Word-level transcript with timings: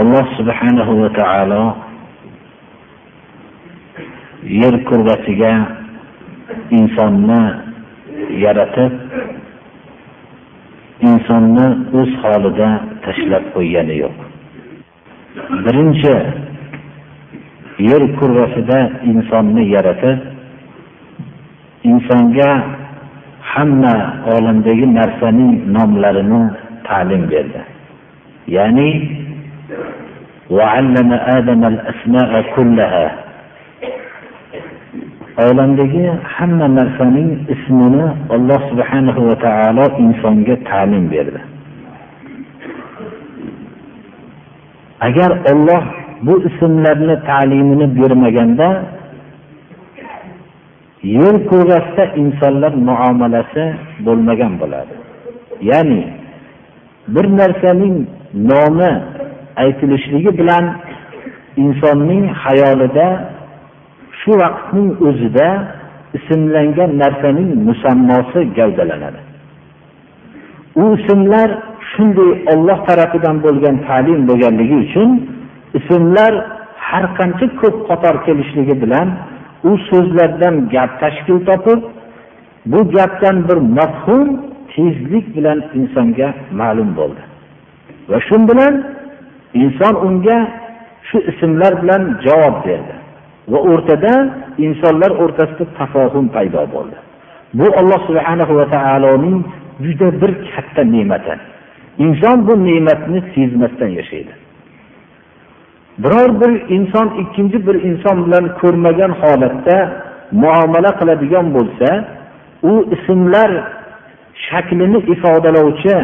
Alloh 0.00 0.24
subhanahu 0.38 0.92
va 1.02 1.08
taolo 1.20 1.62
yer 4.60 4.74
kurrasiga 4.88 5.52
insonni 6.78 7.42
yaratib 8.44 8.92
insonni 11.10 11.66
o'z 11.98 12.10
holida 12.22 12.68
tashlab 13.04 13.44
qo'ygani 13.54 13.94
yo'q. 14.02 14.16
Birinchi 15.64 16.14
yer 17.88 18.02
kurrasida 18.18 18.78
insonni 19.10 19.62
yaratib 19.74 20.18
insonga 21.90 22.50
hamma 23.52 23.94
olamdagi 24.34 24.86
narsaning 24.98 25.52
nomlarini 25.76 26.42
ta'lim 26.86 27.22
berdi. 27.32 27.62
Ya'ni 28.56 28.88
وعلم 30.49 31.09
آدم 31.37 31.61
الأسماء 31.73 32.31
كلها 32.55 33.05
olamdagi 35.37 36.13
hamma 36.37 36.67
narsaning 36.69 37.49
ismini 37.49 38.05
alloh 38.29 38.61
subhanahu 38.69 39.33
va 39.33 39.35
taolo 39.41 39.85
insonga 39.97 40.55
ta'lim 40.69 41.09
berdi 41.09 41.41
agar 45.07 45.31
olloh 45.51 45.83
bu 46.25 46.33
ismlarni 46.49 47.15
ta'limini 47.29 47.87
bermaganda 47.97 48.69
yer 51.17 51.35
kurrasida 51.49 52.05
insonlar 52.21 52.73
muomalasi 52.89 53.63
bo'lmagan 54.05 54.53
bo'ladi 54.61 54.93
ya'ni 55.69 56.03
bir 57.13 57.25
narsaning 57.39 57.95
nomi 58.49 58.91
aytilishligi 59.62 60.30
bilan 60.40 60.64
insonning 61.62 62.24
xayolida 62.42 63.08
shu 64.20 64.32
vaqtning 64.42 64.88
o'zida 65.08 65.48
ismlangan 66.18 66.90
narsaning 67.02 67.50
musammosi 67.68 68.40
gavdalanadi. 68.58 69.20
U 70.82 70.84
ismlar 70.98 71.48
shunday 71.90 72.30
olloh 72.52 72.78
tarafidan 72.88 73.36
bo'lgan 73.46 73.76
ta'lim 73.88 74.20
bo'lganligi 74.28 74.76
uchun 74.86 75.10
ismlar 75.78 76.32
har 76.88 77.04
qancha 77.18 77.46
ko'p 77.60 77.76
qator 77.88 78.14
kelishligi 78.26 78.74
bilan 78.82 79.08
u 79.68 79.72
so'zlardan 79.88 80.54
gap 80.74 80.90
tashkil 81.02 81.38
topib 81.48 81.80
bu 82.72 82.80
gapdan 82.96 83.36
bir 83.48 83.58
mafhum 83.78 84.28
tezlik 84.72 85.26
bilan 85.36 85.58
insonga 85.78 86.28
ma'lum 86.60 86.90
bo'ldi. 86.98 87.22
Va 88.10 88.18
shu 88.28 88.36
bilan 88.50 88.74
inson 89.54 89.94
unga 90.06 90.38
shu 91.08 91.18
ismlar 91.30 91.82
bilan 91.82 92.02
javob 92.26 92.56
berdi. 92.66 92.94
Va 93.52 93.58
o'rtada 93.70 94.14
insonlar 94.66 95.10
o'rtasida 95.22 95.64
tafohum 95.78 96.26
paydo 96.34 96.62
bo'ldi. 96.74 96.96
Bu 97.58 97.66
alloh 97.80 98.00
subhanahu 98.08 98.52
va 98.58 98.66
taoloning 98.74 99.38
juda 99.84 100.08
bir 100.20 100.30
katta 100.52 100.82
ne'mati. 100.94 101.34
Inson 102.04 102.36
bu 102.48 102.54
ne'matni 102.68 103.18
sezmasdan 103.34 103.90
yashaydi. 104.00 104.32
Biror 106.02 106.30
bir 106.40 106.52
inson 106.76 107.08
ikkinchi 107.22 107.58
bir 107.66 107.76
inson 107.90 108.16
bilan 108.26 108.44
ko'rmagan 108.60 109.12
holatda 109.20 109.76
muomala 110.42 110.90
qiladigan 110.98 111.46
bo'lsa 111.56 111.88
u 112.62 112.72
ismlar 112.94 113.50
shaklini 114.46 114.98
ifodalovchi 115.14 115.94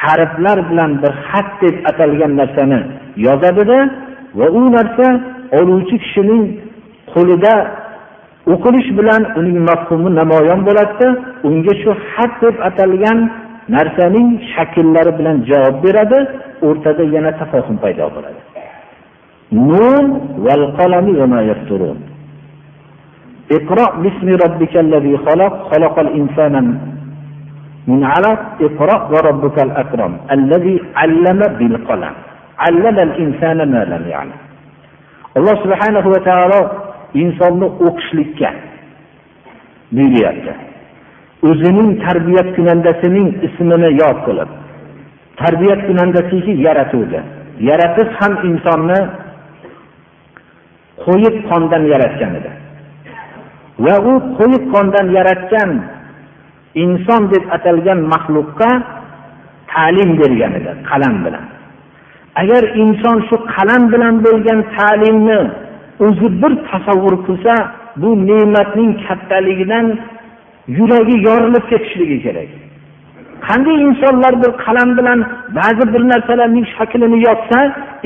harflar 0.00 0.58
bilan 0.70 0.90
bir 1.02 1.12
xat 1.28 1.48
deb 1.62 1.76
atalgan 1.90 2.32
narsani 2.40 2.80
yozadida 3.26 3.78
va 4.38 4.46
u 4.60 4.62
narsa 4.76 5.06
oluvchi 5.58 5.96
kishining 6.04 6.44
qo'lida 7.12 7.54
o'qilish 8.52 8.90
bilan 8.98 9.22
uning 9.38 9.58
mafhumi 9.70 10.10
namoyon 10.20 10.60
bo'ladida 10.68 11.08
unga 11.48 11.74
shu 11.82 11.90
xat 12.12 12.32
deb 12.42 12.56
atalgan 12.68 13.18
narsaning 13.76 14.28
shakllari 14.52 15.12
bilan 15.18 15.36
javob 15.50 15.76
beradi 15.84 16.18
o'rtada 16.66 17.04
yana 17.14 17.32
tafohum 17.40 17.76
paydo 17.84 18.06
bo'ladi 18.16 18.40
nun 19.70 20.04
val 20.44 20.64
qalami 20.78 21.12
va 21.20 21.26
ma 21.32 21.40
yasturun 21.52 21.98
اقرأ 23.58 23.88
باسم 24.02 24.28
ربك 24.44 24.74
الذي 24.86 25.14
خلق 25.26 25.52
خلق 25.70 25.94
الإنسان 26.06 26.54
من 27.86 28.04
علق 28.04 28.40
اقرأ 28.60 28.98
وربك 29.12 29.56
الأكرم 29.66 30.12
الذي 30.36 30.76
علم 30.96 31.40
بالقلم 31.58 32.14
علم 32.58 32.96
الإنسان 33.08 33.58
ما 33.72 33.82
لم 33.84 34.02
يعلم 34.14 34.38
alloh 35.36 35.56
subhanahu 35.64 36.08
va 36.14 36.20
taolo 36.28 36.60
insonni 37.22 37.66
o'qishlikka 37.86 38.50
buyuryapti 39.96 40.52
o'zining 41.48 41.90
tarbiyat 42.04 42.48
kunandasining 42.56 43.28
ismini 43.46 43.90
yod 44.02 44.18
qilib 44.26 44.50
tarbiyat 45.40 45.80
kunandasiga 45.88 46.52
yaratuvdi 46.66 47.20
yaratish 47.68 48.12
ham 48.20 48.32
insonni 48.50 49.00
qo'yiq 51.04 51.36
qondan 51.50 51.82
yaratgan 51.92 52.32
edi 52.40 52.50
va 53.84 53.94
u 54.10 54.12
qo'yiq 54.38 54.64
qondan 54.74 55.06
yaratgan 55.18 55.70
inson 56.75 57.21
deb 57.33 57.43
atalgan 57.55 57.99
maxluqqa 58.13 58.71
ta'lim 59.73 60.09
bergan 60.19 60.53
edi 60.59 60.71
qalam 60.89 61.15
bilan. 61.25 61.45
Agar 62.41 62.63
inson 62.83 63.17
shu 63.27 63.35
qalam 63.55 63.83
bilan 63.93 64.15
bo'lgan 64.25 64.59
ta'limni 64.77 65.41
o'zi 66.05 66.27
bir 66.41 66.53
tasavvur 66.69 67.15
qilsa 67.27 67.53
bu 68.01 68.09
ne'matning 68.29 68.91
kattaligidan 69.07 69.85
yuragi 70.77 71.15
yorilib 71.27 71.65
ketishligi 71.71 72.17
kerak. 72.25 72.49
Qanday 73.47 73.77
insonlar 73.87 74.33
bir 74.43 74.51
qalam 74.65 74.89
bilan 74.97 75.19
ba'zi 75.57 75.85
bir 75.93 76.01
narsalarning 76.11 76.65
shaklini 76.75 77.19
yozsa 77.27 77.59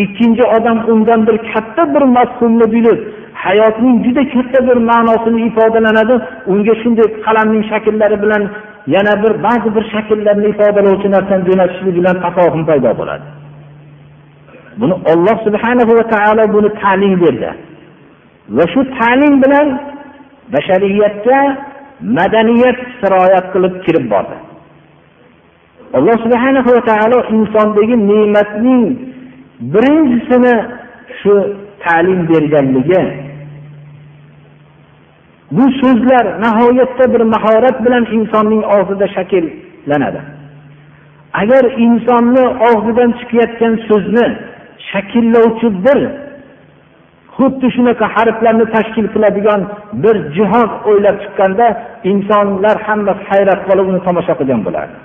ikkinchi 0.04 0.44
odam 0.56 0.78
undan 0.92 1.22
bir 1.28 1.38
katta 1.52 1.84
bir 1.94 2.04
mafhumni 2.18 2.68
bilib 2.75 3.00
hayotning 3.45 3.95
juda 4.06 4.23
katta 4.33 4.59
bir 4.67 4.78
ma'nosini 4.89 5.39
ifodalanadi. 5.47 6.16
Unga 6.51 6.73
shunday 6.81 7.07
qalamning 7.25 7.63
shakllari 7.72 8.17
bilan 8.23 8.44
yana 8.95 9.13
bir 9.23 9.33
ba'zi 9.45 9.69
bir 9.75 9.83
shakllarni 9.94 10.47
ifodalovchi 10.53 11.07
narsani 11.16 11.44
jo'natishlik 11.50 11.95
bilan 12.00 12.16
tafohum 12.25 12.61
paydo 12.69 12.91
bo'ladi. 13.00 13.25
Buni 14.79 14.95
olloh 15.11 15.38
subhanahu 15.47 15.91
va 15.97 16.03
taolo 16.13 16.44
buni 16.56 16.69
ta'lim 16.81 17.13
berdi. 17.23 17.50
Va 18.57 18.66
shu 18.73 18.81
ta'lim 18.97 19.33
bilan 19.44 19.67
bashariyatga 20.53 21.39
madaniyat 22.17 22.79
siroyat 23.00 23.45
qilib 23.53 23.73
kirib 23.85 24.06
bordi. 24.13 24.38
Alloh 25.97 26.17
subhanahu 26.25 26.69
va 26.75 26.81
taolo 26.91 27.17
insondagi 27.35 27.95
ne'matning 28.12 28.83
birinchisini 29.73 30.56
shu 31.19 31.33
ta'lim 31.83 32.19
berganligi 32.31 33.01
bu 35.51 35.71
so'zlar 35.81 36.25
nihoyatda 36.44 37.06
bir 37.13 37.21
mahorat 37.33 37.86
bilan 37.86 38.06
insonning 38.18 38.63
og'zida 38.75 39.07
shakllanadi. 39.15 40.21
Agar 41.42 41.63
insonni 41.86 42.45
og'zidan 42.69 43.09
chiqayotgan 43.19 43.74
so'zni 43.88 44.25
shakllovchi 44.92 45.68
bir 45.86 46.00
xuddi 47.38 47.68
shunaqa 47.75 48.06
harflarni 48.15 48.65
tashkil 48.75 49.07
qiladigan 49.13 49.62
bir 50.03 50.15
jihoz 50.38 50.71
o'ylab 50.89 51.18
chiqqanda 51.24 51.68
insonlar 52.12 52.75
hammasi 52.88 53.24
hayrat 53.31 53.59
qolib 53.68 53.86
uni 53.91 54.01
tomosha 54.07 54.33
qilgan 54.39 54.62
bo'lardi. 54.68 54.98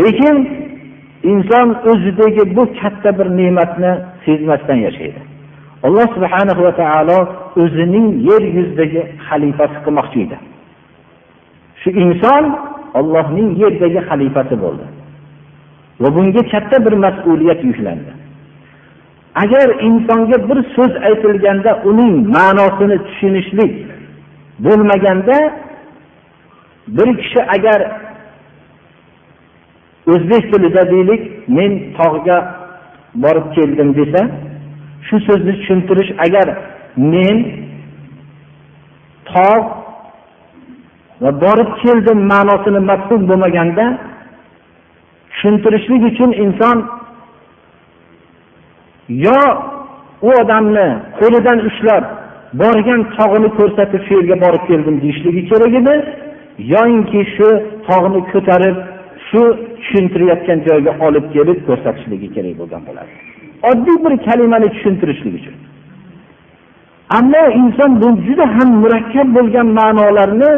Lekin 0.00 0.36
inson 1.32 1.68
o'zidagi 1.90 2.42
bu 2.56 2.64
katta 2.80 3.10
bir 3.18 3.28
ne'matni 3.40 3.92
sezmasdan 4.24 4.78
yashaydi. 4.86 5.20
Alloh 5.86 6.06
subhanahu 6.16 6.60
va 6.66 6.72
taolo 6.82 7.18
o'zining 7.62 8.06
yer 8.28 8.42
yuzidagi 8.56 9.02
xalifasi 9.28 9.78
qilmoqchi 9.84 10.18
edi. 10.26 10.36
Shu 11.80 11.90
inson 12.04 12.44
ollohning 12.98 13.48
yerdagi 13.62 14.00
xalifasi 14.08 14.54
bo'ldi. 14.64 14.86
Va 16.00 16.08
bunga 16.16 16.42
katta 16.52 16.76
bir 16.86 16.94
mas'uliyat 17.04 17.60
yuklandi. 17.68 18.12
Agar 19.42 19.68
insonga 19.88 20.38
bir 20.48 20.58
so'z 20.74 20.92
aytilganda 21.08 21.70
uning 21.90 22.14
ma'nosini 22.36 22.98
tushunishlik 23.06 23.72
bo'lmaganda 24.64 25.36
bir 26.96 27.08
kishi 27.20 27.40
agar 27.56 27.80
o'zbek 30.12 30.44
tilida 30.52 30.82
deylik 30.92 31.48
men 31.48 31.72
tog'ga 31.98 32.38
borib 33.24 33.46
keldim 33.56 33.88
desa 33.98 34.20
shu 35.06 35.16
so'zni 35.26 35.52
tushuntirish 35.58 36.12
agar 36.26 36.46
men 36.96 37.36
tog' 39.32 39.66
va 41.22 41.30
borib 41.44 41.70
keldim 41.82 42.18
ma'nosini 42.32 42.80
mafhum 42.90 43.20
bo'lmaganda 43.30 43.86
tushuntirishlik 45.30 46.02
uchun 46.10 46.30
inson 46.44 46.76
yo 49.26 49.40
u 50.28 50.30
odamni 50.42 50.88
qo'lidan 51.20 51.58
ushlab 51.68 52.04
borgan 52.62 53.00
tog'ini 53.16 53.48
ko'rsatib 53.58 54.02
shu 54.06 54.12
yerga 54.18 54.36
borib 54.44 54.62
keldim 54.70 54.96
deyishligi 55.02 55.42
kerak 55.50 55.72
edi 55.80 55.94
yoinki 56.74 57.20
shu 57.34 57.48
tog'ni 57.88 58.20
ko'tarib 58.32 58.76
shu 59.28 59.42
tushuntirayotgan 59.80 60.58
joyga 60.68 60.92
olib 61.06 61.26
kelib 61.34 61.58
ko'rsatishligi 61.68 62.28
kerak 62.36 62.54
bo'lgan 62.60 62.82
bo'ladi. 62.88 63.12
Oddiy 63.70 63.96
bir 64.04 64.12
kalimani 64.26 64.68
tushuntirishlik 64.74 65.34
uchun. 65.40 65.56
Ammo 67.18 67.42
inson 67.60 67.90
bu 68.00 68.08
juda 68.26 68.46
ham 68.56 68.68
murakkab 68.82 69.28
bo'lgan 69.36 69.68
ma'nolarni 69.78 70.50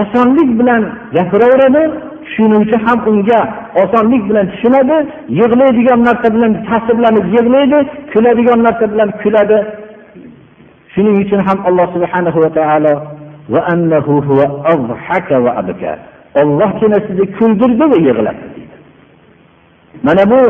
osonlik 0.00 0.50
bilan 0.58 0.82
gapiraveradi 1.16 1.82
tushunuvchi 2.24 2.76
ham 2.86 2.98
unga 3.10 3.40
osonlik 3.82 4.22
bilan 4.28 4.46
tushunadi 4.52 4.96
yig'laydigan 5.40 6.00
narsa 6.08 6.28
bilan 6.34 6.52
ta'sirlanib 6.68 7.26
yig'laydi 7.36 7.78
kuladigan 8.12 8.60
narsa 8.66 8.84
bilan 8.92 9.10
kuladi. 9.22 9.58
Shuning 10.92 11.16
uchun 11.24 11.40
ham 11.46 11.58
alloh 11.68 11.86
subhanahu 11.96 12.38
va 12.44 12.50
taolo 12.58 12.94
ollohgina 16.40 16.98
sizni 17.06 17.26
kuldirdi 17.38 17.84
va 17.92 17.98
yig'latdi 18.06 18.46
deydi. 18.54 18.76
Mana 20.06 20.22
bu 20.32 20.40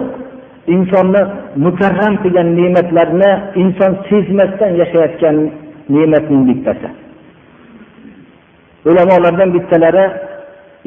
insonni 0.75 1.23
mukarram 1.67 2.15
qilgan 2.23 2.49
ne'matlarni 2.59 3.31
inson 3.63 3.93
sezmasdan 4.09 4.73
yashayotgan 4.83 5.37
ne'matning 5.95 6.43
bittasi 6.49 6.89
ulamolardan 8.89 9.51
bittalari 9.57 10.07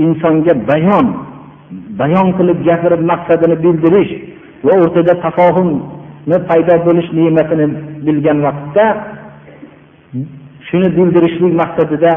insonga 0.06 0.54
bayon 0.70 1.08
bayon 2.02 2.28
qilib 2.38 2.60
gapirib 2.70 3.02
maqsadini 3.12 3.56
bildirish 3.66 4.12
va 4.66 4.74
o'rtada 4.84 5.14
tafohumni 5.26 6.38
paydo 6.50 6.76
bo'lish 6.88 7.10
ne'matini 7.20 7.68
bilgan 8.08 8.38
vaqtda 8.48 8.86
shuni 10.68 10.90
bildirishlik 10.98 11.54
maqsadida 11.62 12.12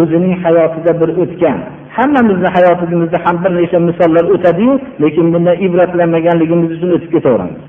o'zining 0.00 0.34
hayotida 0.44 0.92
bir 1.00 1.10
o'tgan 1.22 1.58
hammamizni 1.96 2.48
hayotimizda 2.56 3.18
ham 3.24 3.36
bir 3.44 3.50
necha 3.58 3.78
misollar 3.88 4.24
o'tadiyu 4.34 4.74
lekin 5.02 5.26
bundan 5.34 5.56
ibratlanmaganligimiz 5.66 6.70
uchun 6.76 6.90
o'tib 6.96 7.10
ketaveramiz. 7.14 7.62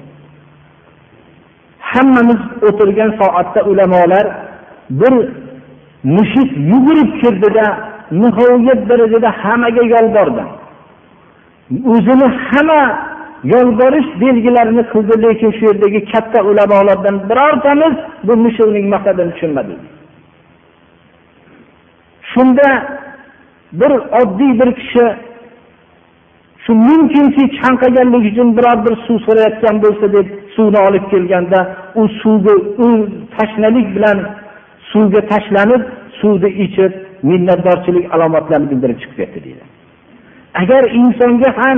Hammamiz 1.92 2.42
o'tirgan 2.68 3.12
soatda 3.22 3.62
ulamolar 3.72 4.26
bir 4.90 5.14
mushuk 6.16 6.50
yugurib 6.72 7.10
kirdida 7.22 7.66
nihoyat 8.12 8.82
darajada 8.90 9.30
hammaga 9.42 9.84
yolbordi. 9.94 10.44
O'zini 11.94 12.28
hamma 12.48 12.82
yolborish 13.54 14.10
belgilarini 14.22 14.84
qildi 14.94 15.16
lekin 15.26 15.52
shu 15.58 15.64
yerdagi 15.70 16.00
katta 16.12 16.40
ulamolardan 16.50 17.16
birortamiz 17.30 17.96
bu 18.28 18.34
mushukning 18.46 18.86
maqsadini 18.94 19.32
tushunmadik. 19.34 19.80
Shunda 22.32 22.68
bir 23.80 23.92
oddiy 24.22 24.52
bir 24.60 24.70
kishi 24.80 25.06
shu 26.64 26.72
mumkinki 26.88 27.44
chanqaganligi 27.60 28.28
uchun 28.32 28.58
biror 28.58 28.78
bir 28.86 28.94
suv 29.06 29.18
so'rayotgan 29.26 29.76
bo'lsa 29.84 30.06
deb 30.16 30.28
suvni 30.56 30.80
olib 30.88 31.06
kelganda 31.12 31.60
u 32.02 32.04
suvga 32.22 32.54
u 32.86 32.88
tashnalik 33.38 33.88
bilan 33.96 34.18
suvga 34.92 35.22
tashlanib 35.32 35.82
suvni 36.20 36.50
ichib 36.66 36.92
minnatdorchilik 37.30 38.06
alomatlarini 38.16 38.68
bildirib 38.72 38.98
chiqib 39.02 39.18
ketdi 39.22 39.40
deydi. 39.46 39.64
Agar 40.62 40.84
insonga 41.02 41.50
ham 41.60 41.78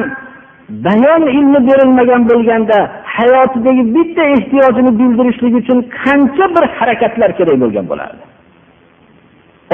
bayon 0.85 1.23
ilmi 1.37 1.59
berilmagan 1.69 2.21
bo'lganda 2.31 2.77
hayotidagi 3.17 3.83
bitta 3.95 4.23
ehtiyojini 4.35 4.91
bildirishlik 4.99 5.53
uchun 5.61 5.79
qancha 6.03 6.45
bir 6.55 6.63
harakatlar 6.77 7.29
kerak 7.37 7.57
bo'lgan 7.63 7.85
bo'lardi. 7.91 8.23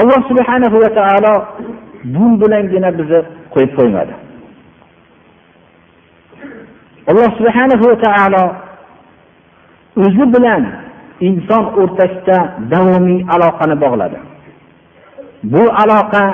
Alloh 0.00 0.20
subhanahu 0.30 0.76
va 0.82 0.90
taolo 0.98 1.34
bu 2.04 2.40
bilangina 2.40 2.90
bizni 2.98 3.20
qo'yib 3.54 3.72
qo'ymadi. 3.78 4.14
Alloh 7.10 7.30
subhanahu 7.38 7.84
va 7.90 7.96
taolo 8.06 8.44
o'zi 10.04 10.24
bilan 10.34 10.62
inson 11.28 11.64
o'rtasida 11.80 12.38
davomiy 12.72 13.20
aloqani 13.34 13.76
bog'ladi. 13.84 14.18
Bu 15.52 15.62
aloqa 15.82 16.24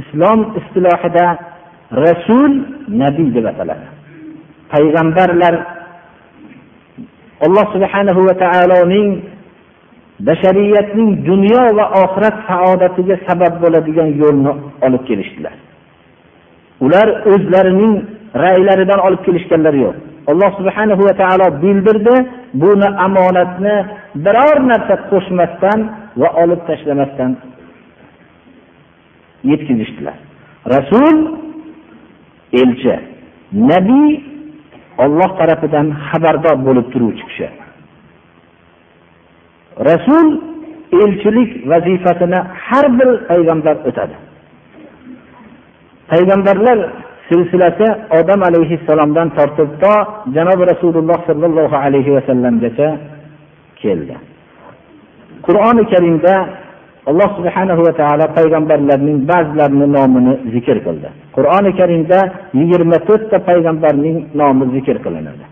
islom 0.00 0.40
istilohida 0.58 1.26
rasul 2.04 2.50
nabiy 3.02 3.28
deb 3.36 3.44
ataladi. 3.52 3.86
Payg'ambarlar 4.72 5.54
alloh 7.46 7.66
subhanahu 7.74 8.20
va 8.28 8.34
taoloning 8.44 9.08
bashariyatning 10.26 11.10
dunyo 11.28 11.62
va 11.78 11.84
oxirat 12.02 12.36
saodatiga 12.48 13.16
sabab 13.28 13.54
bo'ladigan 13.62 14.08
yo'lni 14.22 14.52
olib 14.86 15.02
kelishdilar. 15.08 15.54
Ular 16.84 17.08
o'zlarining 17.32 17.94
ra'ylaridan 18.44 19.00
olib 19.06 19.22
kelishganlari 19.26 19.78
yo'q. 19.86 19.96
Alloh 20.30 20.50
subhanahu 20.58 21.02
va 21.08 21.14
taolo 21.22 21.46
bildirdi 21.62 22.16
buni 22.62 22.88
omonatni 23.06 23.76
biror 24.24 24.56
narsa 24.70 24.94
qo'shmasdan 25.10 25.78
va 26.20 26.28
olib 26.42 26.60
tashlamasdan 26.68 27.30
yetkazishdilar 29.50 30.16
rasul 30.74 31.16
elchi 32.62 32.94
nabiy 33.70 34.10
olloh 35.04 35.30
tarafidan 35.40 35.86
xabardor 36.08 36.56
bo'lib 36.66 36.86
turuvchi 36.92 37.24
kishi. 37.28 37.48
Rasul 39.88 40.26
elchilik 41.02 41.50
vazifasini 41.70 42.40
har 42.66 42.86
bir 42.98 43.08
payg'ambar 43.30 43.76
o'tadi. 43.88 44.16
Payg'ambarlar 46.10 46.78
silsilasi 47.28 47.86
odam 48.18 48.40
alayhissalomdan 48.48 49.28
tortib 49.38 49.70
to 49.82 49.94
janobi 50.36 50.62
rasululloh 50.72 51.18
sollallohu 51.28 51.76
alayhi 51.84 52.10
vasallamgacha 52.16 52.88
keldi. 53.82 54.14
Qur'oni 55.46 55.84
karimda 55.92 56.34
alloh 57.10 57.30
subhanahu 57.38 57.82
va 57.86 57.92
taolo 58.00 58.26
payg'ambarlarning 58.38 59.18
ba'zilarini 59.30 59.86
nomini 59.96 60.32
zikr 60.54 60.76
qildi. 60.86 61.08
Qur'oni 61.36 61.70
karimda 61.80 62.18
yigirma 62.60 62.98
to'rtta 63.08 63.36
payg'ambarning 63.48 64.16
nomi 64.40 64.64
zikr 64.74 64.96
qilinadi. 65.04 65.44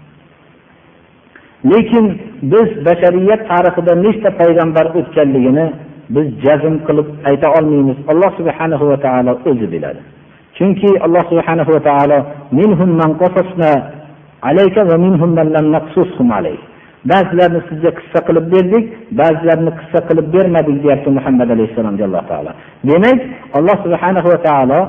Lekin 1.65 2.07
biz 2.43 2.69
bashariyat 2.87 3.41
tarixida 3.50 3.93
nechta 4.05 4.31
payg'ambar 4.41 4.87
o'tganligini 4.99 5.67
biz 6.15 6.27
jazm 6.45 6.75
qilib 6.87 7.09
ayta 7.31 7.49
olmaymiz. 7.59 7.99
Alloh 8.12 8.31
subhanahu 8.38 8.85
va 8.91 8.97
taolo 9.07 9.33
o'zi 9.50 9.67
biladi. 9.73 10.00
Chunki 10.57 10.91
alloh 11.07 11.25
subhanahu 11.33 11.71
va 11.77 11.81
taolo 11.88 12.19
minhum 12.59 12.91
man 13.00 13.11
qasasna 13.23 13.73
alayka 14.50 14.81
va 14.91 14.97
minhum 15.05 15.31
man 15.38 15.49
lam 15.57 15.67
naqsushum 15.77 16.29
alayk 16.38 16.61
ba'zilarini 17.11 17.61
sizga 17.69 17.91
qissa 17.99 18.19
qilib 18.29 18.47
berdik 18.55 18.85
ba'zilarini 19.21 19.73
qissa 19.79 19.99
qilib 20.09 20.27
bermadik 20.35 20.77
deyapti 20.85 21.11
muhammad 21.19 21.49
alayhissalomga 21.55 22.05
alloh 22.09 22.25
taolo. 22.31 22.50
Demak 22.88 23.19
alloh 23.59 23.77
subhanahu 23.85 24.29
va 24.33 24.38
taolo 24.49 24.81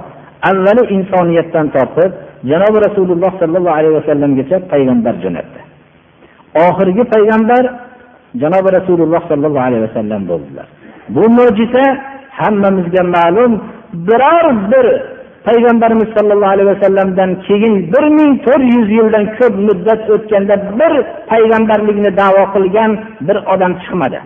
avvali 0.50 0.84
insoniyatdan 0.96 1.66
tortib 1.76 2.12
janobi 2.52 2.78
rasululloh 2.88 3.32
sollallohu 3.42 3.78
alayhi 3.80 3.96
vasallamgacha 4.00 4.58
payg'ambar 4.72 5.16
jo'natdi. 5.24 5.69
Oxirgi 6.56 7.04
payg'ambar 7.14 7.64
janobi 8.42 8.70
rasululloh 8.78 9.22
sollallohu 9.32 9.66
alayhi 9.70 9.84
vasallam 9.88 10.22
bo'ldilar. 10.32 10.68
Bu 11.16 11.24
mo'jiza 11.38 11.86
hammamizga 12.40 13.04
ma'lum. 13.16 13.52
Biror 14.08 14.46
bir 14.72 14.86
payg'ambarimiz 15.48 16.10
sollallohu 16.18 16.54
alayhi 16.56 16.70
vasallamdan 16.76 17.30
keyin 17.48 17.74
bir 17.94 18.06
ming 18.18 18.32
to'rt 18.46 18.66
yuz 18.76 18.88
yildan 18.98 19.26
ko'p 19.38 19.54
muddat 19.68 20.02
o'tganda 20.14 20.56
bir 20.80 20.94
payg'ambarlikni 21.32 22.12
davo 22.22 22.44
qilgan 22.56 22.92
bir 23.28 23.38
odam 23.54 23.74
chiqmadi. 23.82 24.20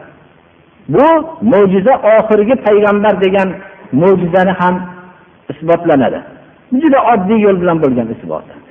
Bu 0.93 1.07
mo'jiza 1.51 1.93
oxirgi 2.15 2.55
payg'ambar 2.67 3.13
degan 3.25 3.49
mo'jizani 4.01 4.53
ham 4.59 4.75
isbotlanadi. 5.51 6.19
Juda 6.81 6.99
oddiy 7.13 7.39
yo'l 7.45 7.57
bilan 7.61 7.77
bo'lgan 7.83 8.07
isboti 8.15 8.62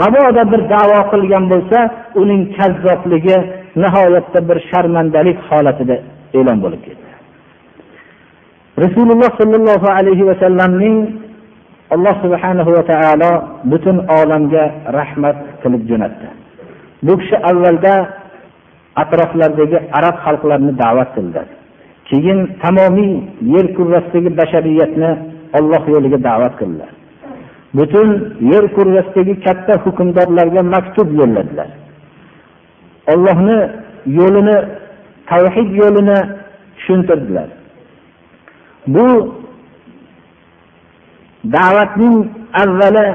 mabodo 0.00 0.42
bir 0.52 0.60
da'vo 0.74 1.00
qilgan 1.12 1.44
bo'lsa 1.52 1.78
uning 2.22 2.42
kazzobligi 2.56 3.38
nihoyatda 3.82 4.40
bir 4.48 4.58
sharmandalik 4.70 5.38
holatida 5.48 5.96
e'lon 6.38 6.58
bo'lib 6.64 6.80
ketdi. 6.86 7.10
Rasululloh 8.84 9.30
sollallohu 9.40 9.88
alayhi 9.98 10.24
vasallamning 10.30 10.96
alloh 11.94 12.14
subhanahu 12.24 12.70
va 12.76 12.82
taolo 12.92 13.32
butun 13.72 13.96
olamga 14.20 14.64
rahmat 14.98 15.38
qilib 15.62 15.82
jo'natdi. 15.90 16.28
Bu 17.06 17.12
kishi 17.20 17.36
avvalda 17.50 17.94
atroflardagi 19.02 19.78
arab 19.98 20.16
xalqlarini 20.24 20.72
da'vat 20.82 21.10
qildi. 21.16 21.42
Keyin 22.08 22.38
tamomiy 22.62 23.12
yer 23.54 23.66
kurrasidagi 23.76 24.30
bashariyatni 24.40 25.10
olloh 25.58 25.82
yo'liga 25.94 26.18
da'vat 26.28 26.54
qildilar 26.60 26.90
butun 27.78 28.08
yer 28.52 28.64
kurrasidagi 28.76 29.34
katta 29.46 29.74
hukmdorlarga 29.84 30.62
maktub 30.74 31.08
yo'lladilar. 31.20 31.68
Ollohni 33.12 33.58
yo'lini 34.18 34.56
tavhid 35.30 35.68
yo'lini 35.82 36.18
tushuntirdilar. 36.76 37.48
Bu 38.94 39.06
da'vatning 41.56 42.16
avvali 42.62 43.06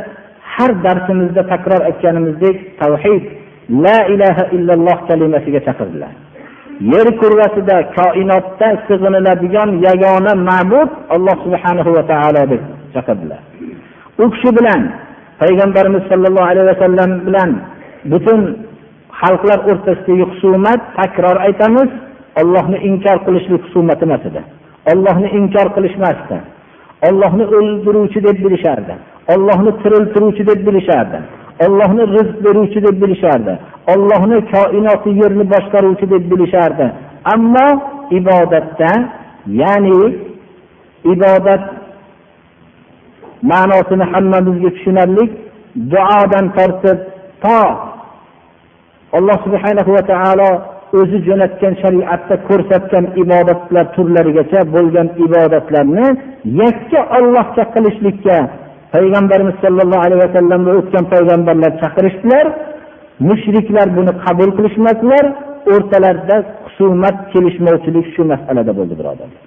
har 0.54 0.72
darsimizda 0.86 1.42
takror 1.54 1.82
aytganimizdek 1.90 2.58
tavhid 2.82 3.24
la 3.86 3.98
ilaha 4.14 4.44
illalloh 4.56 4.98
kalimasiga 5.10 5.60
chaqirdilar. 5.68 6.14
Yer 6.94 7.08
kurrasida 7.22 7.78
koinotda 7.98 8.70
sig'iniladigan 8.88 9.70
yagona 9.88 10.34
ma'bud 10.50 10.90
alloh 11.16 11.38
subhanahu 11.46 11.90
va 11.98 12.04
taolo 12.12 12.42
deb 12.52 12.62
chaqirdilar. 12.96 13.42
U 14.24 14.26
kishi 14.34 14.50
bilan 14.58 14.82
payg'ambarimiz 15.42 16.04
sollallohu 16.12 16.48
alayhi 16.52 16.68
vasallam 16.74 17.12
bilan 17.28 17.50
butun 18.12 18.42
xalqlar 19.22 19.60
o'rtasidagi 19.72 20.26
husumat 20.32 20.82
takror 21.00 21.38
aytamiz 21.48 21.90
ollohni 22.42 22.78
inkor 22.90 23.18
qilishlik 23.26 23.62
husumat 23.66 24.00
emas 24.06 24.24
edi. 24.30 24.42
Ollohni 24.92 25.28
inkor 25.40 25.68
qilishmasdi 25.76 26.38
ollohni 27.08 27.46
o'ldiruvchi 27.58 28.20
deb 28.28 28.38
bilishardi. 28.46 28.94
Ollohni 29.34 29.72
tiriltiruvchi 29.82 30.44
deb 30.50 30.60
bilishardi. 30.68 31.20
Ollohni 31.66 32.04
rizq 32.16 32.38
beruvchi 32.46 32.80
deb 32.88 32.96
bilishardi. 33.04 33.54
Ollohni 33.94 34.38
koinoti 34.54 35.10
yerni 35.22 35.46
boshqaruvchi 35.54 36.06
deb 36.14 36.24
bilishardi. 36.32 36.86
Ammo 37.34 37.68
ibodatda 38.20 38.92
ya'ni 39.62 40.02
ibodat 41.14 41.64
ma'nosini 43.52 44.06
hammamizga 44.14 44.70
tushunarli 44.76 45.26
duodan 45.94 46.46
tortib 46.58 46.98
to 47.44 47.62
alloh 49.18 49.38
subhanahu 49.46 49.92
va 49.98 50.04
taolo 50.12 50.50
o'zi 51.00 51.18
jo'natgan 51.28 51.74
shariatda 51.84 52.36
ko'rsatgan 52.50 53.06
ibodatlar 53.24 53.86
turlarigacha 53.96 54.60
bo'lgan 54.76 55.08
ibodatlarni 55.26 56.08
yakka 56.62 57.00
ollohga 57.18 57.64
qilishlikka 57.74 58.38
payg'ambarimiz 58.94 59.56
sollallohu 59.64 60.04
alayhi 60.08 60.22
vasallam 60.26 60.62
va 60.68 60.74
o'tgan 60.80 61.06
payg'ambarlar 61.14 61.72
chaqirishdilar. 61.82 62.46
Mushriklar 63.30 63.88
buni 63.98 64.12
qabul 64.26 64.50
qilishmasdilar. 64.58 65.26
O'rtalarida 65.74 66.38
husumat 66.66 67.18
kelishmovchilik 67.34 68.06
shu 68.16 68.22
masalada 68.34 68.72
bo'ldi 68.80 68.94
birodarlar. 69.00 69.42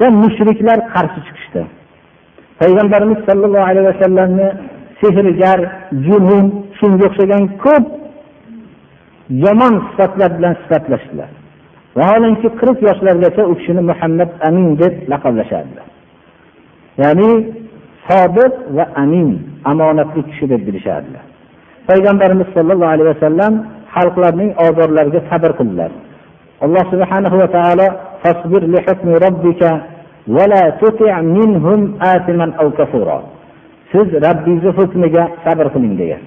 Va 0.00 0.06
mushriklar 0.22 0.78
qarshi 0.94 1.20
chiqishdi. 1.26 1.62
Payg'ambarimiz 2.60 3.18
sollallohu 3.28 3.66
alayhi 3.70 3.86
vasallamni 3.92 4.48
sehrgar 5.00 5.58
julum 6.06 6.46
shunga 6.78 7.04
o'xshagan 7.08 7.42
ko'p 7.64 7.84
yomon 9.44 9.74
sifatlar 9.88 10.30
bilan 10.38 10.54
sifatlashdilar. 10.62 11.30
Vaholanki 11.98 12.48
qirq 12.60 12.78
yoshlargacha 12.88 13.42
u 13.50 13.54
kishini 13.58 13.82
muhammad 13.90 14.30
amin 14.48 14.66
deb 14.82 14.94
laqablashardilar. 15.12 15.86
Ya'ni 17.02 17.30
sodiq 18.08 18.52
va 18.76 18.84
amin 19.02 19.28
omonatli 19.72 20.22
kishi 20.28 20.46
deb 20.52 20.60
bilishardilar. 20.68 21.24
Payg'ambarimiz 21.88 22.48
sollallohu 22.56 22.92
alayhi 22.94 23.10
vasallam 23.14 23.52
xalqlarning 23.94 24.50
ozorlariga 24.66 25.20
sabr 25.30 25.50
qildilar. 25.58 25.90
Alloh 26.64 26.84
subhanahu 26.92 27.36
va 27.42 27.48
taolo 27.56 27.86
fasbir 28.25 28.61
li 28.73 28.79
hukmi 28.87 29.13
robbika 29.25 29.71
ولا 30.27 30.63
تطع 30.81 31.21
منهم 31.21 31.79
آثما 32.01 32.47
أو 32.61 32.67
كفورا 32.71 33.19
siz 33.91 34.07
rabbingizni 34.25 34.71
hukmiga 34.79 35.23
sabr 35.45 35.65
qiling 35.73 35.93
degan 36.01 36.21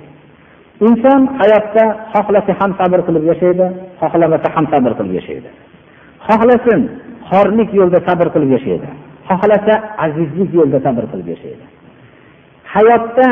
inson 0.87 1.21
hayotda 1.41 1.85
xohlasa 2.13 2.53
ham 2.61 2.71
sabr 2.81 2.99
qilib 3.07 3.25
yashaydi 3.33 3.67
xohlamasa 4.01 4.49
ham 4.55 4.65
sabr 4.73 4.91
qilib 4.99 5.15
yashaydi 5.21 5.49
xohlasin 6.29 6.81
xorlik 7.31 7.71
yo'lida 7.79 8.01
sabr 8.09 8.27
qilib 8.35 8.51
yashaydi 8.57 8.87
xohlasa 9.29 9.75
azizlik 10.05 10.51
yo'lida 10.59 10.79
sabr 10.87 11.05
qilib 11.13 11.29
yashaydi 11.35 11.65
hayotda 12.75 13.29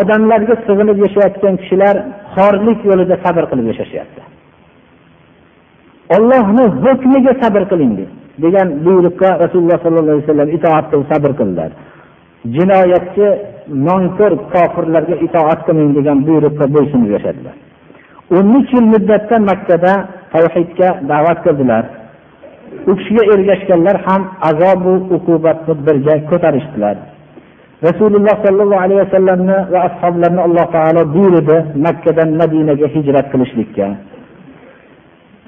odamlarga 0.00 0.54
sig'inib 0.66 0.98
yashayotgan 1.06 1.54
kishilar 1.62 1.96
xorlik 2.34 2.80
yo'lida 2.90 3.16
sabr 3.24 3.44
qilib 3.50 3.66
yashashyapti 3.72 4.20
ollohni 6.15 6.65
hukmiga 6.83 7.33
sabr 7.41 7.63
qiling 7.71 7.93
degan 8.43 8.67
buyruqqa 8.85 9.29
rasululloh 9.43 9.77
sollallohu 9.83 10.13
alayhi 10.15 10.27
vasallam 10.27 10.49
itoat 10.57 10.85
qilib 10.91 11.07
sabr 11.11 11.31
qildilar. 11.39 11.71
Jinoyatchi 12.55 13.27
nonko'r 13.87 14.33
kofirlarga 14.53 15.15
itoat 15.27 15.59
qiling 15.67 15.89
degan 15.97 16.17
buyruqqa 16.27 16.65
bo'ysunib 16.75 17.09
yashadilar. 17.15 17.55
O'n 18.35 18.47
uch 18.59 18.69
yil 18.75 18.87
muddatda 18.93 19.35
makkada 19.49 19.93
tavhidga 20.33 20.89
da'vat 21.11 21.39
qildilar. 21.45 21.83
U 22.89 22.91
kishiga 22.99 23.23
ergashganlar 23.33 23.97
ham 24.07 24.21
azobu 24.49 24.93
uqubatni 25.15 25.73
birga 25.85 26.15
ko'tarishdilar. 26.29 26.95
Rasululloh 27.87 28.35
sollallohu 28.45 28.83
alayhi 28.85 29.01
vasallamni 29.05 29.57
va 29.73 29.79
ashoblarni 29.89 30.41
alloh 30.47 30.65
taolo 30.75 31.01
buyurdi 31.15 31.57
makkadan 31.85 32.29
madinaga 32.41 32.87
hijrat 32.95 33.25
qilishlikka. 33.33 33.87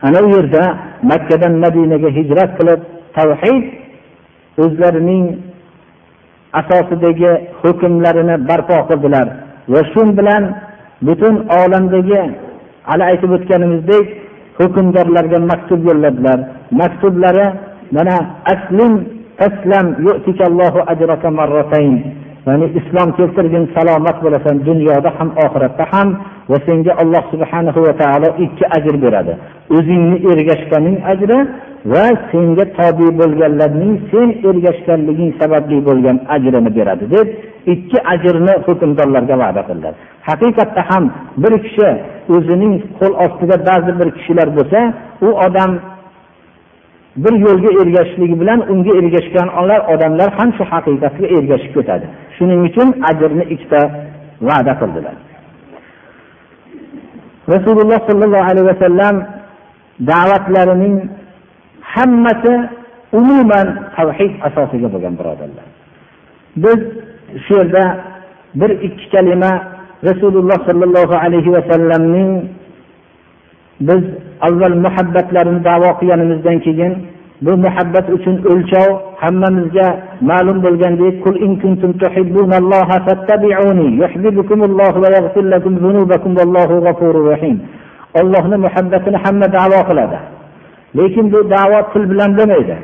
Ana 0.06 0.20
u 0.26 0.28
yerda 0.36 0.64
makkadan 1.12 1.54
madinaga 1.64 2.10
hijrat 2.18 2.52
qilib 2.60 2.82
tavhid 3.18 3.64
o'zlarining 4.64 5.26
asosidagi 6.60 7.32
hukmlarini 7.62 8.36
barpo 8.50 8.78
qildilar. 8.90 9.28
Va 9.74 9.82
shu 9.92 10.02
bilan 10.18 10.44
butun 11.08 11.36
olamdagi 11.62 12.22
hali 12.90 13.04
aytib 13.12 13.32
o'tganimizdek 13.38 14.06
hukmdorlarga 14.60 15.40
maktub 15.52 15.82
yo'lladilar. 15.90 16.40
Maktublari 16.82 17.48
mana 17.96 18.16
aslim 18.54 18.94
taslam 19.40 19.86
ya'ni 22.48 22.68
islom 22.80 23.10
keltirgin 23.18 23.66
salomat 23.76 24.18
bo'lasan 24.26 24.56
dunyoda 24.70 25.10
ham 25.18 25.30
oxiratda 25.46 25.86
ham 25.94 26.08
va 26.52 26.58
senga 26.68 26.92
alloh 27.02 27.24
subhanahu 27.34 27.80
va 27.88 27.94
taolo 28.02 28.30
ikki 28.46 28.66
ajr 28.78 28.96
beradi. 29.04 29.34
O'zingni 29.78 30.18
ergashganing 30.32 30.98
ajri 31.14 31.40
va 31.94 32.06
senga 32.32 32.66
tobe 32.78 33.08
bo'lganlarning 33.20 33.94
sen 34.12 34.30
ergashganliging 34.50 35.32
sababli 35.42 35.78
bo'lgan 35.88 36.18
ajrini 36.36 36.72
beradi 36.78 37.06
deb 37.16 37.28
ikki 37.74 37.98
ajrni 38.14 38.54
hukmdorlarga 38.66 39.36
va'da 39.44 39.62
qildilar. 39.70 39.94
Haqiqatda 40.30 40.82
ham 40.90 41.04
bir 41.44 41.54
kishi 41.66 41.90
o'zining 42.36 42.74
qo'l 43.00 43.14
ostida 43.26 43.56
ba'zi 43.70 43.92
bir 44.00 44.10
kishilar 44.18 44.48
bo'lsa 44.58 44.80
u 45.28 45.30
odam 45.46 45.72
bir 47.16 47.34
yo'lga 47.46 47.72
ergashishligi 47.82 48.36
bilan 48.42 48.60
unga 48.72 48.92
ergashgan 49.00 49.48
odamlar 49.94 50.30
ham 50.38 50.50
shu 50.58 50.64
haqiqatga 50.72 51.26
ergashib 51.38 51.72
ketadi. 51.78 52.06
Shuning 52.38 52.60
uchun 52.70 52.88
ajrni 53.10 53.46
ikkita 53.54 53.82
va'da 54.48 54.74
qildilar. 54.82 55.16
Rasululloh 57.54 58.00
sollallohu 58.10 58.46
alayhi 58.52 58.68
vasallam 58.72 59.16
da'vatlarining 60.12 60.96
hammasi 61.94 62.54
umuman 63.20 63.68
tavhid 63.96 64.32
asosiga 64.48 64.88
bo'lgan 64.94 65.14
birodarlar. 65.20 65.68
Biz 66.64 66.80
shu 67.46 67.54
yerda 67.60 67.86
bir 68.60 68.72
ikki 68.88 69.06
kalima 69.14 69.52
rasululloh 70.10 70.60
sollallohu 70.68 71.16
alayhi 71.26 71.54
vasallamning 71.58 72.32
biz 73.88 74.04
avval 74.48 74.76
muhabbatlarini 74.86 75.62
davo 75.70 75.90
qilganimizdan 76.00 76.58
keyin 76.66 76.94
bu 77.46 77.54
muhabbat 77.66 78.08
uchun 78.16 78.36
o'lchov 78.52 78.90
hammamizga 79.24 79.88
ma'lum 80.30 80.58
bo'lgandek 80.66 81.16
qul 81.26 81.36
in 81.46 81.54
kuntum 81.64 81.92
tuhibbunalloha 82.02 82.96
fattabi'uni 83.08 83.88
yuhibbukumullohu 84.02 84.98
va 85.04 85.10
yaghfir 85.18 85.46
lakum 85.54 85.74
zunubakum 85.84 86.32
vallohu 86.40 86.76
g'afurur 86.86 87.26
rahim. 87.34 87.58
Allohning 88.22 88.62
muhabbatini 88.68 89.18
hamma 89.24 89.48
da'vo 89.58 89.80
qiladi. 89.90 90.18
Lekin 91.00 91.26
bu 91.34 91.40
da'vo 91.56 91.80
til 91.92 92.04
bilan 92.12 92.32
bo'lmaydi. 92.40 92.76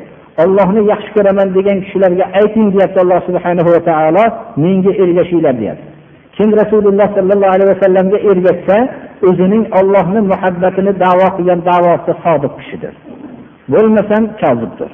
Ollohni 0.42 0.80
yaxshi 0.92 1.10
ko'raman 1.16 1.48
degan 1.56 1.78
kishilarga 1.84 2.24
ayting 2.40 2.66
deyapti 2.74 2.98
alloh 3.04 3.20
subhanahu 3.28 3.68
va 3.74 3.80
taolo 3.88 4.24
menga 4.62 4.92
ergashinglar 5.02 5.54
deyapti. 5.60 5.87
Kim 6.38 6.50
rasululloh 6.60 7.08
sollallohu 7.16 7.52
alayhi 7.54 7.70
vasallamga 7.74 8.18
ergashsa 8.30 8.76
o'zining 9.28 9.64
ollohni 9.78 10.20
muhabbatini 10.32 10.92
davo 11.04 11.26
qilgan 11.36 11.60
davosida 11.70 12.14
sodiq 12.24 12.52
kishidir. 12.58 12.92
Bo'lmasam 13.72 14.22
kozibdir 14.42 14.90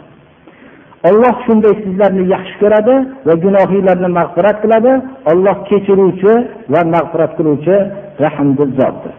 olloh 1.08 1.34
shunday 1.46 1.74
sizlarni 1.84 2.24
yaxshi 2.34 2.56
ko'radi 2.62 2.94
va 3.26 3.34
gunohinglarni 3.44 4.08
mag'firat 4.18 4.56
qiladi. 4.64 4.92
Olloh 5.30 5.56
kechiruvchi 5.68 6.32
va 6.72 6.80
mag'firat 6.94 7.32
qiluvchi 7.38 7.76
rahmdil 8.24 8.72
zotdir. 8.78 9.12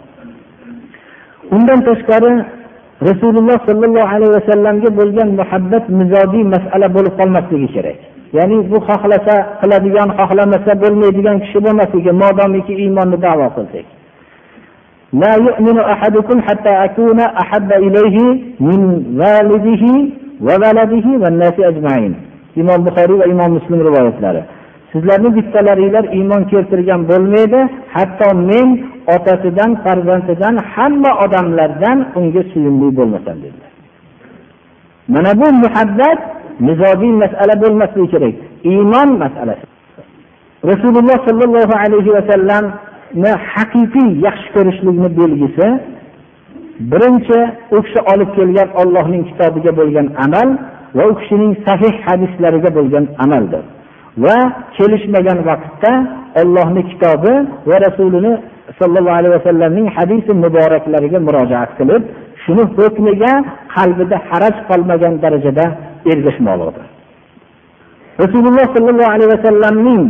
Undan 1.56 1.80
tashqari 1.90 2.34
rasululloh 3.10 3.58
sollallohu 3.68 4.12
alayhi 4.16 4.34
vasallamga 4.38 4.90
bo'lgan 5.00 5.30
muhabbat 5.40 5.84
mizojiy 6.00 6.44
masala 6.56 6.88
bo'lib 6.96 7.14
qolmasligi 7.20 7.70
kerak. 7.76 8.00
ya'ni 8.39 8.59
bu 8.71 8.79
xohlasa 8.89 9.35
qiladigan 9.61 10.09
xohlamasa 10.19 10.73
bo'lmaydigan 10.83 11.37
kishi 11.45 11.59
bo'lmasligi 11.67 12.13
modomiki 12.23 12.73
iymonni 12.85 13.17
davo 13.27 13.49
qilsak 13.57 13.87
لا 15.23 15.35
يؤمن 15.47 15.79
أحدكم 15.79 16.37
حتى 16.47 16.73
أكون 16.87 17.21
أحب 17.43 17.71
إليه 17.73 18.19
من 18.61 18.81
والده 19.21 19.85
وولده 20.47 21.07
والناس 21.23 21.57
أجمعين 21.71 22.15
imom 22.57 22.81
buxoriy 22.87 23.19
va 23.23 23.27
imom 23.35 23.51
muslim 23.59 23.81
rivoyatlari 23.89 24.43
sizlarni 24.93 25.31
bittalaringlar 25.37 26.05
iymon 26.19 26.43
keltirgan 26.53 27.01
bo'lmaydi 27.11 27.61
hatto 27.95 28.29
men 28.51 28.69
otasidan 29.17 29.71
farzandidan 29.85 30.55
hamma 30.75 31.11
odamlardan 31.25 31.99
unga 32.19 32.43
suyumli 32.53 32.89
bo'lmasam 32.99 33.37
dedilar 33.45 33.73
mana 35.15 35.31
bu 35.41 35.49
muhabbat 35.65 36.21
mizojiy 36.68 37.14
masala 37.24 37.54
bo'lmasligi 37.64 38.08
kerak. 38.14 38.36
Iymon 38.72 39.10
masalasi. 39.24 39.66
Rasululloh 40.72 41.18
sollallohu 41.28 41.76
alayhi 41.84 42.12
vasallamni 42.18 43.32
haqiqiy 43.54 44.10
yaxshi 44.28 44.50
ko'rishlikni 44.56 45.10
belgisi 45.20 45.68
birinchi 46.92 47.40
u 47.76 47.78
kishi 47.86 48.00
olib 48.14 48.30
kelgan 48.38 48.70
ollohning 48.82 49.24
kitobiga 49.30 49.72
bo'lgan 49.80 50.08
amal 50.26 50.50
va 50.98 51.04
u 51.10 51.14
kishining 51.20 51.54
sahih 51.66 51.94
hadislariga 52.06 52.70
bo'lgan 52.78 53.06
amaldir. 53.24 53.64
Va 54.24 54.38
kelishmagan 54.78 55.40
vaqtda 55.50 55.92
ollohni 56.42 56.82
kitobi 56.92 57.34
va 57.70 57.76
rasulini 57.86 58.34
sollallohu 58.80 59.18
alayhi 59.20 59.36
vasallamning 59.38 59.88
hadisi 59.98 60.32
muboraklariga 60.44 61.20
murojaat 61.28 61.72
qilib 61.80 62.04
shuni 62.45 62.65
hukmiga 62.77 63.33
qalbida 63.77 64.17
haraj 64.29 64.57
qolmagan 64.71 65.15
darajada 65.25 65.65
ergashmoqlidir 66.13 66.87
rasululloh 68.23 68.67
sollallohu 68.77 69.13
alayhi 69.15 69.31
vasallamning 69.37 70.05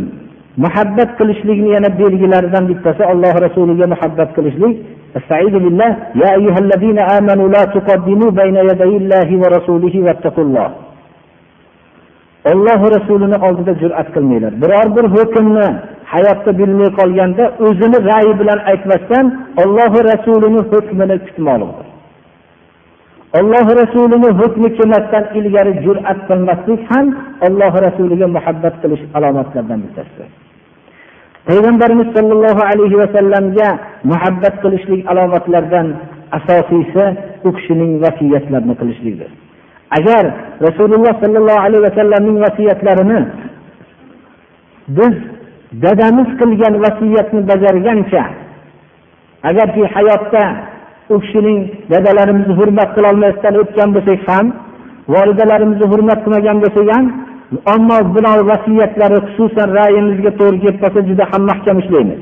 muhabbat 0.63 1.09
qilishlikni 1.19 1.69
yana 1.75 1.89
belgilaridan 1.99 2.63
bittasi 2.71 3.03
alloh 3.13 3.33
rasuliga 3.45 3.85
muhabbat 3.93 4.29
qilishlik 4.39 4.75
استعيذ 5.19 5.55
بالله 5.63 5.91
يا 6.23 6.29
أيها 6.39 6.59
الذين 6.65 6.99
آمنوا 7.17 7.47
لا 7.55 7.63
تقدموا 7.75 8.31
بين 8.41 8.55
يدي 8.69 8.93
الله 9.01 9.29
ورسوله 9.43 9.95
واتقوا 10.05 10.45
الله 10.47 10.69
olloh 12.51 12.81
rasulini 12.95 13.37
oldida 13.47 13.73
jur'at 13.81 14.07
qilmanglar 14.15 14.53
biror 14.61 14.87
bir 14.95 15.05
hukmni 15.15 15.67
hayotda 16.13 16.51
bilmay 16.59 16.89
qolganda 16.99 17.43
o'zini 17.65 17.97
ra'yi 18.11 18.33
bilan 18.39 18.59
aytmasdan 18.71 19.25
olloh 19.63 19.93
rasulini 20.11 20.61
hukmini 20.71 21.15
kutmoqlikdir 21.25 21.87
olloh 23.38 23.66
rasulini 23.80 24.28
hukmi 24.40 24.68
kelmasdan 24.78 25.24
ilgari 25.38 25.72
jur'at 25.84 26.18
qilmaslik 26.28 26.80
ham 26.90 27.06
olloh 27.46 27.72
rasuliga 27.86 28.26
muhabbat 28.36 28.74
qilish 28.82 29.02
alomatlaridan 29.16 29.78
bittasi. 29.84 30.24
Payg'ambarimiz 31.48 32.08
sollallohu 32.16 32.62
alayhi 32.70 32.96
vasallamga 33.02 33.68
muhabbat 34.10 34.54
qilishlik 34.62 35.00
alomatlaridan 35.12 35.86
asosiysi 36.38 37.04
u 37.46 37.50
kishining 37.56 37.92
vasiyatlarini 38.04 38.74
qilishlikdir. 38.80 39.30
Agar 39.98 40.24
rasululloh 40.66 41.14
sollallohu 41.22 41.60
alayhi 41.66 41.84
vasallamning 41.88 42.38
vasiyatlarini 42.46 43.20
biz 44.96 45.14
dadamiz 45.84 46.28
qilgan 46.40 46.74
vasiyatni 46.84 47.40
bajargancha 47.50 48.22
agarki 49.50 49.82
hayotda 49.94 50.44
u 51.12 51.16
kishining 51.22 51.58
dadalarimizni 51.92 52.54
hurmat 52.60 52.90
qilolmasdan 52.96 53.54
o'tgan 53.62 53.90
bo'lsak 53.96 54.20
ham 54.28 54.46
volidalarimizni 55.14 55.86
hurmat 55.92 56.18
qilmagan 56.24 56.58
bo'lsak 56.64 56.86
ham 56.94 57.04
ammo 57.74 57.98
bular 58.14 58.38
vasiyatlari 58.50 59.18
xususan 59.26 59.68
ra'yimizga 59.78 60.30
to'g'ri 60.40 60.58
kelib 60.62 60.78
qolsa 60.82 61.00
juda 61.08 61.24
ham 61.32 61.42
mahkam 61.50 61.76
ushlaymiz 61.82 62.20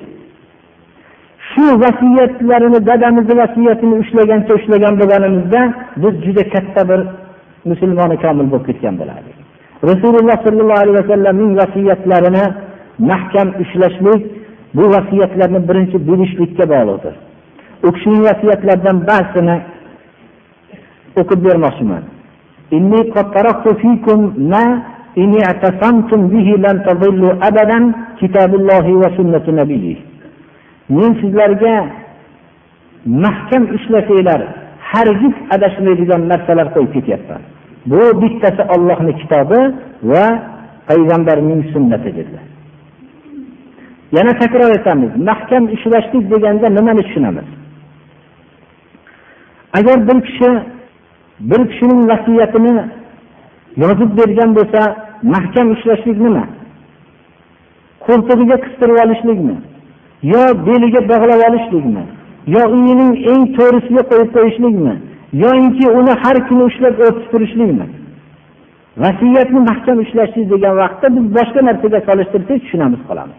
shu 1.54 1.66
vasiyatlarini 1.84 2.78
dadamizni 2.90 3.34
vasiyatini 3.42 3.94
ushlagancha 4.02 4.52
ushlagan 4.58 4.94
bo'lganimizda 5.00 5.60
biz 6.02 6.14
juda 6.26 6.42
katta 6.54 6.82
bir 6.90 7.00
musulmoni 7.70 8.16
komil 8.24 8.46
bo'lib 8.52 8.66
ketgan 8.68 8.94
bo'lardik. 9.00 9.36
Rasululloh 9.90 10.36
sollallohu 10.46 10.80
alayhi 10.84 10.98
vasallamning 11.02 11.52
vasiyatlarini 11.60 12.44
mahkam 13.10 13.48
ushlashlik 13.62 14.22
bu 14.76 14.84
vasiyatlarni 14.94 15.60
birinchi 15.68 15.96
bilishlikka 16.08 16.64
bog'liqdir. 16.72 17.14
u 17.87 17.89
kishining 17.95 18.23
vasiyatlaridan 18.29 18.97
ba'zisini 19.09 19.57
o'qib 21.21 21.39
bermoqchiman 21.47 22.03
إن 25.23 25.33
اعتصمتم 25.47 26.21
به 26.33 26.47
لن 26.65 26.77
تضلوا 26.87 27.33
أبدا 27.49 27.79
كتاب 28.21 28.51
الله 28.59 28.85
وسنة 29.01 29.45
نبيه 29.61 29.97
men 30.97 31.11
sizlarga 31.21 31.75
mahkam 33.05 33.63
ishlasanglar 33.77 34.41
hargiz 34.91 35.35
adashmaydigan 35.55 36.21
narsalar 36.31 36.67
qo'yib 36.75 36.91
ketyapman 36.95 37.41
bu 37.91 38.01
bittasi 38.21 38.63
ollohni 38.75 39.13
kitobi 39.21 39.61
va 40.11 40.25
payg'ambarning 40.89 41.61
sunnati 41.73 42.09
dedilar 42.17 42.45
yana 44.17 44.31
takror 44.41 44.71
etamiz 44.79 45.11
mahkam 45.29 45.63
ishlashlik 45.75 46.25
deganda 46.33 46.67
nimani 46.77 47.01
tushunamiz 47.07 47.47
Agar 49.78 50.08
bir 50.08 50.18
kishi 50.26 50.50
bir 51.40 51.60
kishining 51.70 52.00
vasiyatini 52.10 52.74
yozib 53.82 54.10
bergan 54.18 54.50
bo'lsa 54.58 54.80
mahkam 55.22 55.66
ushlashlik 55.74 56.18
nima? 56.26 56.44
Qo'ltig'iga 58.06 58.56
qistirib 58.64 58.96
olishlikmi? 59.04 59.56
Yo 60.32 60.42
beliga 60.66 61.00
bog'lab 61.10 61.40
olishlikmi? 61.48 62.04
Yo 62.54 62.62
uyining 62.76 63.12
eng 63.32 63.42
to'risiga 63.56 64.02
qo'yib 64.10 64.30
qo'yishlikmi? 64.36 64.94
Yoinki 65.42 65.86
uni 65.98 66.12
har 66.22 66.36
kuni 66.48 66.62
ushlab 66.70 66.94
o'tib 67.06 67.26
turishlikmi? 67.32 67.86
Vasiyatni 69.02 69.60
mahkam 69.70 69.98
ushlashlik 70.04 70.46
degan 70.52 70.74
vaqtda 70.82 71.06
biz 71.16 71.24
boshqa 71.36 71.60
narsaga 71.68 71.98
solishtirsak 72.08 72.58
tushunamiz 72.64 73.00
qolamiz. 73.08 73.38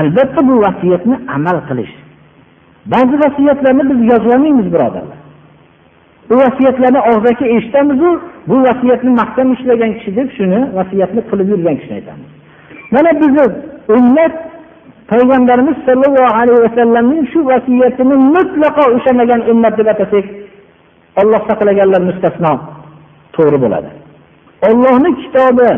Albatta 0.00 0.40
bu 0.48 0.54
vasiyatni 0.66 1.16
amal 1.36 1.58
qilish 1.68 1.94
ba'zi 2.92 3.16
vasiyatlarni 3.24 3.84
biz 3.90 4.00
yozolmaymiz 4.12 4.66
birodarlar. 4.74 5.18
Bu 6.30 6.34
vasiyatlarni 6.44 7.00
og'zaki 7.10 7.44
eshitamizu 7.56 8.10
bu 8.48 8.56
vasiyatni 8.68 9.10
mahkam 9.20 9.48
ushlagan 9.54 9.92
kishi 9.98 10.10
deb 10.18 10.28
shuni 10.36 10.60
vasiyatni 10.78 11.20
qilib 11.30 11.48
yurgan 11.52 11.76
kishini 11.80 11.94
aytamiz. 12.00 12.28
Mana 12.94 13.10
bizni 13.20 13.44
ummat 13.96 14.34
payg'ambarimiz 15.10 15.76
sollallohu 15.86 16.34
alayhi 16.40 16.62
vasallamning 16.66 17.22
shu 17.32 17.40
vasiyatini 17.52 18.16
mutlaqo 18.36 18.84
ushlamagan 18.96 19.40
ummat 19.52 19.74
deb 19.78 19.88
atasak 19.94 20.26
olloh 21.20 21.42
saqlaganlar 21.48 22.02
mustasno 22.08 22.52
to'g'ri 23.36 23.58
bo'ladi. 23.64 23.90
Ollohni 24.68 25.10
kitobi 25.22 25.70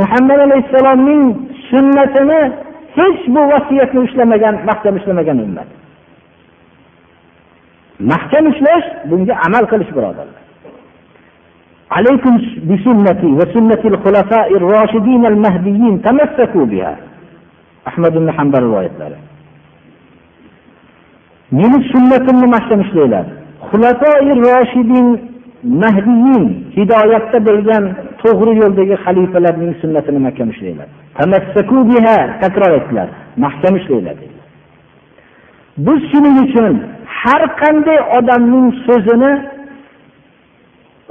muhammad 0.00 0.38
alayhissalomning 0.46 1.22
sunnatini 1.70 2.40
hech 2.98 3.22
bu 3.34 3.42
vasiyatni 3.52 4.00
ushlamagan 4.06 4.54
mahkam 4.68 4.94
ushlamagan 5.00 5.38
ummat. 5.46 5.68
mahkam 8.11 8.45
ushlash 8.51 8.87
bunga 9.09 9.33
amal 9.47 9.63
qilish 9.71 9.91
birodarlar 9.97 10.39
عليكم 11.97 12.33
بسنتي 12.69 13.29
وسنة 13.39 13.83
الخلفاء 13.91 14.49
الراشدين 14.59 15.25
المهديين 15.25 16.01
تمسكوا 16.01 16.65
بها 16.71 16.93
أحمد 17.87 18.13
بن 18.13 18.31
حنبل 18.31 18.63
rivoyatlari 18.65 19.17
meni 21.51 21.77
sunnatimni 21.91 22.47
mahkam 22.55 22.79
ishlanglar 22.81 23.25
xulafoi 23.69 24.29
roshidin 24.45 25.07
mahdiyin 25.83 26.45
hidoyatda 26.77 27.39
bo'lgan 27.47 27.83
to'g'ri 28.21 28.53
yo'ldagi 28.61 28.95
xalifalarning 29.05 29.73
sunnatini 29.81 30.19
mahkam 30.27 30.47
ushlanglar 30.53 30.89
takror 32.43 32.71
aytdilar 32.77 33.07
mahkam 33.45 33.73
ushlanglar 33.79 34.15
dedilar 34.21 34.47
biz 35.85 35.99
shuning 36.11 36.35
uchun 36.45 36.73
har 37.24 37.42
qanday 37.60 37.98
odamning 38.18 38.68
so'zini 38.86 39.32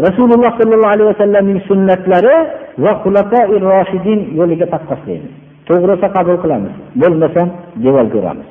rasululloh 0.06 0.52
sollallohu 0.60 0.94
alayhi 0.96 1.10
vasallamning 1.14 1.60
sunnatlari 1.70 2.36
va 2.84 2.92
xulafoi 3.04 3.56
roshidin 3.70 4.20
yo'liga 4.40 4.66
taqqoslaymiz 4.74 5.34
to'g'ri 5.70 5.96
qabul 6.16 6.38
qilamiz 6.44 6.74
bo'lmasa 7.02 7.42
devorga 7.84 8.18
uramiz 8.22 8.50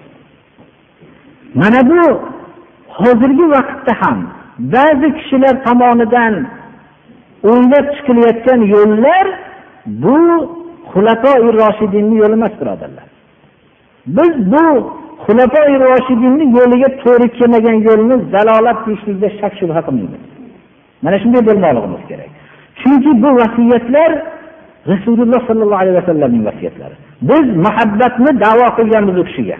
mana 1.60 1.80
bu 1.90 2.02
hozirgi 2.98 3.46
vaqtda 3.56 3.92
ham 4.02 4.18
ba'zi 4.74 5.08
kishilar 5.18 5.54
tomonidan 5.66 6.34
o'ylab 7.50 7.86
chiqilayotgan 7.96 8.60
yo'llar 8.74 9.26
bu 10.04 10.16
xulafoi 10.92 11.46
roshidinni 11.60 12.16
yo'li 12.22 12.34
emas 12.40 12.54
birodarlar. 12.60 13.06
Biz 14.16 14.32
bu 14.52 14.66
xulafoi 15.24 15.74
roshidinni 15.86 16.44
yo'liga 16.58 16.88
to'g'ri 17.02 17.26
kelmagan 17.38 17.76
yo'lni 17.88 18.16
zalolat 18.34 18.78
deyishlikda 18.86 19.28
shak 19.40 19.52
shubha 19.60 19.80
qilmaymiz 19.86 20.22
mana 21.04 21.16
shunday 21.22 21.42
bo'lmoqligimiz 21.48 22.02
kerak. 22.10 22.30
Chunki 22.80 23.10
bu 23.22 23.30
vasiyatlar 23.40 24.10
rasululloh 24.92 25.40
sollallohu 25.48 25.82
alayhi 25.84 25.96
vasallamning 26.00 26.44
vasiyatlari. 26.50 26.96
Biz 27.30 27.46
muhabbatni 27.66 28.30
davo 28.44 28.66
qilganmiz 28.78 29.16
u 29.22 29.24
kishiga. 29.28 29.56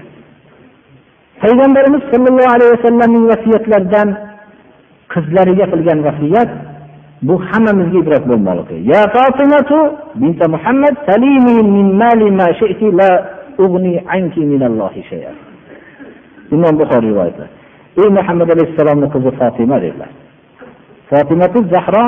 Payg'ambarimiz 1.43 2.03
sollallohu 2.13 2.51
alayhi 2.57 2.73
vasallamning 2.77 3.25
vasiyatlaridan 3.33 4.09
qizlariga 5.13 5.67
qilgan 5.73 5.99
vasiyat 6.09 6.51
bu 7.29 7.35
hammamizga 7.49 7.99
ibrat 8.05 8.25
bo'lmoqligi. 8.31 8.83
Ya 8.93 9.03
fatimatu 9.15 9.79
binta 10.21 10.45
muhammad 10.55 10.95
salimi 11.09 11.57
min 11.75 11.87
mali 12.03 12.29
ma 12.41 12.49
shi'ti 12.61 12.87
la 13.01 13.11
ugni 13.65 13.95
anki 14.17 14.43
minallohi 14.53 15.03
shay'an. 15.11 15.37
Imom 16.55 16.75
buxoriy 16.81 17.11
rivoyati 17.11 17.45
ey 18.01 18.09
muhammad 18.19 18.49
alayhissalomni 18.55 19.07
qizi 19.15 19.31
fotima 19.39 19.77
dedilar. 19.85 20.11
Fotimatu 21.11 21.59
zahro 21.73 22.05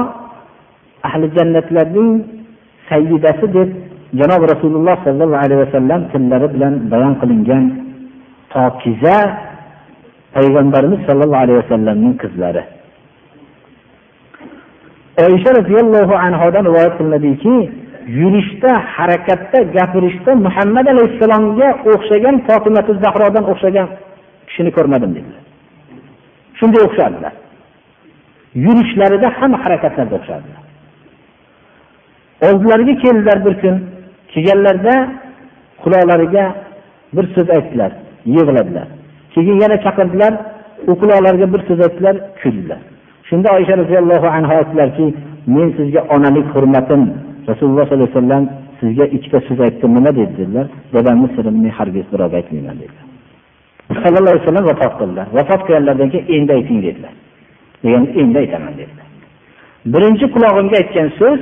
ahli 1.08 1.26
jannatlarning 1.36 2.10
sayyidasi 2.88 3.46
deb 3.56 3.70
janob 4.20 4.42
rasululloh 4.52 4.96
sollallohu 5.06 5.42
alayhi 5.44 5.60
vasallam 5.64 6.00
tillari 6.12 6.46
bilan 6.54 6.74
bayon 6.92 7.14
qilingan 7.20 7.64
pokiza 8.54 9.18
payg'ambarimiz 10.36 11.00
sollallohu 11.08 11.42
alayhi 11.44 11.58
vasallamning 11.62 12.14
qizlari. 12.22 12.62
Oysha 15.26 15.50
roziyallohu 15.58 16.14
anhodan 16.26 16.64
rivoyat 16.68 16.94
qilinadiki 16.98 17.54
yurishda 18.20 18.72
harakatda 18.96 19.58
gapirishda 19.76 20.32
muhammad 20.46 20.86
alayhissalomga 20.94 21.68
o'xshagan 21.92 22.36
fotimatu 22.46 22.92
zahrodan 23.04 23.44
o'xshagan 23.52 23.88
kishini 24.54 24.70
ko'rmadim 24.76 25.10
dedilar. 25.16 25.42
Shunday 26.58 26.82
o'xshardilar. 26.88 27.32
Yurishlarida 28.64 29.28
hamma 29.38 29.58
harakatlarida 29.64 30.14
o'xshardilar. 30.20 30.60
Oldilariga 32.46 32.94
keldilar 33.04 33.38
bir 33.46 33.54
kun 33.62 33.76
kelganlarida 34.32 34.94
quloqlariga 35.82 36.44
bir 37.16 37.26
so'z 37.34 37.48
aytdilar 37.56 37.92
yig'ladilar. 38.34 38.86
Keyin 39.34 39.56
yana 39.62 39.76
chaqirdilar 39.84 40.32
u 40.90 40.92
quloqlariga 41.00 41.46
bir 41.54 41.60
so'z 41.68 41.80
aytdilar 41.86 42.16
kuldilar. 42.42 42.80
Shunda 43.28 43.48
oysha 43.56 43.74
roziyallohu 43.82 44.28
anhu 44.36 44.52
aytdilarki 44.60 45.06
men 45.56 45.68
sizga 45.78 46.00
onalik 46.14 46.46
hurmatim 46.54 47.02
rasululloh 47.48 47.84
sollallohu 47.88 48.04
alayhi 48.04 48.16
vasallam 48.18 48.44
sizga 48.80 49.04
ikkita 49.16 49.38
so'z 49.48 49.60
aytdim 49.66 49.90
nima 49.96 50.10
dedilar. 50.20 50.66
Dadamni 50.94 51.28
sirini 51.34 51.58
men 51.64 51.72
hargiz 51.78 52.06
birovga 52.12 52.36
aytmayman 52.40 52.76
dedilar. 52.82 53.03
Sallallohu 53.88 54.32
alayhi 54.32 54.46
vasallam 54.46 54.66
vafot 54.72 54.92
qildilar. 55.00 55.26
Vafot 55.38 55.60
qilganlaridan 55.66 56.10
keyin 56.14 56.26
endi 56.36 56.52
ayting 56.58 56.78
dedilar. 56.86 57.14
Degan 57.84 58.04
endi 58.20 58.38
aytaman 58.38 58.74
dedilar. 58.80 59.06
Birinchi 59.92 60.26
qulog'imga 60.34 60.76
aytgan 60.82 61.08
so'z 61.20 61.40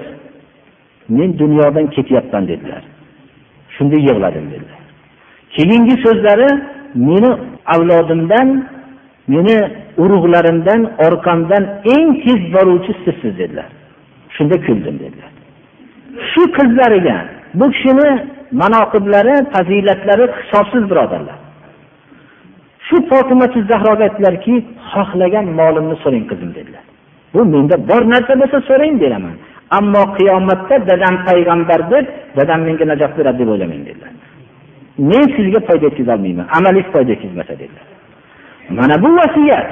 men 1.17 1.39
dunyodan 1.43 1.87
ketyapman 1.97 2.45
dedilar. 2.53 2.83
Shunda 3.75 3.97
yig'ladim 4.07 4.47
dedilar. 4.55 4.81
Keyingi 5.55 5.97
so'zlari 6.05 6.51
meni 7.09 7.31
avlodimdan 7.75 8.49
meni 9.35 9.59
urug'larimdan 10.03 10.81
orqamdan 11.07 11.65
eng 11.95 12.09
tez 12.25 12.41
boruvchi 12.55 12.93
sizsiz 13.05 13.33
dedilar. 13.39 13.69
Shunda 14.37 14.57
kuldim 14.67 14.97
dedilar. 15.05 15.31
Shu 16.31 16.43
qizlariga 16.57 17.17
bu 17.59 17.67
kishini 17.75 18.11
manoqiblari 18.63 19.35
fazilatlari 19.53 20.25
hisobsiz 20.39 20.83
birodarlar. 20.91 21.39
Shu 22.93 22.99
fotimatu 23.11 23.59
zahroga 23.71 24.05
aytdilarki 24.09 24.55
xohlagan 24.93 25.47
molimni 25.61 25.97
so'rang 26.05 26.25
qizim 26.31 26.51
dedilar. 26.59 26.85
Bu 27.35 27.41
menda 27.55 27.77
bor 27.91 28.03
narsa 28.13 28.33
bo'lsa 28.41 28.59
so'rang 28.69 28.95
beraman 29.03 29.35
ammo 29.79 30.03
qiyomatda 30.19 30.77
dadam 30.91 31.15
payg'ambar 31.29 31.81
deb 31.93 32.07
dadam 32.39 32.61
menga 32.69 32.85
najot 32.93 33.13
beradi 33.19 33.39
deb 33.41 33.49
o'ylamang 33.55 33.83
dedilar. 33.89 34.13
Men 35.11 35.25
sizga 35.37 35.61
foyda 35.69 35.85
yetkazolmayman 35.89 36.47
amaliy 36.59 36.85
foyda 36.95 37.11
yetkazmasa 37.15 37.55
dedilar. 37.63 37.87
Mana 38.79 38.95
bu 39.05 39.11
vasiyat. 39.21 39.69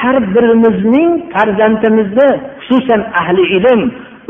Har 0.00 0.16
birimizning 0.34 1.10
farzandimizni 1.34 2.28
xususan 2.66 3.00
ahli 3.20 3.42
ilm 3.56 3.80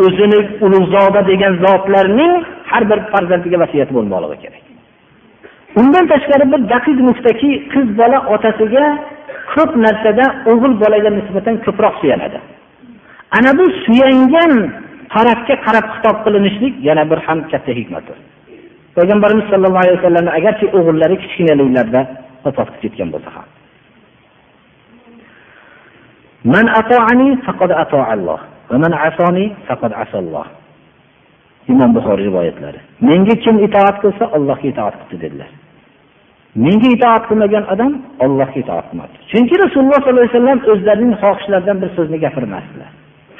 o'zini 0.04 0.40
ulug'zoda 0.64 1.20
degan 1.30 1.54
zotlarning 1.64 2.34
har 2.70 2.82
bir 2.90 2.98
farzandiga 3.12 3.58
vasiyat 3.64 3.88
bo'lmoqligi 3.96 4.38
kerak. 4.44 4.69
undan 5.80 6.04
tashqari 6.12 6.44
bir 6.52 6.60
daqiq 6.72 6.98
nuqtaki 7.08 7.50
qiz 7.72 7.86
bola 8.00 8.18
otasiga 8.34 8.84
ko'p 9.52 9.72
narsada 9.86 10.24
o'g'il 10.50 10.74
bolaga 10.82 11.10
nisbatan 11.18 11.54
ko'proq 11.66 11.94
suyanadi 12.02 12.38
ana 13.38 13.50
bu 13.58 13.64
suyangan 13.84 14.52
tarafga 15.14 15.54
qarab 15.66 15.86
xitob 15.92 16.16
qilinishlik 16.24 16.74
yana 16.88 17.04
bir 17.10 17.18
ham 17.26 17.38
katta 17.52 17.72
hikmatdir 17.78 18.18
payg'ambarimiz 18.96 19.46
sollallohu 19.52 19.82
alayhi 19.84 19.98
vasallamni 20.00 20.32
agarchi 20.38 20.66
o'g'illari 20.78 21.16
kichkinaliklarida 21.22 22.00
vafot 22.44 22.68
qilib 22.74 22.82
ketgan 22.84 23.10
bo'lsa 23.14 23.30
ham 23.36 23.48
Man 26.44 26.66
atoani 26.80 27.36
faqad 27.44 27.70
atoalloh 27.84 28.40
va 28.70 28.76
man 28.78 28.92
asoni 29.08 29.52
faqad 29.68 29.92
asalloh. 29.92 30.46
Imom 31.68 31.92
Buxoriy 31.92 32.24
rivoyatlari. 32.28 32.80
Menga 33.04 33.34
kim 33.44 33.56
itoat 33.66 34.00
qilsa, 34.02 34.24
Allohga 34.36 34.66
itoat 34.72 34.94
qildi 35.00 35.20
dedilar. 35.24 35.50
menga 36.54 36.88
itoat 36.96 37.24
qilmagan 37.30 37.64
odam 37.72 37.92
ollohga 38.24 38.58
itoat 38.64 38.86
qilmadi. 38.90 39.14
Chunki 39.30 39.54
Rasululloh 39.64 40.00
sollallohu 40.02 40.28
alayhi 40.28 40.36
vasallam 40.36 40.60
o'zlarining 40.72 41.12
xohishlaridan 41.22 41.76
bir 41.82 41.90
so'zni 41.96 42.18
gapirmasdilar. 42.24 42.90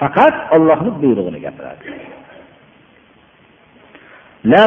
Faqat 0.01 0.35
Allohning 0.57 0.97
buyrug'ini 1.03 1.41
gapiradi. 1.47 1.83
La 4.53 4.63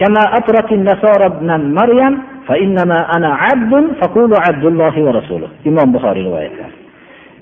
kama 0.00 0.22
Maryam 1.78 2.14
fa 2.48 2.54
innama 2.64 2.98
ana 3.16 3.30
abdun 3.52 3.84
rasuluh. 5.18 5.48
Imom 5.70 5.88
Buxoriy 5.94 6.24
rivoyatlari. 6.28 6.76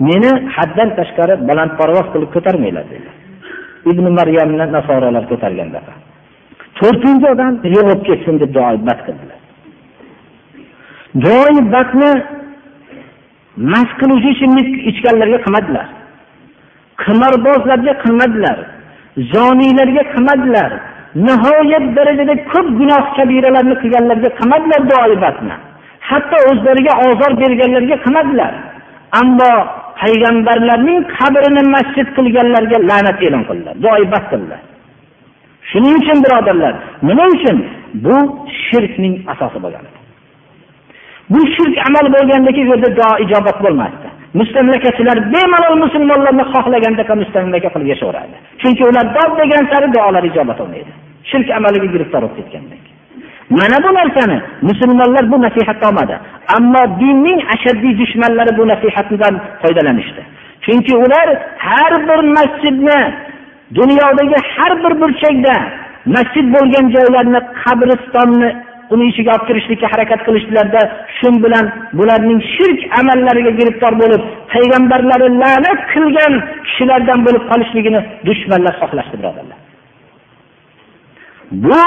Meni 0.07 0.31
haddan 0.55 0.89
tashqari 0.99 1.33
balandparvoz 1.49 2.07
qilib 2.13 2.29
ko'tarmanglar 2.35 2.85
dedi. 2.93 3.09
Ibn 3.91 4.05
Maryamni 4.19 4.65
nasoralar 4.77 5.23
ko'targanda. 5.31 5.79
To'rtinchi 6.79 7.27
odam 7.33 7.53
yo'q 7.75 7.83
bo'lib 7.87 8.01
ketsin 8.09 8.35
deb 8.41 8.49
duo 8.55 8.65
qildilar. 9.07 9.36
Duoibatni 11.23 12.11
mast 13.71 13.93
qiluvchi 13.99 14.29
ichimlik 14.35 14.69
ichganlarga 14.89 15.39
qilmadilar. 15.45 15.87
Qimorbozlarga 17.03 17.93
qilmadilar. 18.03 18.57
Zoniylarga 19.33 20.03
qilmadilar. 20.13 20.71
Nihoyat 21.27 21.85
darajada 21.97 22.35
ko'p 22.51 22.67
gunoh 22.79 23.03
kabiralarni 23.17 23.75
qilganlarga 23.81 24.29
qilmadilar 24.39 24.81
duoibatni 24.91 25.55
hatto 26.09 26.37
o'zlariga 26.49 26.93
ozor 27.07 27.31
berganlarga 27.41 27.97
qilmadilar. 28.05 28.53
Ammo 29.21 29.51
payg'ambarlarning 30.01 30.99
qabrini 31.17 31.63
masjid 31.75 32.07
qilganlarga 32.17 32.77
la'nat 32.89 33.19
e'lon 33.27 33.43
qildilar. 33.49 33.75
Duoibat 33.85 34.25
qildilar. 34.31 34.61
Shuning 35.69 35.93
uchun 36.01 36.17
birodarlar 36.25 36.73
nima 37.09 37.25
uchun 37.35 37.57
bu 38.05 38.17
shirkning 38.65 39.15
asosi 39.33 39.59
bo'lgan? 39.63 39.85
Bu 41.33 41.39
shirk 41.55 41.75
amal 41.87 42.05
bo'lgandaki 42.15 42.59
u 42.65 42.67
yerda 42.71 42.89
duo 42.99 43.11
ijobat 43.25 43.57
bo'lmasdi. 43.65 44.07
Mustamlakachilar 44.39 45.17
bemalol 45.33 45.75
musulmonlarni 45.85 46.43
xohlagandaqa 46.53 47.13
mustamlaka 47.21 47.69
qilib 47.73 47.87
yashayveradi 47.93 48.35
chunki 48.61 48.83
ular 48.89 49.05
dod 49.17 49.31
degan 49.41 49.63
sari 49.71 49.87
duolar 49.95 50.23
ijobat 50.31 50.57
bo'lmaydi 50.61 50.91
shirk 51.31 51.47
amaliga 51.57 51.87
giriftor 51.93 52.21
bo'lib 52.23 52.37
ketgandan 52.39 52.79
mana 53.57 53.77
bu 53.85 53.89
narsani 53.99 54.37
musulmonlar 54.69 55.31
bu 55.31 55.37
nasihatni 55.41 55.87
olmadi. 55.89 56.15
Ammo 56.57 56.83
dinning 57.01 57.39
ashaddiy 57.55 57.93
dushmanlari 58.01 58.51
bu 58.59 58.63
nasihatdan 58.71 59.35
foydalanishdi. 59.61 60.21
Chunki 60.65 60.93
ular 61.03 61.27
har 61.67 61.93
bir 62.07 62.19
masjidni 62.37 62.99
dunyodagi 63.79 64.37
har 64.55 64.73
bir 64.83 64.93
burchakda 65.01 65.55
masjid 66.15 66.45
bo'lgan 66.55 66.85
joylarni 66.95 67.39
qabristonni 67.63 68.49
uni 68.93 69.05
ishiga 69.11 69.31
olib 69.35 69.45
kirishlikka 69.49 69.87
harakat 69.93 70.21
qilishdilarda 70.27 70.81
shu 71.17 71.29
bilan 71.45 71.65
bularning 71.99 72.41
shirk 72.55 72.79
amallariga 72.99 73.51
giriftor 73.59 73.93
bo'lib 74.01 74.21
payg'ambarlari 74.53 75.27
la'nat 75.41 75.79
qilgan 75.93 76.33
kishilardan 76.67 77.19
bo'lib 77.27 77.43
qolishligini 77.51 77.99
dushmanlar 78.27 78.73
xohlashdi 78.81 79.15
birodarlar. 79.21 79.57
Bu 81.65 81.81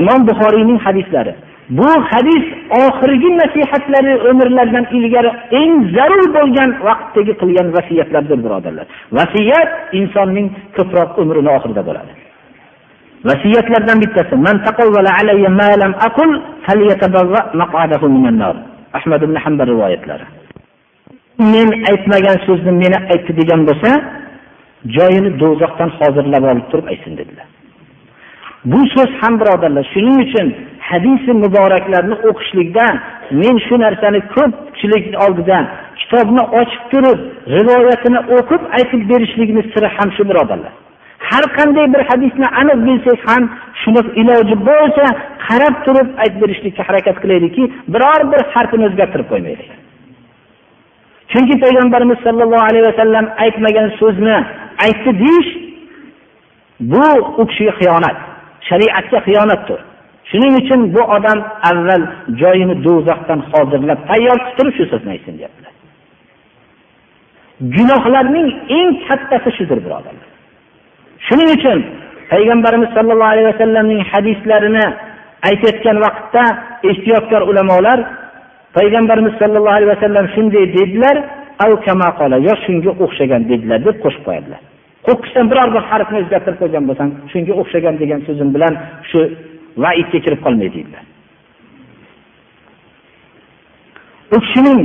imom 0.00 0.20
buxoriyning 0.28 0.78
hadislari. 0.86 1.34
Bu 1.78 1.90
hadis 2.10 2.44
oxirgi 2.84 3.30
nasihatlari 3.42 4.12
umrlaridan 4.30 4.86
ilgari 4.96 5.30
eng 5.60 5.72
zarur 5.96 6.24
bo'lgan 6.36 6.70
vaqtdagi 6.88 7.32
qilgan 7.42 7.68
vasiyatlardir 7.76 8.38
birodarlar. 8.44 8.86
Vasiyat 9.18 9.70
insonning 10.00 10.48
ko'proq 10.76 11.10
umrini 11.22 11.50
oxirida 11.56 11.82
bo'ladi. 11.88 12.19
Vasiyatlardan 13.28 13.98
bittasi 14.02 14.34
man 14.46 14.56
alayya 15.20 15.50
ma 15.60 15.70
lam 15.82 15.92
aqul 16.08 16.30
maq'adahu 17.60 18.06
minan 18.16 18.36
nar. 18.42 18.56
Ahmad 18.98 19.20
ibn 19.22 19.36
hanbal 19.44 19.66
rivoyatlari. 19.72 20.26
Men 21.52 21.68
aytmagan 21.90 22.36
so'zni 22.46 22.72
meni 22.82 22.98
aytdi 23.12 23.32
degan 23.40 23.60
bo'lsa 23.68 23.90
joyini 24.96 25.30
do'zaxdan 25.42 25.90
hozirlab 25.98 26.44
olib 26.52 26.66
turib 26.70 26.86
aytsin 26.92 27.12
dedilar. 27.20 27.46
Bu 28.64 28.80
so'z 28.94 29.10
ham 29.20 29.34
birodarlar 29.40 29.84
shuning 29.94 30.16
uchun 30.26 30.46
hadisi 30.90 31.32
muboraklarni 31.44 32.16
o'qishlikda 32.28 32.86
men 33.42 33.54
shu 33.66 33.74
narsani 33.84 34.20
ko'pchilik 34.34 35.04
oldida 35.24 35.58
kitobni 36.00 36.42
ochib 36.60 36.82
turib 36.92 37.18
rivoyatini 37.56 38.20
o'qib 38.36 38.62
aytib 38.78 39.02
berishlikni 39.10 39.62
siri 39.72 39.88
ham 39.96 40.08
shu 40.16 40.22
birodarlar. 40.30 40.72
Har 41.28 41.44
qanday 41.56 41.86
bir 41.94 42.02
hadisni 42.10 42.46
aniq 42.60 42.78
bilsak 42.86 43.20
ham 43.28 43.42
shuni 43.82 44.02
iloji 44.20 44.56
bo'lsa 44.68 45.04
qarab 45.46 45.74
turib 45.84 46.08
aytib 46.22 46.38
berishlikka 46.42 46.82
harakat 46.88 47.16
qilaylikki 47.22 47.64
biror 47.94 48.20
bir 48.32 48.40
harfini 48.54 48.84
o'zgartirib 48.88 49.28
qo'ymaylik. 49.32 49.70
Chunki 51.32 51.54
payg'ambarimiz 51.64 52.18
sollallohu 52.26 52.64
alayhi 52.70 52.86
vasallam 52.90 53.26
aytmagan 53.44 53.88
so'zni 54.00 54.36
aytdi 54.84 55.10
deyish 55.22 55.50
bu 56.92 57.06
u 57.40 57.42
kishiga 57.50 57.72
xiyonat 57.80 58.16
shariatga 58.68 59.18
xiyonatdir. 59.26 59.80
Shuning 60.30 60.54
uchun 60.62 60.80
bu 60.94 61.02
odam 61.16 61.38
avval 61.70 62.02
joyini 62.40 62.76
do'zaxdan 62.86 63.40
hozirlab 63.52 64.00
tayyor 64.10 64.38
qilib 64.38 64.56
turib 64.58 64.74
shu 64.78 64.84
so'zni 64.92 65.10
aytsin 65.14 65.34
deyaptilar. 65.38 65.72
Gunohlarning 67.76 68.48
eng 68.78 68.90
kattasi 69.06 69.50
shudir 69.58 69.78
birodarlar. 69.86 70.29
Shuning 71.26 71.50
uchun 71.56 71.78
payg'ambarimiz 72.32 72.90
sollallohu 72.96 73.32
alayhi 73.34 73.48
vasallamning 73.52 74.00
hadislarini 74.12 74.86
aytayotgan 75.48 75.96
vaqtda 76.06 76.44
ehtiyotkor 76.90 77.42
ulamolar 77.50 77.98
payg'ambarimiz 78.76 79.34
sollallohu 79.40 79.76
alayhi 79.78 79.92
vasallam 79.94 80.26
shunday 80.34 80.64
dedilar 80.78 81.16
yo 82.48 82.54
shunga 82.64 82.90
o'xshagan 83.04 83.42
dedilar 83.50 83.78
deb 83.86 83.96
qo'shib 84.04 84.22
qo'yadilar. 84.28 84.60
Qo'qqisdan 85.06 85.46
biror 85.50 85.68
bir 85.74 85.82
harfni 85.90 86.18
o'zgartirib 86.22 86.58
qo'ygan 86.62 86.84
bo'lsang 86.88 87.10
shunga 87.32 87.52
o'xshagan 87.60 87.94
degan 88.02 88.20
so'zim 88.26 88.48
bilan 88.54 88.74
shu 89.10 89.20
vaidga 89.84 90.18
kirib 90.24 90.40
qolmay 90.46 90.68
deydilar 90.76 91.04
u 94.34 94.40
kishining 94.44 94.80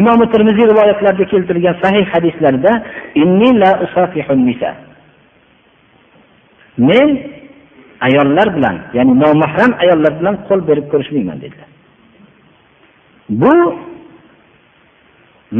imom 0.00 0.20
termiziy 0.32 0.66
rivoyatlarida 0.72 1.24
keltirilgan 1.32 1.76
sahih 1.82 2.04
hadislarida 2.14 2.72
men 6.78 7.08
ayollar 8.06 8.48
bilan 8.56 8.76
ya'ni 8.96 9.12
nomahram 9.22 9.72
ayollar 9.82 10.12
bilan 10.20 10.34
qo'l 10.48 10.60
berib 10.68 10.86
ko'rishmayman 10.92 11.38
dedilar. 11.44 11.68
Bu 13.42 13.52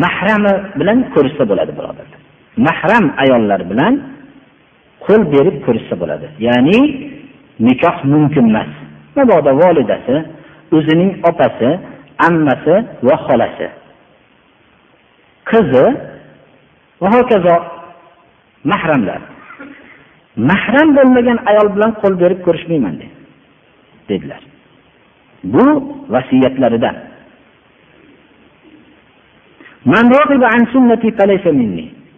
mahrami 0.03 0.55
bilan 0.81 0.99
ko'rishsa 1.15 1.45
bo'ladi 1.51 1.73
birodarlar 1.79 2.23
mahram 2.57 3.05
ayollar 3.23 3.61
bilan 3.71 3.95
qo'l 5.07 5.23
berib 5.35 5.57
ko'rishsa 5.67 5.95
bo'ladi. 6.03 6.27
Ya'ni 6.47 6.79
nikoh 7.67 7.97
mumkin 8.13 8.47
emas. 8.53 8.71
Mabodo 9.17 9.53
volidasi 9.63 10.17
o'zining 10.77 11.11
opasi 11.31 11.71
ammasi 12.29 12.75
va 13.07 13.17
xolasi. 13.27 13.69
Qizi 15.51 15.87
va 17.03 17.09
hokazo 17.17 17.57
mahramlar. 18.71 19.21
Mahram 20.37 20.89
bo'lmagan 20.97 21.39
ayol 21.51 21.69
bilan 21.75 21.93
qo'l 22.01 22.15
berib 22.23 22.41
ko'rishmayman 22.47 22.95
de 23.01 23.07
dedilar. 24.09 24.43
Bu 25.45 25.65
vasiyatlarida. 26.09 26.91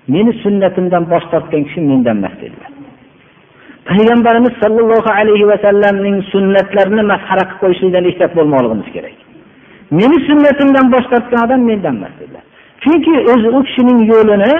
Meni 0.08 0.32
sunnatimdan 0.42 1.04
bosh 1.12 1.26
tortgan 1.32 1.62
kishi 1.66 1.80
mendan 1.80 2.16
emas 2.16 2.34
dedilar. 2.42 2.70
Payg'ambarimiz 3.88 4.54
sollallohu 4.62 5.10
alayhi 5.20 5.46
vasallamning 5.52 6.16
sunnatlarini 6.32 7.02
masxara 7.12 7.44
qilib 7.48 7.60
qo'yishlikdan 7.62 8.04
ehtiyot 8.10 8.32
bo'lmoqligimiz 8.38 8.88
kerak. 8.96 9.16
Meni 9.98 10.16
sunnatimdan 10.28 10.86
bosh 10.94 11.06
tortgan 11.12 11.40
odam 11.46 11.60
mendan 11.70 11.94
emas 12.00 12.14
dedilar. 12.20 12.44
Chunki 12.82 13.14
o'zi 13.32 13.48
u 13.56 13.60
kishining 13.66 14.00
yo'lini 14.12 14.52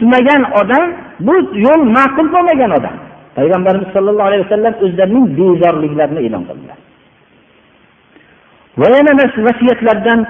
tutmagan 0.00 0.42
odam 0.60 0.88
bu 1.26 1.34
yo'l 1.66 1.82
ma'qul 1.96 2.28
bo'lmagan 2.34 2.70
odam. 2.78 2.96
Payg'ambarimiz 3.36 3.88
sollallohu 3.96 4.28
alayhi 4.30 4.44
vasallam 4.46 4.74
o'zlarining 4.84 5.26
bezorliklarini 5.38 6.20
e'lon 6.26 6.44
qildilar. 6.48 6.78
Va 8.80 8.88
yana 8.96 9.12
vasiyatlardan 9.48 10.20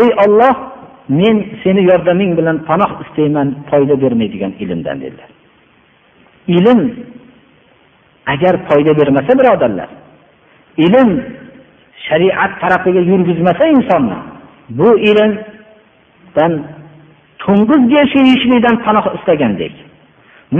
ey 0.00 0.08
olloh 0.24 0.56
men 1.20 1.36
seni 1.62 1.82
yordaming 1.90 2.30
bilan 2.38 2.56
panoh 2.68 2.90
istayman 3.04 3.48
foyda 3.70 3.94
bermaydigan 4.02 4.52
ilmdan 4.62 4.96
dedilar. 5.04 5.30
Ilm 6.56 6.80
agar 8.32 8.54
foyda 8.68 8.92
bermasa 9.00 9.32
birodarlar 9.38 9.88
ilm 10.86 11.10
shariat 12.06 12.52
tarafiga 12.60 13.00
yurgizmasa 13.10 13.64
insonni 13.74 14.18
bu 14.70 14.98
ilmdan 15.08 16.52
to'ng'iz 17.44 17.82
go'shti 17.92 18.18
yeyishlikdan 18.18 18.76
panoh 18.86 19.06
istagandek 19.16 19.74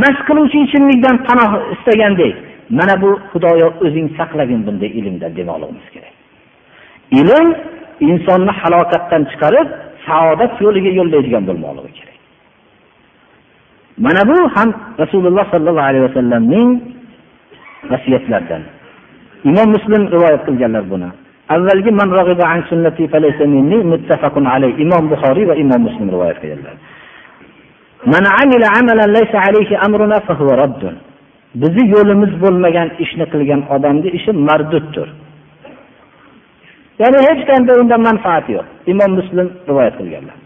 mast 0.01 0.21
qiluvchi 0.29 0.59
ichimlikdan 0.67 1.17
panoh 1.29 1.51
istagandek 1.75 2.35
mana 2.71 2.95
bu 3.03 3.11
xudoyo 3.33 3.69
o'zing 3.85 4.09
saqlagin 4.19 4.61
bunday 4.67 4.91
ilmdan 4.99 5.33
demoqligimiz 5.39 5.87
kerak. 5.95 6.15
Ilm 7.21 7.47
insonni 8.09 8.53
halokatdan 8.61 9.23
chiqarib 9.31 9.69
saodat 10.07 10.53
yo'liga 10.65 10.91
yo'llaydigan 10.99 11.45
bo'lmoqligi 11.49 11.93
kerak. 11.99 12.19
Mana 14.05 14.23
bu 14.31 14.37
ham 14.55 14.69
rasululloh 15.03 15.45
sollallohu 15.53 15.89
alayhi 15.91 16.05
vasallamning 16.09 16.69
vasiyatlaridan 17.91 18.63
imom 19.49 19.69
muslim 19.77 20.03
rivoyat 20.15 20.43
qilganlar 20.49 20.85
buni. 20.93 21.09
Avvalgi 21.55 21.91
man 22.01 22.09
an 22.55 22.63
sunnati 22.71 23.09
falaysa 23.13 23.45
minni 23.55 23.79
muttafaqun 23.93 24.45
alayh. 24.55 24.73
Imom 24.85 25.05
buxoriy 25.13 25.47
va 25.51 25.55
imom 25.63 25.81
muslim 25.89 26.09
rivoyat 26.15 26.39
qilganlar 26.43 26.77
man 28.13 28.25
amila 28.43 28.67
amalan 28.79 29.11
laysa 29.17 29.39
alayhi 29.49 29.75
amruna 29.87 30.19
fahuva 30.27 30.55
raddun. 30.63 30.95
Bizni 31.63 31.85
yo'limiz 31.95 32.33
bo'lmagan 32.43 32.89
ishni 33.05 33.25
qilgan 33.33 33.61
odamni 33.75 34.09
ishi 34.19 34.33
marduddir. 34.49 35.09
Ya'ni 37.01 37.19
hech 37.29 37.43
qanday 37.51 37.77
undan 37.83 38.01
manfaat 38.09 38.47
yo'q. 38.55 38.67
Imom 38.93 39.11
muslim 39.21 39.47
rivoyat 39.69 39.95
qilganlar. 40.01 40.37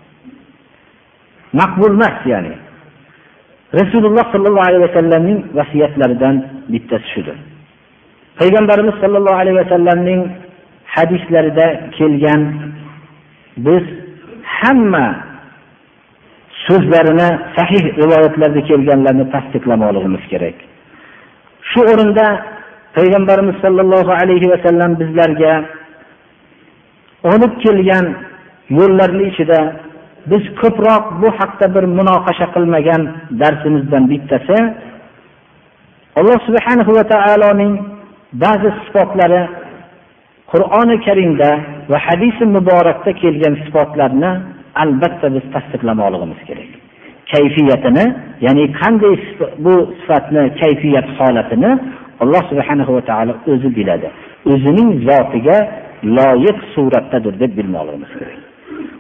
Maqbul 1.61 1.93
emas 1.99 2.17
ya'ni. 2.33 2.55
Rasululloh 3.81 4.25
sollallohu 4.35 4.67
alayhi 4.69 4.85
vasallamning 4.89 5.39
vasiyatlaridan 5.59 6.37
bittasi 6.73 7.09
shudir. 7.15 7.37
Payg'ambarimiz 8.41 8.97
sollallohu 9.03 9.39
alayhi 9.43 9.59
vasallamning 9.63 10.21
hadislarida 10.95 11.67
kelgan 11.99 12.43
biz 13.67 13.85
hamma 14.59 15.07
so'zlarini 16.67 17.29
sahih 17.57 17.85
rivoyatlarda 18.03 18.61
kelganlarni 18.71 19.25
tasdiqlamoqligimiz 19.35 20.25
kerak. 20.33 20.57
Shu 21.71 21.81
o'rinda 21.93 22.27
payg'ambarimiz 22.97 23.57
sollallohu 23.65 24.13
alayhi 24.23 24.51
vasallam 24.53 24.91
bizlarga 25.01 25.55
olib 27.33 27.53
kelgan 27.65 28.07
yo'llarni 28.79 29.25
ichida 29.33 29.61
biz 30.31 30.43
ko'proq 30.61 31.05
bu 31.23 31.29
haqda 31.39 31.67
bir 31.75 31.85
munoqasha 31.99 32.47
qilmagan 32.55 33.03
darsimizdan 33.41 34.05
bittasi 34.13 34.59
alloh 36.19 36.39
subhanahu 36.49 36.93
va 36.99 37.05
taoloning 37.15 37.73
ba'zi 38.45 38.71
sifatlari 38.85 39.43
qur'oni 40.53 40.97
karimda 41.07 41.51
va 41.91 41.99
hadisi 42.07 42.45
muborakda 42.57 43.11
kelgan 43.23 43.55
sifatlarni 43.65 44.31
albatta 44.83 45.27
biz 45.35 45.45
tasdiqlamoqligimiz 45.55 46.41
kerak. 46.49 46.71
Kayfiyatini 47.33 48.05
ya'ni 48.47 48.65
qanday 48.81 49.15
bu 49.65 49.75
sifatni 50.01 50.43
kayfiyat 50.63 51.09
holatini 51.19 51.71
alloh 52.23 52.43
subhanahu 52.51 52.93
va 52.97 53.03
taolo 53.11 53.33
o'zi 53.53 53.69
biladi. 53.79 54.09
O'zining 54.53 54.91
zotiga 55.09 55.57
loyiq 56.17 56.59
suratdadir 56.75 57.35
deb 57.43 57.53
bilmoqligimiz 57.59 58.13
kerak. 58.19 58.39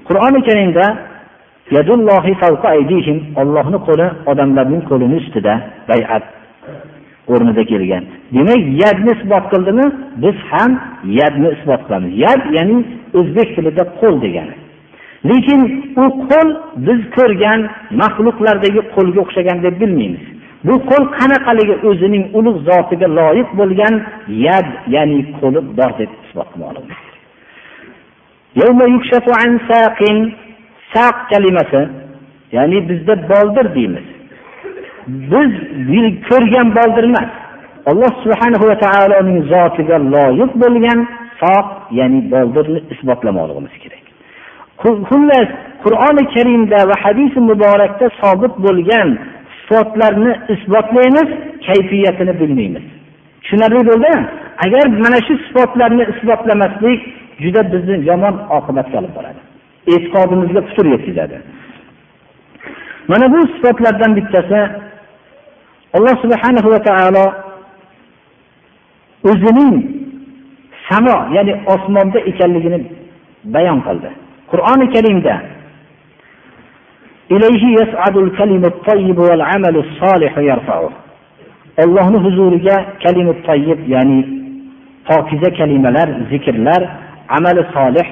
Qur'oni 0.08 0.40
karimda 0.48 0.84
ollohni 3.40 3.78
qo'li 3.88 4.06
odamlarning 4.30 4.82
qo'lini 4.90 5.16
ustida 5.22 5.54
bayat 5.90 6.24
o'rnida 7.28 7.64
kelgan. 7.64 8.04
Demak 8.34 8.62
yadni 8.82 9.10
isbot 9.16 9.44
qildimi? 9.52 9.86
Biz 10.22 10.36
ham 10.50 10.72
yadni 11.20 11.48
isbot 11.56 11.80
qilamiz. 11.86 12.12
Yad 12.24 12.42
ya'ni 12.56 12.76
o'zbek 13.18 13.48
tilida 13.56 13.84
qo'l 14.00 14.16
degani. 14.24 14.54
Lekin 15.30 15.60
u 16.02 16.04
qo'l 16.28 16.48
biz 16.86 17.00
ko'rgan 17.16 17.60
maxluqlardagi 18.02 18.80
qo'lga 18.94 19.20
o'xshagan 19.24 19.58
deb 19.66 19.74
bilmaymiz. 19.82 20.24
Bu 20.66 20.74
qo'l 20.90 21.04
qanaqaligi 21.18 21.74
o'zining 21.88 22.24
ulug' 22.38 22.60
zotiga 22.68 23.08
loyiq 23.18 23.48
bo'lgan 23.60 23.94
yad 24.46 24.68
ya'ni 24.94 25.20
qo'li 25.40 25.60
bor 25.78 25.90
deb 26.00 26.10
isbot 26.24 26.50
saq 30.94 31.16
kalimasi 31.30 31.82
ya'ni 32.56 32.78
bizda 32.88 33.14
boldir 33.30 33.66
deymiz. 33.74 34.06
Biz 35.32 35.52
ko'rgan 36.28 36.68
boldir 36.78 37.04
emas. 37.10 37.30
Alloh 37.90 38.12
subhanahu 38.24 38.64
va 38.70 38.76
taoloning 38.84 39.38
zotiga 39.52 39.96
loyiq 40.14 40.52
bo'lgan 40.62 40.98
soq 41.42 41.66
ya'ni 41.98 42.20
boldirni 42.32 42.80
isbotlamoqligimiz 42.94 43.74
kerak. 43.82 44.04
Xullas 45.10 45.48
qur'oni 45.84 46.22
karimda 46.34 46.78
va 46.90 46.96
hadisi 47.04 47.38
muborakda 47.50 48.06
sobit 48.20 48.54
bo'lgan 48.66 49.08
sifatlarni 49.60 50.32
isbotlaymiz 50.54 51.28
kayfiyatini 51.66 52.32
bilmaymiz. 52.40 52.84
Tushunarli 53.42 53.82
bo'ldi? 53.90 54.12
Agar 54.64 54.84
mana 55.04 55.18
shu 55.26 55.34
sifatlarni 55.46 56.04
isbotlamaslik 56.12 57.00
juda 57.42 57.62
bizni 57.72 57.96
yomon 58.10 58.34
oqibatga 58.58 58.96
olib 59.00 59.12
boradi. 59.18 59.40
E'tiqodimizga 59.92 60.60
putur 60.68 60.86
yetkazadi. 60.94 61.36
Mana 63.10 63.26
bu 63.32 63.40
sifatlardan 63.54 64.12
bittasi 64.18 64.60
alloh 65.96 66.14
subhanahu 66.22 66.68
va 66.74 66.80
taolo 66.88 67.24
o'zining 69.30 69.76
samo 70.88 71.16
ya'ni 71.36 71.52
osmonda 71.74 72.18
ekanligini 72.30 72.78
bayon 73.54 73.80
qildi. 73.86 74.10
Qur'oni 74.50 74.86
karimda 74.94 75.34
ollohni 81.82 82.18
huzuriga 82.24 82.76
kalimu 83.02 83.32
toyib 83.46 83.80
ya'ni 83.94 84.18
pokiza 85.08 85.50
kalimalar 85.58 86.08
zikrlar 86.30 86.82
amali 87.36 87.60
solih 87.74 88.06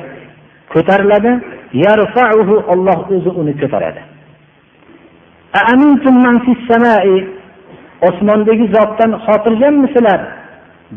ko'tariladi. 0.73 1.33
Olloh 2.73 2.99
o'zi 3.15 3.31
uni 3.41 3.53
ko'taradi. 3.61 4.01
osmondagi 8.09 8.67
zotdan 8.75 9.11
xotirjammisizlar 9.27 10.21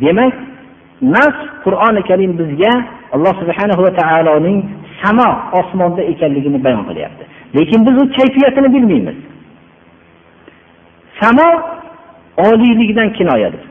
demak 0.01 0.33
nas 1.01 1.35
qur'oni 1.63 2.01
karim 2.09 2.31
bizga 2.39 2.73
alloh 3.15 3.33
subhana 3.41 3.73
va 3.83 3.91
taoloning 4.01 4.59
samo 5.01 5.29
osmonda 5.59 6.01
ekanligini 6.11 6.63
bayon 6.65 6.83
qilyapti. 6.89 7.23
Lekin 7.57 7.79
biz 7.87 7.95
u 8.01 8.03
kayfiyatini 8.17 8.69
bilmaymiz. 8.75 9.17
Samo 11.19 11.47
oliylikdan 12.47 13.13
kinoyadir. 13.13 13.63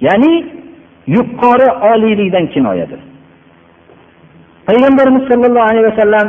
Ya'ni 0.00 0.32
yuqori 1.06 1.68
oliylikdan 1.90 2.46
kinoyadir. 2.46 3.00
Payg'ambarimiz 4.66 5.22
sollallohu 5.30 5.68
alayhi 5.70 5.86
vasallam 5.92 6.28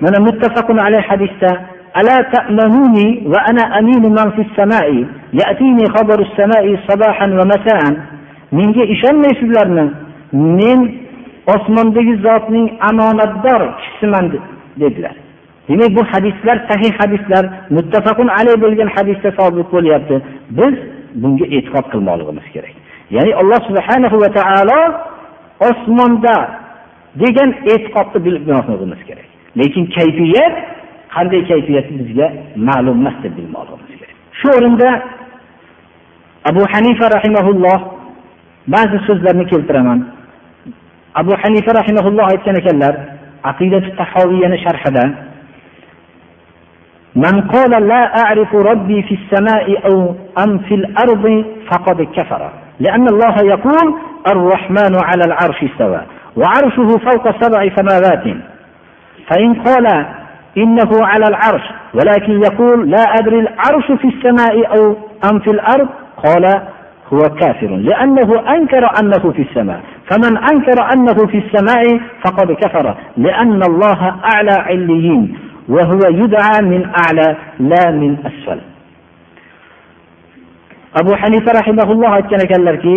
mana 0.00 0.18
muttafaqun 0.26 0.78
alayhi 0.78 1.08
hadisda 1.10 1.50
ala 1.94 2.16
ta'manuni 2.34 3.06
va 3.32 3.38
ana 3.50 3.64
aminu 3.78 4.08
man 4.18 4.28
fis 4.36 4.50
samai? 4.56 5.06
menga 8.52 8.84
ishonmaysizlarmi? 8.94 9.86
Men 10.32 10.80
osmondagi 11.54 12.14
zotning 12.26 12.66
amonatdor 12.90 13.60
kishisiman 13.78 14.26
dedilar. 14.80 15.16
Demak 15.68 15.90
bu 15.96 16.02
hadislar 16.12 16.56
sahih 16.70 16.92
hadislar 17.00 17.44
muttafaqun 17.76 18.28
alay 18.38 18.56
bo'lgan 18.64 18.88
hadisda 18.96 19.30
sobit 19.38 19.68
bo'lyapti. 19.74 20.16
Biz 20.58 20.74
bunga 21.22 21.46
e'tiqod 21.56 21.86
qilmoqligimiz 21.92 22.46
kerak. 22.54 22.74
Ya'ni 23.16 23.32
alloh 23.40 23.60
subhana 23.68 24.08
va 24.22 24.28
taolo 24.38 24.80
osmonda 25.68 26.36
degan 27.22 27.50
e'tiqodni 27.72 28.18
bilmoqligimiz 28.26 29.00
kerak. 29.08 29.28
Lekin 29.60 29.84
kayfiyat 29.96 30.54
qanday 31.14 31.42
kayfiyati 31.50 31.92
bizga 32.00 32.26
ma'lum 32.68 32.96
emas 33.00 33.16
deb 33.24 33.32
bilmoqligimiz 33.38 33.87
shu 34.39 34.47
o'rinda 34.57 34.89
abu 36.49 36.61
hanifa 36.73 37.05
rahimaulloh 37.15 37.79
ba'zi 38.73 38.97
so'zlarni 39.07 39.45
keltiraman 39.51 39.99
abu 41.21 41.33
hanifa 41.43 41.71
rahimaulloh 41.79 42.25
aytgan 42.33 42.55
ekanlar 42.61 42.93
aqidati 43.51 43.89
tahoviyani 43.99 44.57
sharhida 44.65 45.05
من 47.15 47.41
قال 47.41 47.87
لا 47.87 48.03
أعرف 48.23 48.55
ربي 48.55 49.03
في 49.03 49.13
السماء 49.19 49.65
أو 49.89 50.15
أم 50.43 50.59
في 50.59 50.75
الأرض 50.75 51.45
فقد 51.71 52.01
كفر 52.01 52.51
لأن 52.79 53.07
الله 53.07 53.35
يقول 53.53 53.87
الرحمن 54.27 54.93
على 55.03 55.23
العرش 55.29 55.63
استوى 55.63 56.01
وعرشه 56.37 56.87
فوق 57.07 57.25
سبع 57.43 57.69
سماوات 57.75 58.37
فإن 59.29 59.53
قال 59.53 60.05
إنه 60.57 60.91
على 61.05 61.25
العرش 61.27 61.63
ولكن 61.94 62.32
يقول 62.32 62.90
لا 62.90 63.02
أدري 63.18 63.40
العرش 63.40 63.86
في 64.00 64.08
السماء 64.08 64.78
أو 64.78 64.96
أم 65.30 65.38
في 65.38 65.50
الأرض. 65.50 65.88
قال 66.24 66.62
هو 67.12 67.18
كافر 67.18 67.76
لأنه 67.76 68.30
أنكر 68.56 68.90
أنه 69.00 69.32
في 69.32 69.42
السماء. 69.42 69.80
فمن 70.10 70.36
أنكر 70.36 70.78
أنه 70.94 71.26
في 71.26 71.38
السماء 71.38 72.00
فقد 72.24 72.52
كفر 72.52 72.94
لأن 73.16 73.62
الله 73.62 74.14
أعلى 74.34 74.56
عليين 74.68 75.38
وهو 75.68 76.00
يدعى 76.10 76.62
من 76.62 76.82
أعلى 76.84 77.36
لا 77.60 77.90
من 77.90 78.16
أسفل. 78.26 78.60
abu 80.94 81.12
hanifa 81.22 81.50
rahimaulloh 81.60 82.10
aytgan 82.18 82.40
ekanlarki 82.46 82.96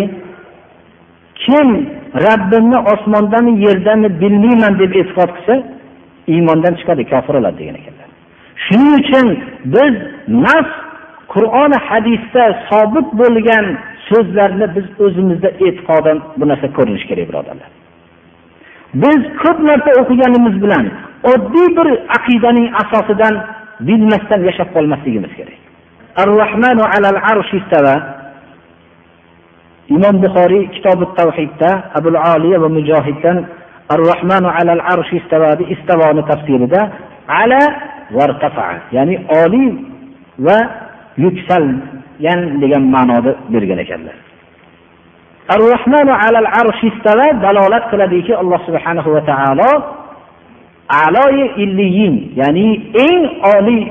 kim 1.44 1.68
rabbimni 2.28 2.78
osmondami 2.94 3.52
yerdami 3.66 4.08
bilmayman 4.22 4.74
deb 4.82 4.92
e'tiqod 5.02 5.30
qilsa 5.36 5.56
iymondan 6.34 6.74
chiqadi 6.80 7.04
kofir 7.12 7.34
bo'ladi 7.38 7.58
degan 7.62 7.76
ekanlar 7.82 8.01
shuning 8.66 8.94
uchun 9.02 9.28
biz 9.76 9.94
nas 10.46 10.68
qur'oni 11.34 11.78
hadisda 11.90 12.44
sobit 12.70 13.08
bo'lgan 13.22 13.66
so'zlarni 14.10 14.68
biz 14.76 14.86
o'zimizda 15.06 15.50
e'tiqodan 15.66 16.18
bu 16.40 16.44
narsa 16.52 16.68
ko'rinishi 16.78 17.08
kerak 17.12 17.26
birodarlar. 17.30 17.70
Biz 19.04 19.20
ko'p 19.42 19.58
narsa 19.70 19.90
o'qiganimiz 20.02 20.56
bilan 20.64 20.86
oddiy 21.34 21.68
bir 21.78 21.88
aqidaning 22.18 22.68
asosidan 22.82 23.36
bilmasdan 23.88 24.42
yashab 24.50 24.70
qolmasligimiz 24.76 25.32
kerak. 25.40 25.60
Ar 26.22 26.28
rohmanu 26.42 26.84
alal 26.96 27.20
arshi 27.32 27.60
imom 29.96 30.16
buxoriy 30.24 30.64
kitobi 30.76 31.06
tavhidda 31.20 31.70
abul 31.98 32.18
oliya 32.34 32.58
va 32.64 32.70
mujohiddan 32.78 33.38
ar 33.94 34.00
rohmanu 34.12 34.50
alal 34.60 34.82
arshi 34.94 35.16
istavoni 35.76 36.22
tafsirida 36.32 36.82
ala 37.42 37.62
ya'ni 38.98 39.16
oliy 39.44 39.72
va 40.40 40.58
yuksalgan 41.18 42.40
degan 42.62 42.84
ma'noda 42.96 43.32
bergan 43.54 43.80
ekanlar. 43.86 44.16
Ar 45.54 45.60
rohmanu 45.72 46.14
alal 46.26 46.50
arshi 46.62 46.90
dalolat 47.46 47.84
qiladiki 47.92 48.34
alloh 48.42 48.60
subhanahu 48.68 49.10
va 49.16 49.22
taolo 49.32 49.72
aloyi 51.06 51.46
illiyin 51.64 52.16
ya'ni 52.40 52.68
eng 53.08 53.22
oliy 53.56 53.84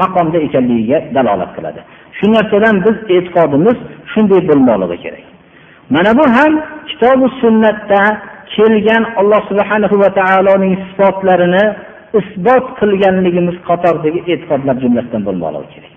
maqomda 0.00 0.38
ekanligiga 0.46 0.98
dalolat 1.16 1.50
qiladi. 1.56 1.80
Shu 2.18 2.26
narsadan 2.34 2.76
biz 2.86 2.96
e'tiqodimiz 3.14 3.78
shunday 4.12 4.40
bo'lmoqligi 4.48 4.96
kerak. 5.04 5.24
Mana 5.94 6.10
bu 6.18 6.24
ham 6.36 6.52
kitobi 6.88 7.26
sunnatda 7.42 8.02
kelgan 8.54 9.02
alloh 9.20 9.40
subhanahu 9.50 9.96
va 10.02 10.10
taoloning 10.20 10.74
sifatlarini 10.88 11.64
isbot 12.20 12.66
qilganligimiz 12.80 13.56
qatoridagi 13.68 14.20
e'tiqodlar 14.32 14.76
jumlasidan 14.84 15.22
bo'lmoqligi 15.28 15.68
kerak. 15.74 15.92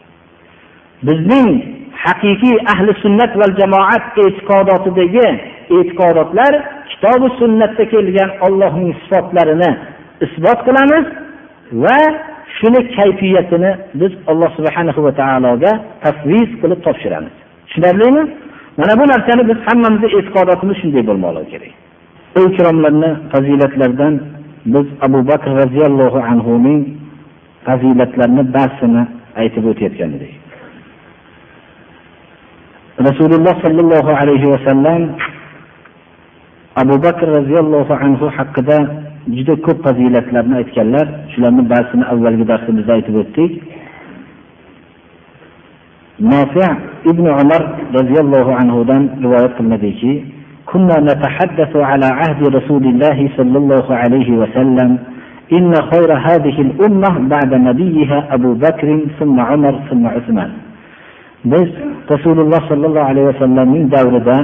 Bizning 1.07 1.49
haqiqiy 2.05 2.55
ahli 2.73 2.91
sunnat 3.03 3.31
va 3.41 3.47
jamoat 3.59 4.05
e'tiqodotidagi 4.23 5.27
e'tiqodotlar 5.77 6.53
kitobi 6.91 7.27
sunnatda 7.39 7.83
kelgan 7.93 8.29
ollohning 8.45 8.91
sifatlarini 9.01 9.71
isbot 10.25 10.59
qilamiz 10.67 11.05
va 11.83 11.99
shuni 12.57 12.81
kayfiyatini 12.97 13.71
biz 14.01 14.11
alloh 14.31 14.49
subhana 14.57 14.91
va 15.05 15.11
taologa 15.21 15.71
tasviz 16.03 16.49
qilib 16.61 16.79
topshiramiz. 16.87 17.33
Tushunarlimi? 17.67 18.23
Mana 18.79 18.93
bu 18.99 19.03
narsani 19.13 19.43
biz 19.49 19.57
hammamizni 19.67 20.09
e'tiqodotimiz 20.17 20.77
shunday 20.81 21.03
bo'lmoqligi 21.09 21.49
kerak. 21.53 21.73
Ikromlarni 22.47 23.09
fazilatlaridan 23.31 24.13
biz 24.65 24.85
abu 25.01 25.19
bakr 25.27 25.49
roziyallohu 25.61 26.19
anhuning 26.31 26.79
fazilatlarini 27.65 28.43
bahsini 28.53 29.03
aytib 29.41 29.65
o'tayotgan 29.71 30.09
edik. 30.17 30.33
Rasululloh 33.07 33.55
sollallohu 33.65 34.11
alayhi 34.21 34.47
vasallam 34.53 35.01
abu 36.83 36.95
bakr 37.05 37.27
roziyallohu 37.37 37.93
anhu 38.05 38.25
haqida 38.37 38.77
juda 39.35 39.55
ko'p 39.65 39.77
fazilatlarni 39.87 40.55
aytganlar. 40.61 41.05
Shularni 41.33 41.63
ba'zisini 41.73 42.05
avvalgi 42.13 42.45
darsimizda 42.51 42.91
aytib 42.97 43.15
o'tdik. 43.21 43.51
Nofi 46.31 46.65
ibn 47.11 47.25
umar 47.41 47.61
roziyallohu 47.97 48.51
anhudan 48.61 49.03
rivoyat 49.23 49.53
qilinadiki 49.57 50.40
كنا 50.66 50.96
نتحدث 51.00 51.76
على 51.76 52.06
عهد 52.06 52.40
رسول 52.56 52.84
الله 52.84 53.18
صلى 53.36 53.58
الله 53.58 53.86
عليه 53.94 54.30
وسلم 54.32 54.98
إن 55.52 55.72
خير 55.92 56.10
هذه 56.28 56.56
الأمة 56.60 57.28
بعد 57.28 57.54
نبيها 57.54 58.18
أبو 58.34 58.54
بكر 58.54 58.88
ثم 59.18 59.40
عمر 59.40 59.74
ثم 59.90 60.06
عثمان 60.06 60.50
biz 61.46 61.68
rasululloh 62.10 62.58
sollallohu 62.68 63.06
alayhi 63.10 63.26
vasallamning 63.32 63.84
davrida 63.94 64.36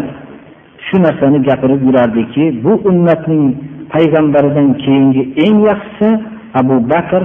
shu 0.86 0.96
narsani 1.03 1.38
gapirib 1.48 1.80
yurardikki 1.88 2.44
bu 2.64 2.72
ummatning 2.90 3.44
payg'ambaridan 3.94 4.68
keyingi 4.84 5.22
eng 5.44 5.57
yaxshisi 5.68 6.11
abu 6.61 6.76
bakr 6.92 7.22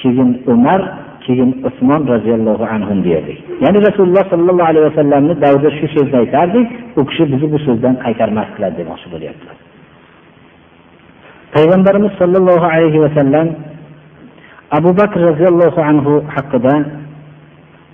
keyin 0.00 0.30
umar 0.54 0.80
keyin 1.25 1.49
usmon 1.67 2.01
roziyallohu 2.13 2.65
anhu 2.75 2.93
derdik 3.07 3.39
ya'ni 3.63 3.79
rasululloh 3.87 4.23
sollallohu 4.33 4.69
alayhi 4.71 4.85
vasallamni 4.89 5.33
davrida 5.43 5.71
shu 5.77 5.85
so'zni 5.95 6.17
aytardik 6.23 6.67
u 6.99 7.01
kishi 7.09 7.23
bizni 7.31 7.47
bu 7.53 7.59
so'zdan 7.67 7.95
qaytarmasdilar 8.05 8.71
demoqchi 8.79 9.07
bo'lyaptilar 9.13 9.57
payg'ambarimiz 11.55 12.13
sollallohu 12.21 12.65
alayhi 12.75 12.99
vasallam 13.05 13.47
abu 14.77 14.89
bakr 15.01 15.19
roziyallohu 15.29 15.79
anhu 15.91 16.13
haqida 16.35 16.75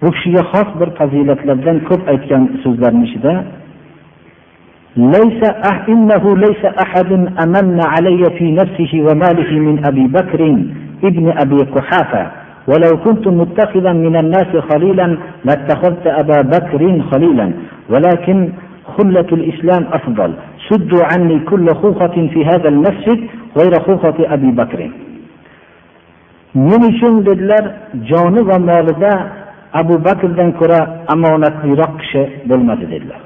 bu 0.01 0.09
kishiga 0.15 0.43
xos 0.51 0.69
bir 0.80 0.89
fazilatlardan 0.99 1.77
ko'p 1.89 2.01
aytgan 2.13 2.43
so'zlarni 2.63 3.03
ichida 3.09 3.34
ليس 4.97 5.41
إنه 5.89 6.38
ليس 6.38 6.63
أحد 6.86 7.11
أمن 7.43 7.80
علي 7.93 8.23
في 8.38 8.51
نفسه 8.51 8.91
وماله 9.07 9.51
من 9.59 9.75
أبي 9.86 10.07
بكر 10.07 10.41
ابن 11.03 11.25
أبي 11.43 11.59
قحافة 11.75 12.32
ولو 12.70 12.93
كنت 13.05 13.28
متخذا 13.28 13.93
من 13.93 14.16
الناس 14.16 14.51
خليلا 14.70 15.18
لاتخذت 15.45 16.07
أبا 16.07 16.39
بكر 16.55 17.03
خليلا 17.11 17.47
ولكن 17.93 18.39
خلة 18.97 19.28
الإسلام 19.32 19.82
أفضل 19.93 20.30
سدوا 20.68 21.05
عني 21.12 21.39
كل 21.51 21.66
خوخة 21.82 22.16
في 22.32 22.45
هذا 22.45 22.68
المسجد 22.68 23.20
غير 23.59 23.72
خوخة 23.87 24.18
أبي 24.35 24.51
بكر 24.51 24.91
men 26.55 26.82
uchun 26.91 27.14
dedilar 27.26 27.64
joni 28.11 28.41
va 28.49 28.59
molida 28.70 29.12
abu 29.80 29.95
bakrdan 30.07 30.51
ko'ra 30.61 30.80
omonatliroq 31.14 31.93
kishi 32.01 32.22
bo'lmadi 32.51 32.87
dedilar 32.93 33.20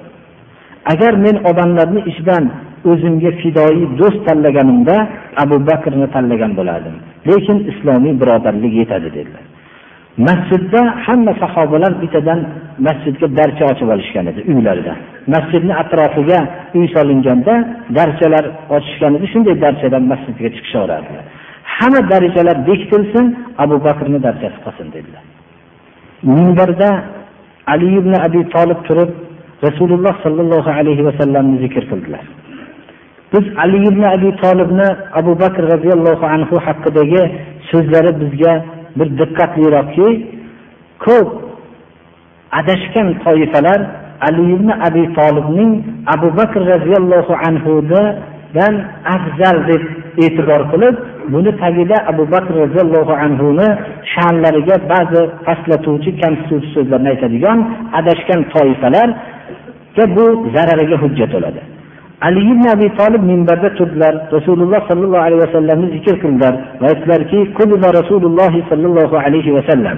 agar 0.92 1.12
men 1.24 1.36
odamlarni 1.50 2.00
ichidan 2.10 2.44
o'zimga 2.90 3.30
fidoyi 3.40 3.84
do'st 4.00 4.20
tanlaganimda 4.26 4.96
abu 5.42 5.56
bakrni 5.70 6.06
tanlagan 6.14 6.52
bo'lardim 6.58 6.96
Lekin 7.29 7.57
islomiy 7.71 8.13
birodarlik 8.21 8.73
yetadi 8.81 9.09
dedilar. 9.17 9.45
Masjidda 10.27 10.81
hamma 11.05 11.33
sahobalar 11.43 11.93
bittadan 12.01 12.39
masjidga 12.87 13.27
darcha 13.39 13.63
ochib 13.71 13.87
olishgan 13.95 14.25
edi 14.31 14.41
uylarida. 14.51 14.93
Masjidni 15.33 15.73
atrofiga 15.83 16.39
uy 16.77 16.85
solinganda 16.95 17.53
darchalar 17.97 18.45
ochishgan 18.75 19.11
edi 19.17 19.25
shunday 19.33 19.55
darchadan 19.65 20.03
masjidga 20.11 20.49
chiqishaverardilar. 20.55 21.23
Hamma 21.75 22.01
darajalar 22.11 22.57
bekitilsin 22.69 23.25
abu 23.63 23.75
bakrni 23.87 24.19
darchasi 24.27 24.57
qolsin 24.65 24.87
dedilar. 24.95 25.23
Minbarda 26.35 26.89
ali 27.73 27.87
ibn 27.99 28.13
abi 28.27 28.41
tolib 28.55 28.79
turib 28.87 29.11
rasululloh 29.65 30.13
sollallohu 30.25 30.69
alayhi 30.79 31.03
vasallamni 31.09 31.57
zikr 31.63 31.83
qildilar. 31.91 32.25
Biz 33.33 33.45
ali 33.63 33.77
ibn 33.89 34.03
abi 34.15 34.29
tolibni 34.43 34.87
abu 35.19 35.39
bakr 35.39 35.63
roziyallohu 35.73 36.25
anhu 36.35 36.55
haqidagi 36.65 37.23
so'zlari 37.71 38.11
bizga 38.21 38.53
bir 38.97 39.07
diqqatliroqki 39.19 40.07
ko'p 41.05 41.29
adashgan 42.59 43.07
toifalar 43.25 43.79
ali 44.27 44.43
ibn 44.55 44.69
abi 44.87 45.03
tolibning 45.17 45.71
abu 46.15 46.27
bakr 46.39 46.59
roziyallohu 46.73 47.33
anhudan 47.47 48.73
afzal 49.15 49.57
deb 49.69 49.83
e'tibor 50.23 50.61
qilib 50.71 50.95
buni 51.33 51.51
tagida 51.63 51.97
abu 52.11 52.23
bakr 52.33 52.53
roziyallohu 52.63 53.13
anhuni 53.25 53.67
sha'nlariga 54.13 54.75
ba'zi 54.93 55.21
pastlatuvchi 55.45 56.11
kamsituvchi 56.21 56.69
so'zlarni 56.75 57.09
aytadigan 57.13 57.59
adashgan 57.99 58.41
toifalarga 58.53 60.03
bu 60.15 60.25
zarariga 60.55 60.97
hujjat 61.03 61.31
bo'ladi. 61.35 61.72
Ali 62.27 62.41
ibn 62.53 62.65
abi 62.75 62.87
tolib 62.99 63.23
minbarda 63.31 63.69
turdilar. 63.77 64.13
Rasululloh 64.35 64.81
sollallohu 64.89 65.23
alayhi 65.27 65.41
vasallamni 65.45 65.87
zikr 65.95 66.15
qildilar 66.23 66.53
va 66.81 66.85
aytdilarki 66.91 67.39
rasululloh 67.99 68.53
sollallohu 68.69 69.15
alayhi 69.25 69.51
vasallam. 69.57 69.97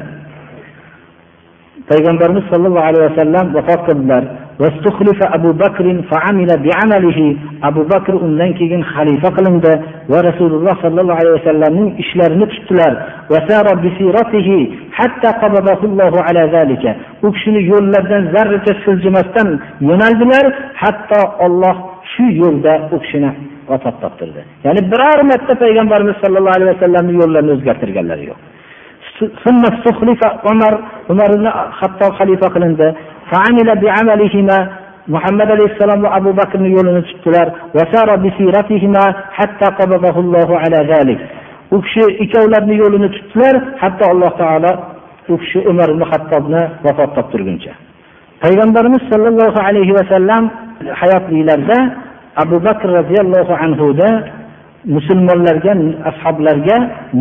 Payg'ambarimiz 1.90 2.46
sollallohu 2.52 2.88
alayhi 2.90 3.06
vasallam 3.10 3.46
vafot 3.58 3.82
qildilar. 3.88 4.24
Abu 5.38 5.50
bakr 5.62 5.86
abu 7.70 7.82
bakr 7.92 8.14
undan 8.26 8.52
keyin 8.60 8.82
xalifa 8.94 9.30
qilindi 9.38 9.74
va 10.12 10.20
rasululloh 10.30 10.76
sollallohu 10.84 11.20
alayhi 11.22 11.38
vasallamning 11.40 11.90
ishlarini 12.04 12.46
tutdilar. 12.54 12.94
U 17.26 17.28
kishini 17.36 17.62
yo'llaridan 17.72 18.24
zarracha 18.34 18.74
siljimasdan 18.86 19.50
yo'naldilar 19.90 20.46
hatto 20.82 21.22
olloh 21.46 21.95
shu 22.16 22.24
yo'lda 22.42 22.74
u 22.96 22.98
kishini 23.04 23.32
vafot 23.70 23.96
toptirdi. 24.04 24.42
Ya'ni 24.66 24.82
biror 24.92 25.20
marta 25.32 25.54
payg'ambarimiz 25.64 26.16
sollallohu 26.24 26.56
alayhi 26.58 26.72
vasallamni 26.76 27.14
yo'llarini 27.22 27.52
o'zgartirganlari 27.56 28.24
yo'q. 28.30 28.40
Umar 30.52 30.74
umar 31.12 31.30
ibn 31.38 31.48
hatto 31.80 32.08
xalifa 32.18 32.48
qilindi. 32.56 32.88
Muhammad 35.16 35.50
alayhissalom 35.56 36.00
va 36.06 36.10
abu 36.20 36.32
bakrni 36.40 36.70
yo'lini 36.78 37.02
tutdilar. 37.10 37.48
U 41.76 41.78
kishi 41.86 42.04
ikkovlarini 42.24 42.76
yo'lini 42.84 43.10
tutdilar 43.16 43.56
hatto 43.82 44.04
alloh 44.12 44.32
taolo 44.42 44.72
u 45.34 45.36
kishi 45.42 45.60
umar 45.72 45.88
ibn 45.94 46.04
hattobni 46.12 46.62
vafot 46.86 47.12
toptirguncha. 47.18 47.74
Payg'ambarimiz 48.44 49.04
sollallohu 49.12 49.60
alayhi 49.68 49.94
vasallam 50.00 50.44
hayotliklarida 51.02 51.78
abu 52.43 52.57
bakr 52.67 52.89
roziyallohu 52.99 53.53
anhuda 53.65 54.09
musulmonlarga 54.95 55.73
ashoblarga 56.11 56.77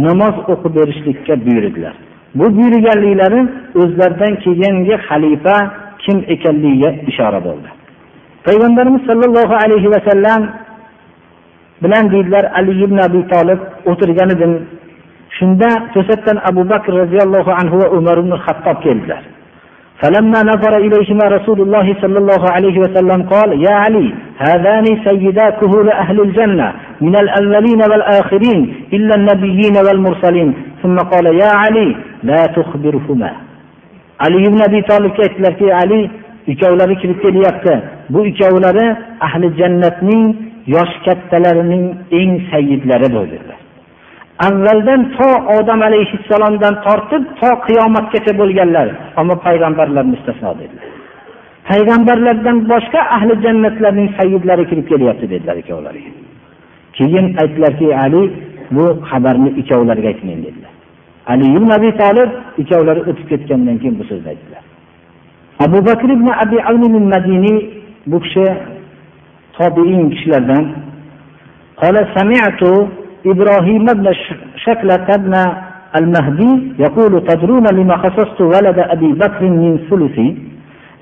namoz 0.06 0.36
o'qib 0.54 0.74
berishlikka 0.80 1.34
buyurdilar 1.46 1.94
bu 2.40 2.46
buyurganliklari 2.58 3.42
o'zlaridan 3.82 4.34
keyingi 4.44 4.96
xalifa 5.08 5.56
kim 6.04 6.18
ekanligiga 6.34 6.90
ishora 7.12 7.40
bo'ldi 7.48 7.70
payg'ambarimiz 8.48 9.02
sollallohu 9.10 9.56
alayhi 9.64 9.90
vasallam 9.96 10.42
bilan 11.84 12.04
deydilar 12.14 12.44
ali 12.60 12.72
ibn 12.86 12.98
abi 13.08 13.22
tolib 13.34 13.60
o'tirgan 13.92 14.30
edim 14.36 14.54
shunda 15.38 15.70
to'satdan 15.94 16.38
abu 16.50 16.62
bakr 16.72 16.92
roziyallohu 17.02 17.52
anhu 17.62 17.76
va 17.82 17.88
umar 17.98 18.18
ibn 18.24 18.34
hattob 18.46 18.80
keldilar 18.88 19.24
فلما 20.04 20.40
نظر 20.52 20.74
إليهما 20.86 21.26
رسول 21.38 21.60
الله 21.66 21.88
صلى 22.02 22.18
الله 22.22 22.44
عليه 22.56 22.76
وسلم 22.84 23.20
قال 23.34 23.50
يا 23.68 23.76
علي 23.84 24.08
هذان 24.48 24.86
سيدا 25.08 25.50
كهول 25.50 25.90
أهل 25.90 26.22
الجنة 26.22 26.74
من 27.02 27.16
الأولين 27.24 27.82
والآخرين 27.92 28.60
إلا 28.94 29.16
النبيين 29.16 29.76
والمرسلين 29.86 30.54
ثم 30.84 30.98
قال 30.98 31.26
يا 31.26 31.52
علي 31.62 31.96
لا 32.24 32.42
تخبرهما 32.58 33.32
علي 34.22 34.44
بن 34.44 34.60
أبي 34.68 34.82
طالب 34.82 35.12
aytdilarki 35.12 35.76
ali 35.76 36.12
ikkovlari 36.48 36.96
kirib 37.02 37.22
kelyapti 37.22 37.74
bu 38.10 38.26
ikkovlari 38.26 38.86
ahli 39.28 39.48
jannatning 39.60 40.26
yosh 40.76 40.96
kattalarining 41.06 41.86
eng 42.20 42.32
sayyidlari 42.52 43.08
bo'ldilar 43.16 43.60
avvaldan 44.48 45.02
to 45.18 45.30
odam 45.58 45.82
alayhissalomdan 45.90 46.76
tortib 46.86 47.24
to 47.40 47.50
qiyomatgacha 47.68 48.32
bo'lganlar 48.42 48.88
ammo 49.20 49.36
payg'ambarlar 49.46 50.06
mustasno 50.14 50.52
dedilar 50.62 50.93
payg'ambarlardan 51.70 52.58
boshqa 52.72 53.02
ahli 53.16 53.34
jannatlarning 53.46 54.10
sayyidlari 54.20 54.64
kirib 54.70 54.86
kelyapti 54.92 55.26
dedilar 55.34 55.56
ikkovlariga 55.64 56.12
keyin 56.98 57.26
aytdilarki 57.42 57.88
ali 58.06 58.22
bu 58.76 58.86
xabarni 59.10 59.50
ikkovlariga 59.62 60.08
aytmang 60.14 60.42
dedilar 60.48 60.74
ali 61.32 61.46
ibn 61.58 61.70
abi 61.78 61.90
tolib 62.02 62.30
ikkovlari 62.62 63.02
o'tib 63.10 63.26
ketgandan 63.32 63.78
keyin 63.82 63.96
bu 64.00 64.04
so'zni 64.10 64.30
aytdilar 64.34 64.64
abu 65.66 65.78
bakr 65.90 66.10
ibn 66.18 66.28
abi 66.44 66.58
madiniy 67.14 67.58
bu 68.12 68.18
kishi 68.24 68.46
tobiin 69.58 70.06
kishilardan 70.14 70.66
قال 71.84 71.96
سمعت 72.18 72.62
إبراهيم 73.32 73.86
بن 73.86 74.08
شكلة 74.66 75.08
بن 75.24 75.34
المهدي 76.00 76.52
يقول 76.80 77.14
تدرون 77.28 77.66
لما 77.78 77.96
خصصت 78.04 78.42
ولد 78.42 78.80
أبي 78.80 79.10
بكر 79.14 79.44
من 79.62 79.74
ثلثي 79.90 80.30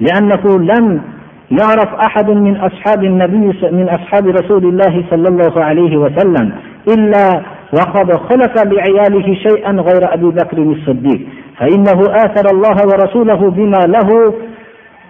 لأنه 0.00 0.58
لم 0.58 1.02
يعرف 1.50 1.94
أحد 1.94 2.30
من 2.30 2.56
أصحاب 2.56 3.04
النبي 3.04 3.52
من 3.72 3.88
أصحاب 3.88 4.26
رسول 4.26 4.64
الله 4.64 5.04
صلى 5.10 5.28
الله 5.28 5.64
عليه 5.64 5.96
وسلم 5.96 6.52
إلا 6.88 7.42
وقد 7.72 8.12
خلف 8.12 8.54
لعياله 8.64 9.34
شيئا 9.34 9.72
غير 9.72 10.14
أبي 10.14 10.26
بكر 10.26 10.58
الصديق. 10.58 11.20
فإنه 11.58 12.00
آثر 12.10 12.50
الله 12.54 12.76
ورسوله 12.86 13.50
بما 13.50 13.78
له 13.86 14.34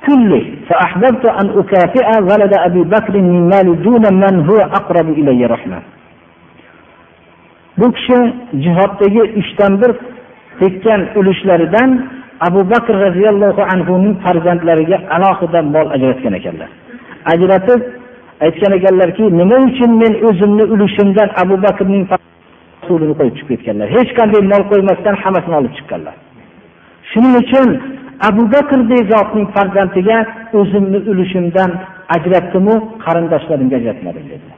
كله. 0.06 0.44
فأحببت 0.68 1.24
أن 1.26 1.58
أكافئ 1.58 2.22
ولد 2.22 2.52
أبي 2.58 2.82
بكر 2.82 3.20
من 3.20 3.48
مال 3.48 3.82
دون 3.82 4.02
من 4.14 4.50
هو 4.50 4.56
أقرب 4.56 5.08
إلي 5.10 5.46
رحمة. 5.46 5.82
Bu 7.78 7.92
kishi 7.92 8.34
jihoddagi 8.62 9.22
uchdan 9.40 9.80
bir 9.82 9.92
tekkan 10.60 11.08
abu 12.46 12.60
bakr 12.72 12.94
roziyallohu 13.06 13.62
anhuning 13.74 14.14
farzandlariga 14.24 14.98
alohida 15.16 15.60
mol 15.74 15.86
ajratgan 15.96 16.34
ekanlar. 16.40 16.70
Ajratib 17.32 17.80
aytgan 18.46 18.72
ekanlarki 18.78 19.24
nima 19.40 19.56
uchun 19.68 19.90
men 20.02 20.12
o'zimni 20.28 20.64
ulushimdan 20.74 21.28
abu 21.42 21.54
bakrning 21.66 22.04
rasulini 22.12 23.14
qo'yib 23.18 23.34
chiqib 23.38 23.50
ketganlar? 23.52 23.88
Hech 23.96 24.10
qanday 24.18 24.42
mol 24.52 24.62
qo'ymasdan 24.70 25.14
hammasini 25.22 25.54
olib 25.60 25.72
chiqqanlar. 25.78 26.14
Shuning 27.10 27.34
uchun 27.42 27.68
abu 28.28 28.42
bakrdek 28.54 29.02
zotning 29.12 29.46
farzandiga 29.54 30.18
o'zimni 30.58 30.98
ulushimdan 31.10 31.70
ajratdimu 32.16 32.74
qarindoshlarimga 33.04 33.76
ajratmadim 33.80 34.24
dedi. 34.32 34.51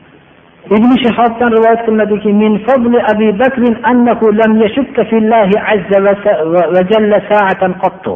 Ibn 0.72 0.90
shihobdan 1.04 1.50
rivoyat 1.56 1.80
qilinadiki 1.86 2.30
min 2.32 2.52
fadli 2.66 2.98
abi 3.12 3.28
bakr 3.42 3.62
annahu 3.90 4.32
lam 4.40 4.52
yashukka 4.64 5.04
fillahi 5.10 5.56
azza 5.74 5.98
va 6.74 6.82
jalla 6.90 7.18
sa'atan 7.30 7.72
qattu. 7.82 8.14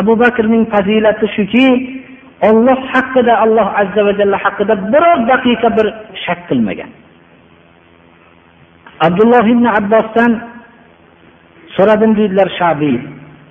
Abu 0.00 0.12
bakrning 0.16 0.64
fazilati 0.72 1.26
shuki 1.36 1.68
olloh 2.48 2.78
haqida 2.92 3.32
alloh 3.44 3.68
azza 3.82 4.00
va 4.06 4.12
jalla 4.18 4.36
haqida 4.44 4.74
biror 4.92 5.18
daqiqa 5.30 5.68
bir 5.76 5.86
shak 6.24 6.40
qilmagan. 6.48 6.90
Abdulloh 9.06 9.44
ibn 9.54 9.64
abbosdan 9.78 10.32
so'radim 11.76 12.12
deydilar 12.18 12.48
shabiy 12.58 12.96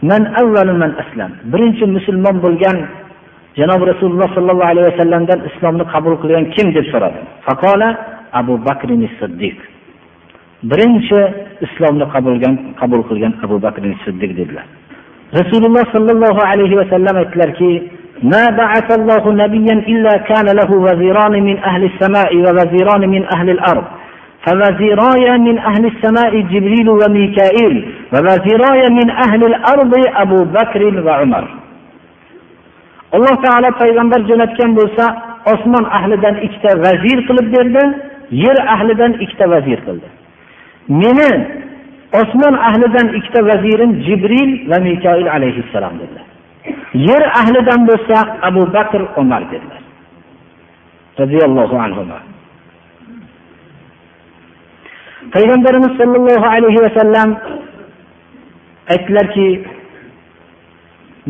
man 0.09 0.23
avvalu 0.41 0.73
man 0.81 0.91
aslam. 1.03 1.31
Birinchi 1.51 1.85
musulmon 1.95 2.35
bo'lgan 2.45 2.77
janobi 3.60 3.84
rasululloh 3.92 4.28
sollallohu 4.36 4.68
alayhi 4.70 4.88
vasallamdan 4.92 5.38
islomni 5.50 5.84
qabul 5.94 6.14
qilgan 6.22 6.44
kim 6.54 6.66
deb 6.76 6.86
so'radi 6.92 7.20
faqola 7.46 7.88
abu 8.40 8.54
bakr 8.68 8.88
siddiq 9.20 9.56
birinchi 10.70 11.20
islomni 11.66 12.06
qabulgan 12.14 12.54
qabul 12.80 13.02
qilgan 13.08 13.32
abu 13.44 13.56
bakr 13.66 13.82
siddiq 14.04 14.30
dedilar 14.40 14.66
rasululloh 15.40 15.84
sollallohu 15.94 16.40
alayhi 16.52 16.74
vasallam 16.82 17.14
aytdilarki 17.22 17.72
ما 18.34 18.44
بعث 18.62 18.88
الله 18.98 19.24
نبيا 19.42 19.74
إلا 19.92 20.14
كان 20.30 20.46
له 20.60 20.70
وزيران 20.86 21.34
من 21.48 21.56
أهل 21.70 21.82
السماء 21.90 22.30
ووزيران 22.44 23.02
من 23.14 23.22
أهل 23.36 23.48
الأرض 23.56 23.84
فوزيراي 24.46 25.38
من 25.38 25.58
أهل 25.58 25.86
السماء 25.86 26.40
جبريل 26.40 26.88
وميكائيل 26.88 27.74
ووزيراي 28.12 28.82
من 28.90 29.10
أهل 29.10 29.44
الأرض 29.44 29.92
أبو 30.16 30.44
بكر 30.44 31.02
وعمر 31.06 31.48
alloh 33.15 33.35
taolo 33.45 33.69
payg'ambar 33.81 34.19
jo'natgan 34.29 34.71
bo'lsa 34.79 35.05
osmon 35.53 35.85
ahlidan 35.97 36.35
ikkita 36.45 36.71
vazir 36.85 37.19
qilib 37.27 37.47
berdi 37.55 37.83
yer 38.43 38.57
ahlidan 38.75 39.13
ikkita 39.23 39.45
vazir 39.53 39.79
qildi. 39.87 40.07
Meni 41.01 41.31
osmon 42.21 42.55
ahlidan 42.67 43.07
ikkita 43.17 43.41
vazirim 43.49 43.91
jibril 44.05 44.51
va 44.69 44.77
mikoil 44.87 45.27
alayhissalom 45.35 45.93
dedilar. 46.01 46.27
Yer 47.07 47.23
ahlidan 47.41 47.81
bo'lsa 47.89 48.17
abu 48.49 48.61
bakr 48.75 49.01
umar 49.21 49.41
dedilar. 49.51 49.81
Roziyallohu 51.19 51.75
anhu 51.85 52.03
payg'ambarimiz 55.35 55.91
sollallohu 55.99 56.45
alayhi 56.55 56.79
vasallam 56.85 57.29
aytdilarki 58.93 59.47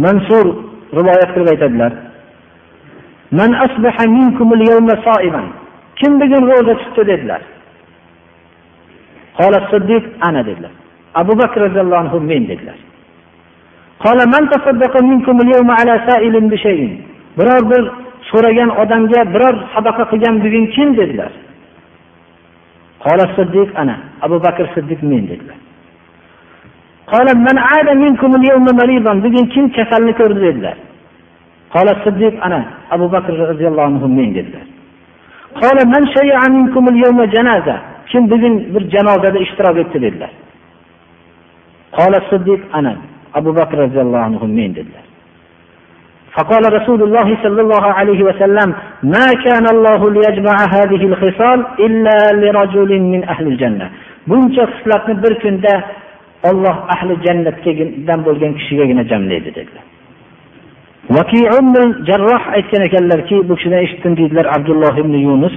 mansur 0.04 0.69
rivoyat 0.98 1.30
qilib 1.34 1.50
aytadilar 1.54 1.94
Man 3.32 3.54
asbaha 3.54 4.10
minkum 4.10 4.54
al-yawma 4.58 4.96
sa'iman. 5.06 5.46
Kim 6.00 6.20
bugun 6.22 6.44
roza 6.50 6.74
tutdi 6.82 7.08
dedilar. 7.12 7.42
Qala 9.38 9.60
Siddiq 9.72 10.04
ana 10.28 10.42
dedilar. 10.50 10.72
Abu 11.22 11.34
Bakr 11.42 11.60
radhiyallohu 11.62 12.02
anhu 12.04 12.18
men 12.20 12.48
dedilar. 12.48 12.78
Qala 14.04 14.24
man 14.34 14.44
tasaddaqa 14.54 15.00
minkum 15.12 15.36
al-yawma 15.44 15.74
ala 15.82 15.94
sa'ilin 16.10 16.46
bi 16.52 16.58
shay'in. 16.66 16.92
Biror 17.38 17.64
bir 17.72 17.84
so'ragan 18.30 18.70
odamga 18.82 19.22
biror 19.34 19.56
sadaqa 19.74 20.04
qilgan 20.12 20.36
bugun 20.44 20.66
kim 20.76 20.90
dedilar. 21.00 21.32
Qala 23.06 23.26
Siddiq 23.38 23.70
ana. 23.82 23.96
Abu 24.26 24.38
Bakr 24.46 24.66
Siddiq 24.76 25.00
men 25.12 25.24
dedilar. 25.32 25.59
Bugun 29.25 29.45
kim 29.55 29.65
kasalni 29.77 30.13
ko'rdi 30.21 30.41
dedilar. 30.49 30.77
Qala 31.75 31.93
Siddiq 32.05 32.35
ana. 32.47 32.61
Abu 32.95 33.07
Bakr 33.15 33.33
radhiyallohu 33.53 33.87
anhu 33.91 34.07
men 34.19 34.29
dedilar. 34.35 34.67
Qala 35.61 35.83
man 35.95 36.05
shay'a 36.17 36.45
minkum 36.57 36.85
al-yawma 36.93 37.25
janaza. 37.35 37.77
Kim 38.11 38.23
bugun 38.33 38.55
bir 38.75 38.83
janozada 38.95 39.39
ishtirok 39.47 39.77
etdi 39.83 39.99
dedilar. 40.05 40.31
Qala 41.97 42.19
Siddiq 42.31 42.61
ana. 42.79 42.95
Abu 43.39 43.51
Bakr 43.59 43.77
radhiyallohu 43.85 44.25
anhu 44.29 44.47
men 44.59 44.71
dedilar. 44.79 45.05
فقال 46.37 46.65
رسول 46.79 47.01
الله 47.03 47.29
صلى 47.45 47.61
الله 47.65 47.85
عليه 47.99 48.21
وسلم 48.29 48.69
ما 49.15 49.27
كان 49.47 49.65
الله 49.75 50.01
ليجمع 50.17 50.57
هذه 50.77 51.03
الخصال 51.11 51.59
إلا 51.87 52.19
لرجل 52.43 52.91
من 53.13 53.21
أهل 53.33 53.47
الجنة 53.53 53.87
buncha 54.27 54.65
xislatni 54.67 55.23
bir 55.23 55.35
kunda 55.43 55.85
Alloh 56.44 56.78
ahli 56.96 57.14
jannatdan 57.26 58.20
bo'lgan 58.28 58.52
kishigagina 58.58 59.04
jamlaydi 59.12 59.52
dedilar. 59.58 59.86
Jarroh 62.10 62.44
aytgan 62.56 62.82
ekanlarki, 62.88 63.36
bu 63.50 63.56
kishidan 63.56 63.80
eshitdim 63.86 64.18
deydilar 64.18 64.46
Abdulloh 64.56 64.94
ibn 64.98 65.14
Yunus. 65.28 65.56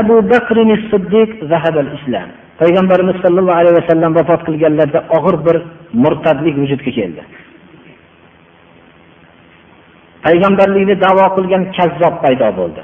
Abu 0.00 0.16
Bakr 0.30 0.56
as-Siddiq 0.76 1.30
al-Islam. 1.82 2.28
Payg'ambarimiz 2.60 3.16
sollallohu 3.24 3.58
alayhi 3.60 3.76
vasallam 3.80 4.14
vafot 4.18 4.40
qilganlarida 4.48 5.00
og'ir 5.16 5.36
bir 5.46 5.56
murtadlik 6.02 6.54
vujudga 6.62 6.90
keldi. 6.98 7.22
Payg'ambarlikni 10.24 10.94
da'vo 11.04 11.26
qilgan 11.36 11.62
kazzob 11.76 12.14
paydo 12.24 12.48
bo'ldi. 12.60 12.82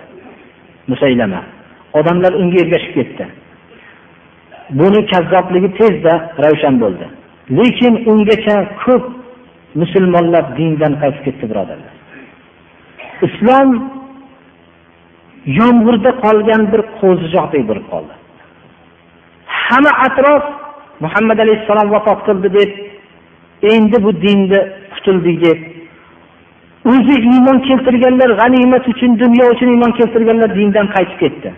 Musaylama. 0.90 1.40
Odamlar 1.98 2.32
unga 2.40 2.58
ergashib 2.64 2.92
ketdi. 2.98 3.24
Buni 4.70 5.06
kazzobligi 5.12 5.70
tezda 5.78 6.14
ravshan 6.44 6.80
bo'ldi. 6.82 7.06
Lekin 7.58 7.94
ungacha 8.10 8.56
ko'p 8.84 9.04
musulmonlar 9.80 10.44
dindan 10.58 10.92
qaytib 11.02 11.22
ketdi 11.26 11.44
birodarlar. 11.50 11.94
Islom 13.26 13.68
yomg'irda 15.58 16.10
qolgan 16.24 16.62
bir 16.72 16.80
qo'zichoqdek 17.00 17.62
bo'lib 17.68 17.86
qoldi. 17.92 18.14
Hamma 19.66 19.92
atrof 20.06 20.44
muhammad 21.04 21.38
alayhissalom 21.44 21.88
vafot 21.94 22.20
qildi 22.28 22.48
deb 22.58 22.70
endi 23.74 23.96
bu 24.04 24.10
dinni 24.24 24.60
qutuldik 24.94 25.36
deb 25.46 25.58
o'zi 26.92 27.14
iymon 27.32 27.58
keltirganlar 27.68 28.30
g'animat 28.40 28.84
uchun 28.92 29.10
dunyo 29.22 29.44
uchun 29.54 29.68
iymon 29.74 29.92
keltirganlar 29.98 30.50
dindan 30.58 30.86
qaytib 30.96 31.18
ketdi. 31.22 31.50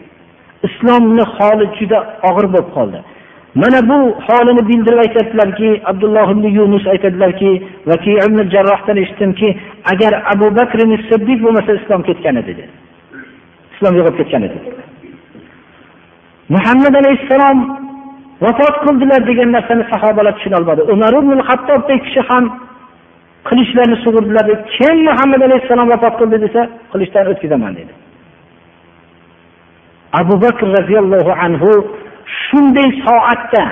Islomni 0.67 1.25
holi 1.37 1.67
juda 1.79 1.99
og'ir 2.29 2.47
bo'lib 2.55 2.69
qoldi. 2.77 2.99
Mana 3.63 3.81
bu 3.91 3.99
holini 4.27 4.63
bildirib 4.71 5.01
aytyaptilarki 5.05 5.69
abdulloh 5.91 6.27
ibn 6.35 6.45
yunus 6.59 6.85
aytadilarki 6.93 7.51
jarrohdan 8.55 8.97
eshitdimki 9.03 9.49
agar 9.93 10.13
abu 10.33 10.47
bakr 10.59 10.79
siddiq 11.11 11.39
bo'lmasa 11.45 11.71
islom 11.81 12.03
ketgan 12.09 12.37
edi 12.43 12.53
dedi. 12.59 12.65
Islom 13.75 13.93
yo'qolib 13.99 14.19
ketgan 14.21 14.43
edi 14.49 14.59
muhammad 16.55 16.95
alayhissalom 17.03 17.59
vafot 18.45 18.77
qildilar 18.85 19.21
degan 19.31 19.49
narsani 19.57 19.85
sahobalar 19.93 20.35
tushunolmadi 20.39 20.83
umar 20.95 21.13
ibn 21.23 21.39
hattobdek 21.49 22.01
kishi 22.07 22.21
ham 22.29 22.45
qilichlarni 23.49 23.97
sug'urdilar 24.05 24.47
kim 24.75 24.97
muhammad 25.09 25.41
alayhissalom 25.49 25.89
vafot 25.95 26.15
qildi 26.21 26.37
desa 26.45 26.61
qilichdan 26.93 27.25
o'tkazaman 27.33 27.73
dedi. 27.81 27.93
Abu 30.21 30.35
bakr 30.45 30.67
roziyallohu 30.79 31.33
anhu 31.45 31.71
shunday 32.45 32.89
soatda 33.07 33.65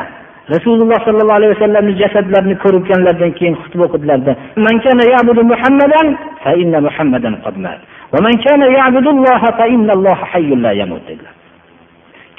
rasululloh 0.54 0.98
sollallohu 1.06 1.38
alayhi 1.40 1.54
vasallamni 1.56 1.94
jasadlarini 2.02 2.56
ko'rganlaridan 2.64 3.32
keyin 3.38 3.54
xutba 3.62 3.82
o'qidilarda 3.88 4.32
man 4.64 4.76
muhammadan 5.52 6.06
fa 6.44 6.52
inna 6.62 6.78
muhammadan 6.88 7.34
qad 7.44 7.56
mat. 7.64 7.80
Va 8.12 8.18
man 8.26 8.34
kana 8.44 8.66
ya'budu 8.78 9.08
alloha 9.16 9.48
fa 9.58 9.64
inna 9.74 9.92
alloha 9.96 10.24
hayyun 10.32 10.58
la 10.66 10.72
yamut. 10.80 11.08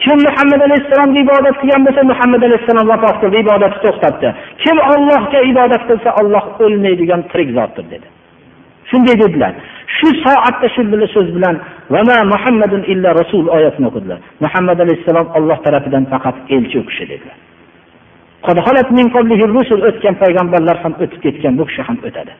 kim 0.01 0.17
muhammad 0.27 0.61
alayhissalomga 0.67 1.19
ibodat 1.25 1.55
qilgan 1.61 1.81
bo'lsa 1.87 2.01
muhammad 2.11 2.41
alayhissalom 2.47 2.85
vafot 2.93 3.15
qildi 3.21 3.37
ibodati 3.45 3.77
to'xtatdi. 3.85 4.29
Kim 4.63 4.77
ollohga 4.93 5.39
ibodat 5.51 5.83
qilsa 5.89 6.09
olloh 6.21 6.45
o'lmaydigan 6.65 7.21
tirik 7.31 7.49
zotdir 7.57 7.85
dedi. 7.93 8.07
Shunday 8.89 9.15
dedilar. 9.23 9.53
Shu 9.97 10.07
soatda 10.25 10.67
shu 10.75 10.81
so'z 11.15 11.29
bilan 11.37 11.55
muhammadun 12.33 12.81
illa 12.93 13.09
rasul 13.21 13.45
oyatini 13.57 13.85
o'qidilar. 13.89 14.19
Muhammad 14.45 14.77
alayhissalom 14.85 15.27
olloh 15.37 15.57
tarafidan 15.65 16.03
faqat 16.13 16.35
elchi 16.55 16.77
u 16.81 16.85
kishi 16.89 17.05
dedilar. 17.11 17.37
O'tgan 19.89 20.15
payg'ambarlar 20.23 20.77
ham 20.83 20.93
o'tib 21.03 21.19
ketgan 21.25 21.53
bu 21.59 21.63
kishi 21.69 21.81
ham 21.87 21.97
o'tadi. 22.07 22.33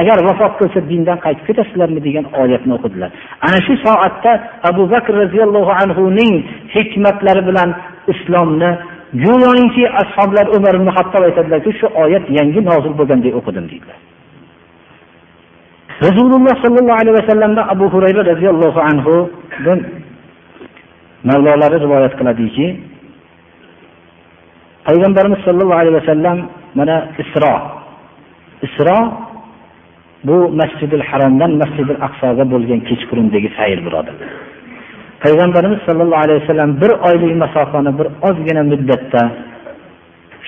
Agar 0.00 0.18
vafot 0.28 0.52
qilsa 0.60 0.80
dindan 0.90 1.18
qaytib 1.24 1.44
ketasizlarmi? 1.48 2.00
degan 2.06 2.26
oyatni 2.42 2.72
o'qidilar. 2.78 3.10
Ana 3.46 3.58
shu 3.66 3.74
soatda 3.86 4.32
abu 4.70 4.82
bakr 4.92 5.12
roziyallohu 5.22 5.72
anhuning 5.82 6.34
hikmatlari 6.74 7.42
bilan 7.48 7.70
islomni 8.12 8.70
go'yoki 9.24 9.84
ashoblar 10.02 10.46
umar 10.56 10.74
ibn 10.78 10.88
hattob 10.96 11.22
aytadilarki 11.28 11.70
shu 11.80 11.86
oyat 12.04 12.24
yangi 12.38 12.60
nozil 12.70 12.92
bo'lgandek 13.00 13.32
o'qidim 13.40 13.66
deydilar. 13.72 13.98
Rasululloh 16.06 16.54
sollallohu 16.64 16.98
alayhi 17.02 17.16
vasallamdan 17.20 17.64
abu 17.74 17.86
hurayra 17.94 18.22
roziyallohu 18.30 18.80
anhudan 18.90 19.78
mavlolari 21.28 21.76
rivoyat 21.84 22.14
qiladiki 22.18 22.66
payg'ambarimiz 24.86 25.40
sollallohu 25.46 25.80
alayhi 25.82 25.96
vasallam 26.00 26.38
mana 26.78 26.96
isro. 27.22 27.54
Isro 28.66 28.98
bu 30.28 30.36
masjidil 30.60 31.04
haromdan 31.10 31.52
masjidil 31.62 32.00
aqsoga 32.06 32.44
bo'lgan 32.52 32.80
kechqurundagi 32.88 33.48
sayr 33.58 33.78
birodarlar 33.86 34.30
payg'ambarimiz 35.24 35.80
sollallohu 35.88 36.22
alayhi 36.24 36.40
vasallam 36.42 36.70
bir 36.82 36.90
oylik 37.08 37.32
masofani 37.44 37.92
bir 37.98 38.06
ozgina 38.28 38.62
muddatda 38.72 39.22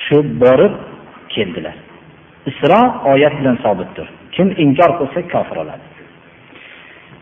shu 0.05 0.16
borib 0.42 0.74
keldilar. 1.34 1.74
Isro 2.50 2.80
oyat 3.12 3.34
bilan 3.40 3.57
sobitdir. 3.64 4.09
kim 4.36 4.47
inkor 4.63 4.91
qilsa 4.99 5.20
kofir 5.34 5.55
bo'ladi 5.59 5.86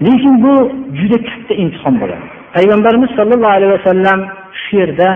lekin 0.05 0.33
bu 0.43 0.53
juda 0.99 1.17
katta 1.29 1.53
imtihon 1.63 1.95
bo'ladi 2.01 2.25
payg'ambarimiz 2.55 3.11
sollallohu 3.17 3.55
alayhi 3.57 3.73
vasallam 3.77 4.19
shu 4.61 4.71
yerda 4.81 5.09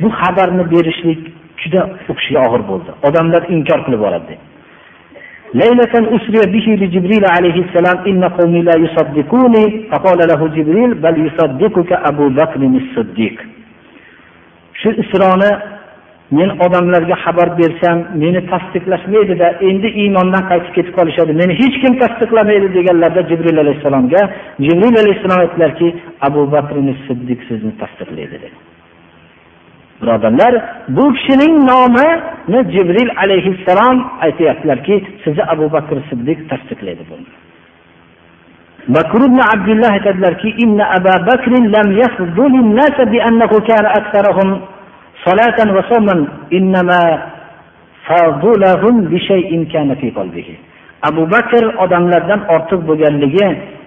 bu 0.00 0.08
xabarni 0.20 0.64
berishlik 0.72 1.20
juda 1.62 1.80
u 2.10 2.12
kishiga 2.18 2.40
og'ir 2.46 2.62
bo'ldi 2.70 2.90
odamlar 3.08 3.42
inkor 3.56 3.78
qilib 3.86 4.00
yuboradi 4.00 4.36
ليلة 5.62 5.94
أسري 6.16 6.40
به 6.54 6.66
لجبريل 6.80 7.24
عليه 7.36 7.56
السلام 7.64 7.96
إن 8.10 8.22
قومي 8.38 8.60
لا 8.68 8.76
يصدقوني 8.84 9.64
فقال 9.90 10.20
له 10.30 10.40
جبريل 10.56 10.90
بل 11.04 11.14
يصدقك 11.26 11.90
أبو 12.10 12.24
بكر 12.38 12.60
الصديق 12.82 13.36
shu 14.80 14.90
isroni 15.02 15.50
men 16.38 16.50
odamlarga 16.64 17.16
xabar 17.24 17.48
bersam 17.60 17.98
meni 18.22 18.40
tasdiqlashmaydida 18.52 19.48
endi 19.68 19.88
iymondan 20.02 20.44
qaytib 20.50 20.72
ketib 20.76 20.94
qolishadi 20.98 21.32
meni 21.40 21.52
hech 21.60 21.76
kim 21.82 21.92
tasdiqlamaydi 22.02 22.68
deganlarda 22.76 23.22
jibril 23.30 23.58
alayhissalomga 23.64 24.22
jibril 24.66 24.96
alayhissalom 25.02 25.40
aytdilarki 25.44 25.88
abu 26.28 26.42
bakr 26.54 26.76
siddiq 27.06 27.40
sizni 27.48 27.72
tasdiqlaydi 27.82 28.36
dedi 28.44 28.58
birodarlar 30.00 30.52
bu 30.96 31.04
kishining 31.16 31.54
nomini 31.70 32.60
jibril 32.74 33.10
alayhissalom 33.24 33.96
aytyaptilarki 34.26 34.94
sizni 35.24 35.44
abu 35.54 35.66
bakr 35.76 35.96
siddiq 36.10 36.38
tasdiqlaydi 36.50 37.04
buni 37.10 37.28
bakr 38.96 39.20
ibn 39.28 39.40
abdulloh 39.54 39.90
aytadilarki 39.96 40.48
inna 40.64 40.84
abu 40.96 41.14
bakr 41.30 41.52
lam 41.74 41.88
yafdul 42.02 42.54
الناس 42.64 42.96
بأنه 43.12 43.52
كان 43.68 43.84
أكثرهم 44.00 44.48
صلاة 45.26 45.58
وصوما 45.76 46.16
إنما 46.52 47.02
فضلهم 48.06 48.94
بشيء 49.04 49.50
كان 49.72 49.94
في 49.94 50.10
قلبه 50.10 50.48
abu 51.08 51.22
bakr 51.30 51.62
odamlardan 51.84 52.40
ortiq 52.54 52.80
bo'lganligi 52.88 53.46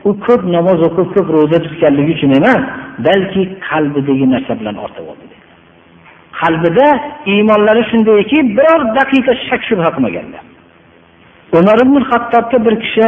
u 0.10 0.12
ko'p 0.26 0.42
namoz 0.56 0.80
o'qib 0.88 1.08
ko'p 1.16 1.28
ro'za 1.36 1.58
tutganligi 1.66 2.12
uchun 2.18 2.32
emas 2.40 2.62
balki 3.08 3.44
qalbidagi 3.70 4.26
narsa 4.34 4.54
bilan 4.60 4.76
ortib 4.86 5.06
oldi 5.12 5.26
qalbida 6.42 6.88
iymonlari 7.34 7.84
shundayki 7.92 8.38
biror 8.58 8.82
daqiqa 9.00 9.34
shak 9.48 9.62
shubha 9.70 9.90
qilmaganlar 9.96 10.44
umar 11.60 11.78
ibn 11.86 11.96
hattobga 12.10 12.58
bir 12.66 12.76
kishi 12.84 13.06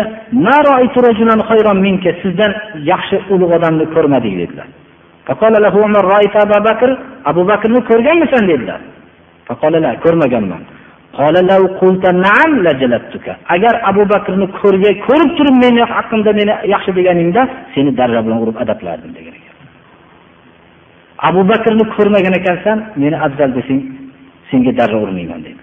sizdan 2.22 2.52
yaxshi 2.92 3.18
ulug' 3.34 3.54
odamni 3.58 3.86
ko'rmadik 3.96 4.34
dedilar 4.42 4.68
Abu 7.31 7.43
bakrni 7.51 7.81
ko'rganmisan 7.91 8.45
dedilar 8.51 8.81
ko'rmaganman 10.05 10.63
agar 13.55 13.75
abu 13.91 14.03
bakrni 14.13 14.47
ko'rib 15.07 15.31
turib 15.39 15.57
meni 15.65 15.83
haqimda 15.97 16.31
meni 16.41 16.53
yaxshi 16.75 16.91
deganingda 16.99 17.43
seni 17.75 17.91
darra 18.01 18.21
bilan 18.27 18.39
urib 18.45 18.57
adablardim 18.63 19.11
degan 19.19 19.35
ekan 19.41 19.57
abu 21.29 21.41
bakrni 21.53 21.85
ko'rmagan 21.97 22.35
ekansan 22.41 22.79
meni 23.03 23.17
afzal 23.27 23.51
desang 23.59 23.81
senga 24.51 24.73
darra 24.81 24.99
urmayman 25.05 25.41
dedi 25.47 25.63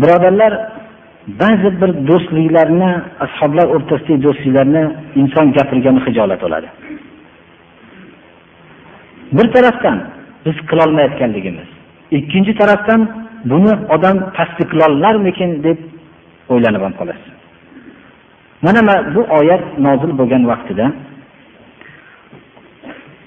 birodarlar 0.00 0.52
ba'zi 1.40 1.68
bir 1.80 1.90
do'stliklarni 2.08 2.90
ashoblar 3.26 3.66
o'rtasidagi 3.74 4.22
do'stliklarni 4.26 4.82
inson 5.20 5.46
gapirgani 5.56 6.00
hijolat 6.06 6.40
bo'ladi 6.44 6.68
bir 9.37 9.47
tarafdan 9.55 9.97
biz 10.45 10.57
qilolmayotganligimiz 10.69 11.69
ikkinchi 12.11 12.53
tarafdan 12.61 13.01
buni 13.51 13.73
odam 13.95 14.17
tasdiqlollarmikin 14.37 15.51
deb 15.67 15.79
o'ylanib 16.53 16.81
ham 16.85 16.93
qolasiz 16.99 17.33
mana 18.65 18.81
bu 19.15 19.21
oyat 19.39 19.63
nozil 19.85 20.11
bo'lgan 20.19 20.43
vaqtida 20.51 20.87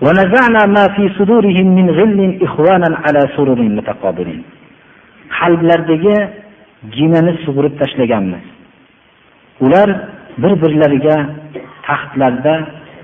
ونزعنا 0.07 0.63
ما 0.77 0.85
في 0.95 1.05
صدورهم 1.19 1.67
من 1.79 1.87
غل 1.99 2.19
إخوانا 2.47 2.91
على 3.05 3.23
سرر 3.37 3.61
متقابلين 3.79 4.43
qalblardagi 5.39 6.17
ginani 6.97 7.33
sug'urib 7.45 7.75
tashlaganmiz 7.81 8.45
ular 9.65 9.89
bir 10.43 10.53
birlariga 10.63 11.17
taxtlarda 11.87 12.55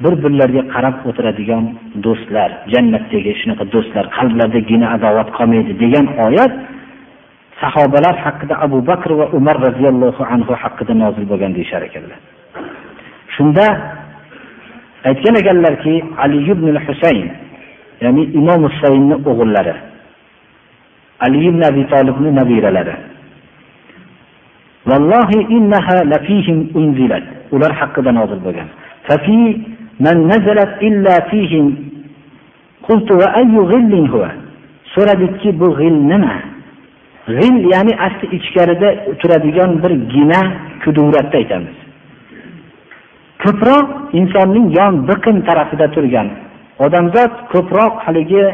bir 0.03 0.13
birlariga 0.23 0.63
qarab 0.73 0.95
o'tiradigan 1.09 1.65
do'stlar 2.05 2.49
jannatdagi 2.73 3.31
shunaqa 3.41 3.63
do'stlar 3.73 4.05
qalblarida 4.17 4.61
gina 4.71 4.87
adovat 4.95 5.29
qolmaydi 5.37 5.71
degan 5.83 6.05
oyat 6.25 6.53
sahobalar 7.61 8.15
haqida 8.25 8.55
abu 8.65 8.79
bakr 8.89 9.11
va 9.19 9.25
umar 9.37 9.55
roziyallohu 9.67 10.23
anhu 10.33 10.53
haqida 10.63 10.93
nozil 11.03 11.23
bo'lgan 11.31 11.51
deyishar 11.57 11.81
ekanlar. 11.89 12.19
Shunda 13.35 13.65
aytgan 15.09 15.35
ekanlarki 15.41 15.93
ali 16.23 16.37
ibn 16.53 16.67
husayn 16.87 17.27
ya'ni 18.03 18.23
imom 18.39 18.61
husaynni 18.71 19.15
o'g'illari 19.29 19.75
ali 21.25 21.39
ibn 21.49 21.61
abi 21.69 21.83
tolibni 21.93 22.29
nabiralari 22.39 22.95
ular 27.55 27.71
haqida 27.79 28.11
nozil 28.19 28.39
bo'lgan. 28.45 28.69
من 30.00 30.16
نزلت 30.26 30.72
إلا 30.82 31.14
فيهم 31.30 31.66
قلت 32.88 33.09
وأي 33.12 33.57
غل 33.70 33.94
هو 34.12 34.24
so'radikki 34.94 35.61
bu 35.61 35.68
g'il 35.78 35.96
nima 36.11 36.34
g'il 37.38 37.57
ya'ni 37.72 37.94
asli 38.07 38.26
ichkarida 38.36 38.88
turadigan 39.20 39.70
bir 39.82 39.92
gina 40.14 40.40
kuduratda 40.84 41.36
aytamiz 41.42 41.76
ko'proq 43.42 43.86
insonning 44.20 44.66
yon 44.78 44.94
biqin 45.09 45.36
tarafida 45.48 45.86
turgan 45.94 46.28
odamzod 46.84 47.32
ko'proq 47.52 47.94
haligi 48.07 48.44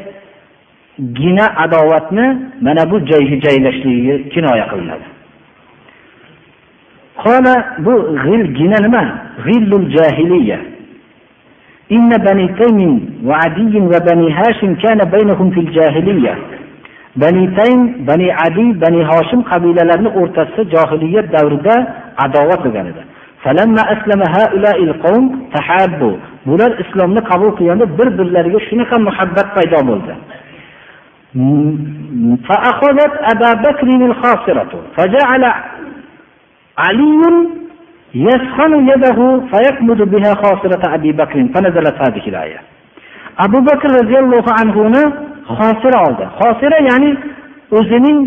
gina 1.18 1.46
adovatni 1.64 2.26
mana 2.66 2.82
bu 2.90 2.96
joyga 3.10 3.36
joylashligiga 3.46 4.14
kinoya 4.32 4.66
qilinadi 4.72 5.06
قال 7.24 7.46
bu 7.84 7.94
g'il 8.24 8.42
gina 8.58 8.78
nima 8.86 9.02
g'illul 9.46 9.86
jahiliya 9.96 10.58
إن 11.92 12.08
بني 12.08 12.46
تيم 12.58 12.80
وعدي 13.24 13.74
وبني 13.80 14.32
هاشم 14.32 14.74
كان 14.74 14.98
بينهم 15.14 15.50
في 15.50 15.60
الجاهلية 15.60 16.34
bani 17.16 17.54
taym 17.56 18.06
bani 18.06 18.28
adi 18.46 18.66
bani 18.82 19.00
hoshim 19.10 19.40
qabilalarini 19.50 20.10
o'rtasida 20.20 20.62
johiliyat 20.74 21.26
davrida 21.34 21.74
adovat 22.24 22.60
bo'lgan 22.64 22.86
edi 22.92 23.02
bular 26.48 26.70
islomni 26.82 27.20
qabul 27.30 27.50
qilganda 27.58 27.86
bir 27.98 28.08
birlariga 28.18 28.60
shunaqa 28.68 28.96
muhabbat 29.06 29.48
paydo 29.56 29.80
bo'ldi 29.90 30.14
فأخذت 32.48 33.14
أبا 33.32 33.50
بكر 33.66 33.88
الخاصرة 34.10 34.72
فجعل 34.96 35.44
علي 36.84 37.22
يسخن 38.14 38.72
يده 38.92 39.18
فيقمد 39.50 40.00
بها 40.12 40.32
خاصرة 40.42 40.94
أبي 40.94 41.12
بكر 41.12 41.36
فنزلت 41.54 41.96
هذه 42.04 42.28
الآية 42.28 42.60
abu 43.44 43.66
bakr 43.66 43.88
roziyallohu 43.98 44.50
anhuni 44.62 45.02
xosira 45.58 45.98
oldi 46.06 46.24
xosira 46.38 46.78
ya'ni 46.90 47.10
o'zining 47.78 48.18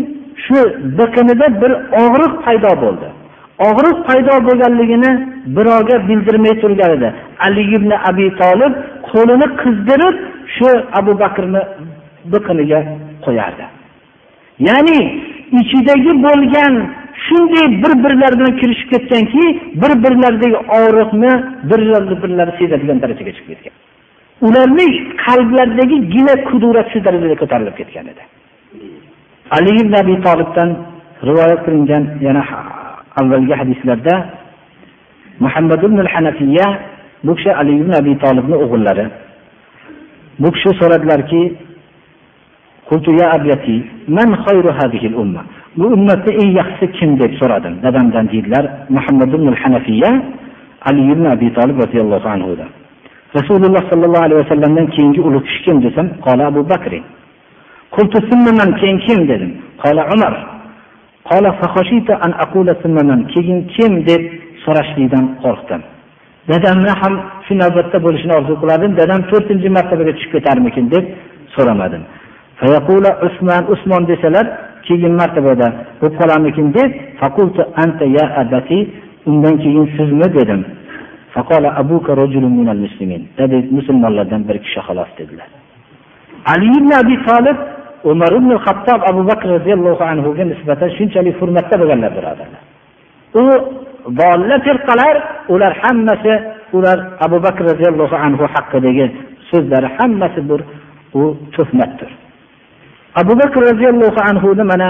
shu 0.44 0.58
biqinida 0.98 1.46
bir 1.60 1.72
og'riq 2.02 2.32
paydo 2.44 2.70
bo'ldi 2.82 3.08
og'riq 3.68 3.96
paydo 4.08 4.34
bo'lganligini 4.46 5.10
birovga 5.56 5.96
bildirmay 6.08 6.54
turganida 6.62 7.08
ali 7.46 7.62
ibn 7.76 7.90
abi 8.10 8.26
tolib 8.40 8.72
qo'lini 9.10 9.46
qizdirib 9.60 10.16
shu 10.56 10.68
abu 10.98 11.12
bakrni 11.22 11.62
biqiniga 12.32 12.80
qo'yardi 13.24 13.64
ya'ni 14.68 14.98
ichidagi 15.60 16.12
bo'lgan 16.26 16.74
shunday 17.29 17.65
bir 17.83 17.93
birlari 18.03 18.35
bilan 18.39 18.53
kirishib 18.61 18.89
ketganki 18.93 19.43
bir 19.81 19.91
birlaridagi 20.03 20.57
og'riqni 20.79 21.31
birlari 21.69 22.15
birlari 22.23 22.51
sezadigan 22.59 22.97
darajaga 23.03 23.31
chiqib 23.37 23.49
ketgan. 23.51 23.73
Ularni 24.47 24.87
qalblaridagi 25.25 25.97
gina 26.15 26.33
kudurat 26.49 26.87
shu 26.93 26.99
darajada 27.05 27.35
ko'tarilib 27.41 27.75
ketgan 27.79 28.05
edi. 28.11 28.23
Ali 29.57 29.71
ibn 29.81 29.93
abi 30.01 30.15
tolibdan 30.25 30.69
rivoyat 31.29 31.59
qilingan 31.65 32.03
yana 32.25 32.43
avvalgi 33.19 33.53
hadislarda 33.61 34.15
muhammad 35.43 35.81
ibn 35.87 35.99
hanafiya 36.13 36.67
bu 37.23 37.35
kishi 37.35 37.51
ali 37.61 37.73
ibn 37.81 37.91
abi 38.01 38.13
tolibni 38.23 38.55
o'g'illari 38.63 39.05
bu 40.41 40.49
kishi 40.55 40.69
so'radilarki 40.79 41.41
bu 45.77 45.85
ummatda 45.95 46.31
eng 46.41 46.51
yaxshisi 46.59 46.91
kim 46.97 47.19
deb 47.21 47.31
so'radim. 47.39 47.73
Dadamdan 47.85 48.25
deydilar 48.33 48.65
muhammad 48.95 49.29
ibn 49.37 49.47
hanafiya 49.61 50.11
ali 50.89 51.01
ibn 51.13 51.25
abi 51.25 51.47
tolib 51.57 51.77
roziyallohu 51.83 52.29
anhudan. 52.35 52.69
Rasululloh 53.37 53.83
sollallohu 53.91 54.23
alayhi 54.27 54.41
vasallamdan 54.43 54.87
keyingi 54.95 55.21
ulug' 55.27 55.45
kishi 55.47 55.61
kim 55.65 55.77
desam 55.85 56.07
qola 56.25 56.43
abu 56.51 56.61
bakr. 56.69 56.93
Keyin 58.79 58.97
kim? 59.05 59.19
dedim. 59.31 59.51
Qola 59.83 60.03
umar. 60.15 60.33
Keyin 63.33 63.59
kim? 63.73 63.91
deb 64.09 64.21
so'rashlikdan 64.63 65.25
qo'rqdim. 65.43 65.81
Dadamni 66.49 66.93
ham 67.01 67.13
shu 67.45 67.53
navbatda 67.61 67.97
bo'lishini 68.05 68.33
orzu 68.39 68.53
qilardim 68.61 68.91
dadam 69.01 69.21
to'rtinchi 69.31 69.69
martabaga 69.77 70.11
tushib 70.17 70.31
ketarmikin? 70.35 70.85
deb 70.93 71.05
so'ramadim. 71.55 72.03
Usmon 73.27 73.63
usmon 73.73 74.03
desalar 74.11 74.45
keyin 74.87 75.13
martabada 75.21 75.67
bo'lib 76.01 76.15
qolarmikin 76.19 76.67
deb 76.77 76.91
undan 79.29 79.55
keyin 79.63 79.85
sizmi 79.97 80.27
dedim. 80.37 80.61
Musulmonlardan 83.77 84.41
bir 84.49 84.57
kishi 84.65 84.79
xolos 84.87 85.11
dedilar. 85.19 85.49
Ali 86.53 86.67
ibn 86.79 86.91
abi 87.01 87.15
tolib 87.27 87.57
umar 88.11 88.31
ibn 88.39 88.51
hattob 88.65 89.01
abu 89.11 89.21
bakr 89.29 89.47
roziyallohu 89.55 90.03
anhuga 90.11 90.43
nisbatan 90.51 90.89
shunchalik 90.97 91.35
hurmatda 91.41 91.75
bo'lganlar 91.81 92.11
birodarlar. 92.17 92.61
U 93.41 93.43
bolla 94.19 94.55
firqalar 94.65 95.15
ular 95.53 95.73
hammasi 95.83 96.33
ular 96.77 96.97
abu 97.25 97.37
bakr 97.45 97.61
roziyallohu 97.71 98.15
anhu 98.25 98.45
haqidagi 98.55 99.05
so'zlari 99.49 99.87
hammasi 99.97 100.39
bir 100.49 100.61
u 101.19 101.21
tuhmatdir. 101.55 102.11
abu 103.20 103.32
bakr 103.40 103.60
roziyallohu 103.70 104.20
anhuni 104.30 104.64
mana 104.72 104.88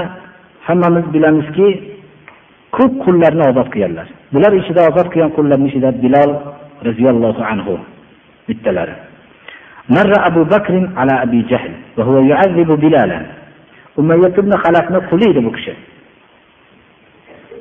hammamiz 0.67 1.07
bilamizki 1.15 1.69
ko'p 2.77 2.93
qullarni 3.05 3.43
ozod 3.51 3.69
qilganlar 3.73 4.07
bular 4.35 4.53
ichida 4.61 4.81
ozod 4.91 5.09
qilgan 5.13 5.31
qullarni 5.37 5.67
ichida 5.71 5.89
bilol 6.03 6.31
roziyallohu 6.89 7.43
anhu 7.53 7.75
bittalari 8.49 8.97
مر 9.97 10.13
أبو 10.31 10.43
بكر 10.55 10.75
على 10.97 11.15
أبي 11.25 11.41
جهل 11.51 11.73
وهو 11.97 12.17
يعذب 12.31 12.71
بلالا 12.85 13.21
umayyat 13.97 14.39
ibn 14.39 14.53
halafni 14.63 14.99
quli 15.11 15.25
edi 15.31 15.41
bu 15.47 15.53
kishi 15.57 15.75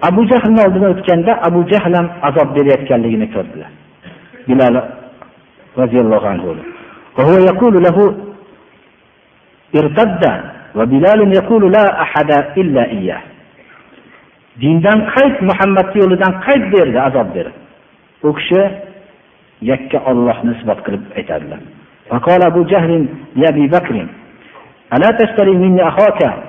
abu 0.02 0.22
jahlni 0.32 0.60
oldidan 0.66 0.90
o'tganda 0.96 1.32
abu 1.48 1.60
jahl 1.72 1.94
ham 1.98 2.08
azob 2.28 2.50
berayotganligini 2.56 3.28
ko'rdilar 3.36 3.72
bilal 4.48 4.76
roziyallohu 5.82 6.28
anhu 6.34 6.50
dindan 14.63 14.99
qayt 15.15 15.37
muhammadni 15.49 15.99
yo'lidan 16.03 16.33
qayt 16.47 16.63
derdi 16.75 16.99
azob 17.09 17.29
berib 17.37 17.57
u 18.27 18.31
kishi 18.39 18.63
yakka 19.71 19.99
ollohni 20.11 20.51
isbot 20.57 20.81
qilib 20.87 21.03
aytadilar. 21.19 21.61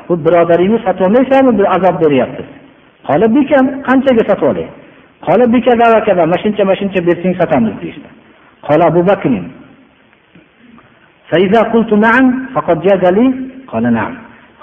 Bu 0.08 0.14
birodaringni 0.26 0.80
sotib 0.86 1.04
olmaysanmi 1.08 1.52
bir 1.60 1.68
azob 1.76 1.96
beryapti. 2.04 2.44
Qola 3.08 3.26
bikam 3.36 3.66
qanchaga 3.88 4.24
sotib 4.30 4.48
olay 4.52 4.68
qola 5.26 5.46
bikada 5.54 5.86
va 5.94 6.00
kada 6.08 6.26
mana 6.26 6.38
shuncha 6.44 6.64
mana 6.66 6.78
shuncha 6.82 7.00
bersang 7.08 7.34
sotamiz 7.42 7.76
deyishdi. 7.82 8.10
Qola 8.68 8.84
abu 8.92 9.02
bakrin 9.10 9.46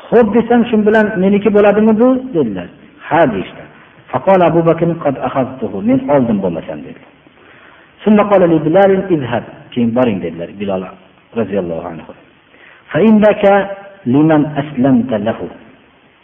ho'p 0.09 0.29
desam 0.35 0.61
shu 0.71 0.77
bilan 0.87 1.07
meniki 1.23 1.49
bo'ladimi 1.57 1.93
bu 2.01 2.09
dedilar. 2.35 2.69
Ha 3.09 3.21
deyishdi. 3.33 3.63
Abu 4.49 4.61
bakr 4.67 4.87
men 5.89 6.01
oldim 6.15 6.39
bo'lmasam 6.45 6.79
dedilar 6.85 7.17
keyin 9.73 9.91
boring 9.97 10.23
dedilar 10.23 10.49
bilol 10.61 10.83
roziyallohu 11.37 11.89
anhu. 11.89 12.13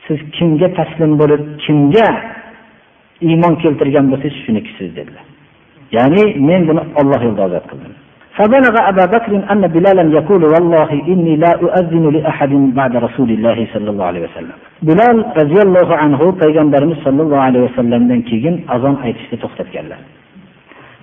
Siz 0.07 0.19
kimga 0.37 0.69
taslim 0.79 1.13
bo'lib 1.21 1.43
kimga 1.65 2.09
iymon 3.29 3.55
keltirgan 3.63 4.07
bo'lsangiz 4.11 4.37
shunikisiz 4.45 4.91
dedilar. 4.97 5.25
Ya'ni 5.97 6.23
men 6.49 6.63
buni 6.69 6.83
olloh 7.01 7.21
yo'lida 7.27 7.43
ozod 7.49 7.65
qildim. 7.71 7.95
فبلغ 8.38 8.76
أبا 8.92 9.06
بكر 9.06 9.32
أن 9.52 9.62
بلالا 9.68 10.06
يقول 10.18 10.44
والله 10.54 10.90
إني 10.92 11.36
لا 11.36 11.52
أؤذن 11.66 12.06
لأحد 12.16 12.50
بعد 12.50 12.96
رسول 12.96 13.30
الله 13.30 13.68
صلى 13.74 13.90
الله 13.90 14.06
عليه 14.06 14.24
وسلم 14.28 14.58
بلال 14.82 15.18
رضي 15.42 15.60
الله 15.66 15.96
عنه 15.96 16.20
payg'ambarimiz 16.42 16.98
sollallohu 17.04 17.42
alayhi 17.42 17.66
vasallamdan 17.70 18.22
keyin 18.30 18.56
azon 18.76 18.96
aytishni 19.06 19.38
to'xtatganlar 19.44 20.00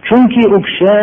chunki 0.09 0.43
u 0.57 0.59
kishi 0.67 0.95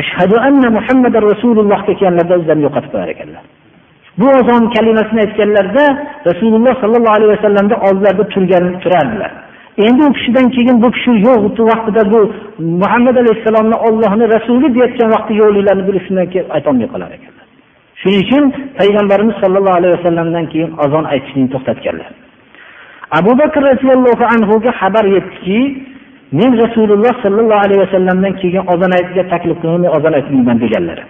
ashhadu 0.00 0.36
anna 0.48 0.68
muhammadan 0.78 1.22
rasululloh 1.32 1.78
kelganlarda 1.88 2.34
o'zlarini 2.38 2.64
yo'qotib 2.68 2.90
qo'yar 2.94 3.08
ekanlar 3.14 3.44
bu 4.20 4.26
azon 4.40 4.62
kalimasini 4.74 5.20
aytganlarida 5.26 5.86
rasululloh 6.30 6.74
sollallohu 6.82 7.16
alayhi 7.18 7.32
vasallamni 7.36 7.76
oldlarida 7.88 8.24
turgan 8.34 8.64
turardilar 8.82 9.32
Endi 9.77 10.01
u 10.09 10.13
kishidan 10.13 10.47
keyin 10.55 10.81
bu 10.83 10.91
kishi 10.95 11.11
yo'q 11.27 11.57
vaqtida 11.71 12.03
bu 12.13 12.19
muhammad 12.81 13.15
alayhissalomni 13.21 13.77
ollohni 13.87 14.25
rasuli 14.35 14.67
deyotgan 14.75 15.09
vaqti 15.15 15.33
yo'qliklarini 15.41 15.83
bir 15.87 15.95
shundan 16.05 16.27
keyin 16.33 16.47
aytolmay 16.55 16.87
qolar 16.93 17.09
ekanlar. 17.17 17.45
Shuning 18.01 18.21
uchun 18.25 18.43
payg'ambarimiz 18.79 19.35
sollallohu 19.43 19.77
alayhi 19.79 19.93
vasallamdan 19.97 20.45
keyin 20.51 20.71
azon 20.85 21.05
aytishni 21.13 21.45
to'xtatganlar. 21.53 22.09
Abu 23.19 23.31
bakr 23.41 23.61
roziyallohu 23.71 24.23
anhuga 24.33 24.71
xabar 24.81 25.05
yetdiki 25.15 25.59
men 26.39 26.51
rasululloh 26.63 27.13
sollallohu 27.23 27.63
alayhi 27.65 27.81
vasallamdan 27.85 28.33
keyin 28.41 28.63
ozon 28.73 28.91
aytishga 28.97 29.23
taklif 29.33 29.57
qilinmay 29.61 29.89
ozon 29.97 30.13
aytmayman 30.19 30.57
deganlari 30.63 31.03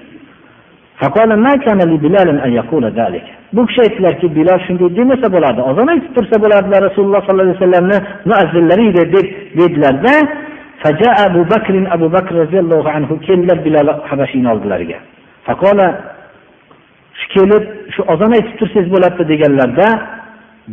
bu 3.53 3.67
kishi 3.67 3.81
aytdilarki 3.87 4.27
bilol 4.37 4.61
shunday 4.67 4.89
demasa 4.99 5.27
bo'ladi 5.35 5.61
ozon 5.71 5.89
aytib 5.95 6.13
tursa 6.17 6.37
bo'lardilar 6.45 6.81
rasululloh 6.89 7.21
sollallohu 7.27 7.49
alayhi 7.49 7.61
vasallamni 7.61 7.99
muazzinlari 8.31 8.85
edi 8.91 9.03
deb 9.15 9.27
dedilarda 9.59 10.15
abu 11.29 11.43
bakr 11.53 11.75
abu 11.97 12.07
bakr 12.17 12.33
roziyallohu 12.43 12.89
anhu 12.97 13.15
keldilar 13.27 13.59
bilol 13.67 13.89
habashiyni 14.11 14.49
oldilariga 14.55 14.99
kelib 17.35 17.65
shu 17.95 18.03
ozon 18.13 18.31
aytib 18.39 18.55
tursangiz 18.61 18.89
bo'ladida 18.95 19.25
deganlarda 19.33 19.89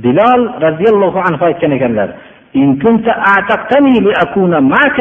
bilol 0.06 0.42
roziyallohu 0.66 1.20
anhu 1.28 1.44
aytgan 1.50 1.72
ekanlar 1.78 2.10
إن 2.56 2.76
كنت 2.84 3.08
أعتقتني 3.32 4.00
لأكون 4.00 4.64
معك 4.64 5.00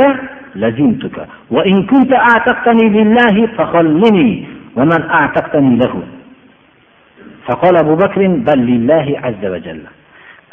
لزمتك 0.57 1.17
وإن 1.51 1.83
كنت 1.83 2.13
أعتقتني 2.15 2.89
لله 2.89 3.47
فخلني 3.47 4.47
ومن 4.77 5.01
أعتقتني 5.11 5.77
له 5.77 5.95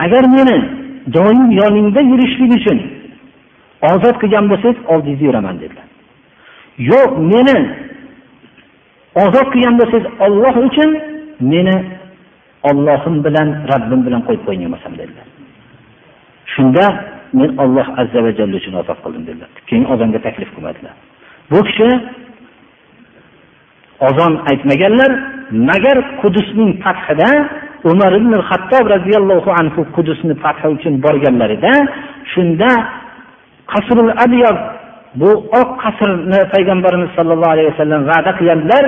agar 0.04 0.24
meni 0.36 0.56
doim 1.16 1.50
yoningda 1.60 2.00
yurishlik 2.10 2.50
uchun 2.58 2.78
ozod 3.92 4.16
qilgan 4.22 4.44
bo'lsangiz 4.50 4.78
oldingizda 4.92 5.24
yuraman 5.28 5.56
dedilar 5.62 5.86
yo'q 6.90 7.10
meni 7.32 7.56
ozod 9.24 9.46
qilgan 9.52 9.74
bo'lsangiz 9.80 10.06
olloh 10.26 10.54
uchun 10.68 10.90
meni 11.52 11.76
ollohim 12.70 13.16
bilan 13.26 13.48
rabbim 13.72 14.00
bilan 14.06 14.22
qo'yib 14.26 14.42
qo'ymaysam 14.48 14.92
dedilar 15.00 15.26
shunda 16.54 16.84
men 17.38 17.50
olloh 17.62 17.86
azza 18.00 18.18
va 18.24 18.30
jalla 18.38 18.56
uchun 18.60 18.74
ozod 18.82 18.98
qildim 19.04 19.24
dedilar 19.28 19.50
keyin 19.68 19.84
ozonga 19.92 20.18
taklif 20.26 20.50
qilmadilar 20.54 20.94
bu 21.50 21.58
kishi 21.68 21.88
ozon 24.00 24.32
aytmaganlar 24.50 25.10
magar 25.50 25.98
Qudusning 26.22 26.72
fathida 26.84 27.30
Umar 27.84 28.12
ibn 28.20 28.32
Xattob 28.48 28.84
radhiyallohu 28.94 29.50
anhu 29.60 29.80
Qudusni 29.96 30.34
fathi 30.42 30.68
uchun 30.76 30.94
borganlarida 31.04 31.72
shunda 32.32 32.70
Qasrul 33.72 34.12
Abyad 34.24 34.58
bu 35.20 35.30
oq 35.60 35.70
qasrni 35.82 36.40
payg'ambarimiz 36.54 37.10
sollallohu 37.16 37.52
alayhi 37.54 37.70
vasallam 37.72 38.02
va'da 38.10 38.30
qilganlar 38.38 38.84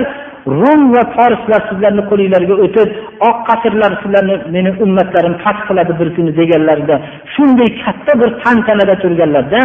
rum 0.61 0.81
va 0.95 1.03
forslar 1.15 1.61
sizlarni 1.69 2.03
qo'linglarga 2.11 2.55
o'tib 2.65 2.89
oq 3.29 3.37
qasrlar 3.49 3.91
sizlarni 4.01 4.35
meni 4.55 4.71
ummatlarim 4.85 5.35
fath 5.43 5.61
qiladi 5.69 5.93
bir 5.99 6.09
kuni 6.15 6.31
deganlarida 6.39 6.95
shunday 7.33 7.69
katta 7.83 8.13
bir 8.21 8.29
tantanada 8.43 8.95
turganlarda 9.03 9.59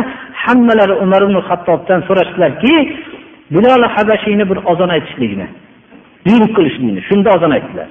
hammalari 0.44 0.94
umar 1.04 1.20
ibn 1.26 1.36
hattobdan 1.48 2.00
so'rashdilarki 2.08 2.72
bilol 3.50 3.82
habashiyni 3.94 4.44
bir 4.50 4.58
ozon 4.72 4.88
aytishlikni 4.96 5.46
buyruq 6.26 6.50
qilishlikni 6.56 7.02
shunda 7.08 7.28
ozon 7.36 7.52
aytdilar. 7.56 7.88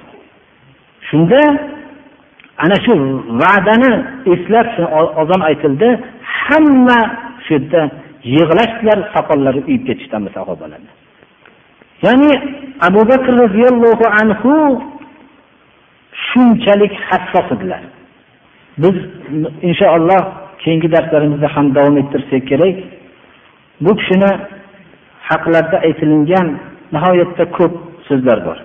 Shunda 1.10 1.40
ana 2.64 2.76
shu 2.84 2.92
va'dani 3.42 3.92
eslab 4.32 4.68
ozon 5.22 5.40
aytildi 5.48 5.88
hamma 6.44 7.00
shu 7.44 7.52
yerda 7.54 7.80
yig'lashdilar 8.34 8.98
soqollari 9.14 9.60
uyib 9.68 9.82
ketishdi 9.88 10.28
sahobalarni 10.36 10.90
ya'ni 12.06 12.30
abu 12.88 13.00
bakr 13.10 13.32
roziyallohu 13.42 14.06
anhu 14.20 14.52
shunchalik 16.26 16.92
hassos 17.08 17.48
edilar. 17.56 17.82
Biz 18.82 18.96
inshaalloh 19.68 20.22
keyingi 20.62 20.88
darslarimizda 20.94 21.48
ham 21.56 21.66
davom 21.74 21.96
ettirsak 22.02 22.42
kerak 22.50 22.76
bu 23.84 23.96
kishini 23.96 24.30
haqlarda 25.28 25.76
aytilingan 25.86 26.46
nihoyatda 26.94 27.44
ko'p 27.56 27.74
so'zlar 28.08 28.38
bor. 28.46 28.58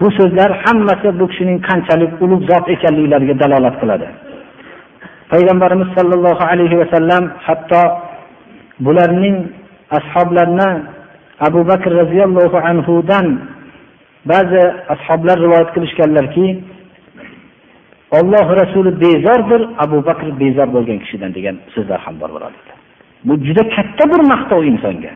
Bu 0.00 0.08
so'zlar 0.18 0.50
hammasi 0.64 1.08
bu 1.20 1.24
kishining 1.30 1.58
qanchalik 1.68 2.12
ulug' 2.24 2.44
zot 2.50 2.66
ekanliklariga 2.74 3.34
dalolat 3.42 3.74
qiladi. 3.82 4.08
Payg'ambarimiz 5.32 5.88
sollallohu 5.96 6.44
alayhi 6.52 6.76
vasallam 6.82 7.24
hatto 7.46 7.82
bularning 8.86 9.36
ashoblarni 9.98 10.70
abu 11.48 11.60
bakr 11.70 11.90
roziyallohu 12.00 12.58
anhudan 12.70 13.26
ba'zi 14.30 14.62
ashoblar 14.94 15.36
rivoyat 15.44 15.70
qilishganlarki 15.74 16.46
olloh 18.18 18.46
rasuli 18.60 18.90
bezordir 19.04 19.62
abu 19.84 19.98
bakr 20.08 20.26
bezor 20.42 20.68
bo'lgan 20.76 20.98
kishidan 21.04 21.30
degan 21.36 21.56
so'zlar 21.74 21.98
ham 22.06 22.14
bor 22.20 22.30
birodarlar 22.34 22.76
bu 23.26 23.34
juda 23.46 23.62
katta 23.76 24.04
bir 24.12 24.20
maqtov 24.32 24.62
insonga. 24.72 25.12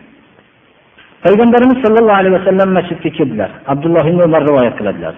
Payg'ambarimiz 1.24 1.78
sollallohu 1.84 2.18
alayhi 2.20 2.34
vasallam 2.38 2.68
masjidga 2.78 3.10
keldilar. 3.18 3.50
Abdulloh 3.72 4.04
ibn 4.10 4.20
umar 4.28 4.42
rivoyat 4.48 4.74
qiladilar. 4.80 5.14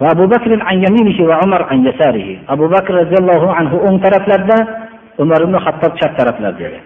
Va 0.00 0.06
abu 0.14 0.24
bakr 0.32 0.50
an 0.70 0.76
yaminihi 0.84 1.22
va 1.30 1.36
umar 1.46 1.62
an 1.72 1.78
yasarihi 1.88 2.34
abu 2.54 2.64
bakr 2.74 2.92
roziyallohu 3.00 3.48
anhu 3.60 3.76
o'ng 3.86 3.96
taraflarda 4.04 4.56
umar 5.22 5.40
ibn 5.46 5.54
hattob 5.64 5.92
chap 6.00 6.12
taraflarda 6.18 6.62
edi 6.68 6.80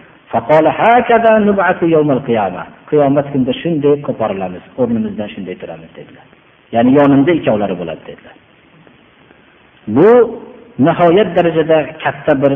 qiyomat 2.93 3.27
kunida 3.33 3.53
shunday 3.63 3.95
qo'porilamiz 4.07 4.65
o'rnimizdan 4.81 5.29
shunday 5.35 5.55
turamiz 5.63 5.91
dedilar. 5.99 6.25
Ya'ni 6.75 6.91
yonimda 6.99 7.31
ikkovlari 7.39 7.75
bo'ladi 7.81 8.03
dedilar. 8.09 8.35
Bu 9.97 10.09
nihoyat 10.87 11.29
darajada 11.37 11.79
katta 12.05 12.33
bir 12.43 12.53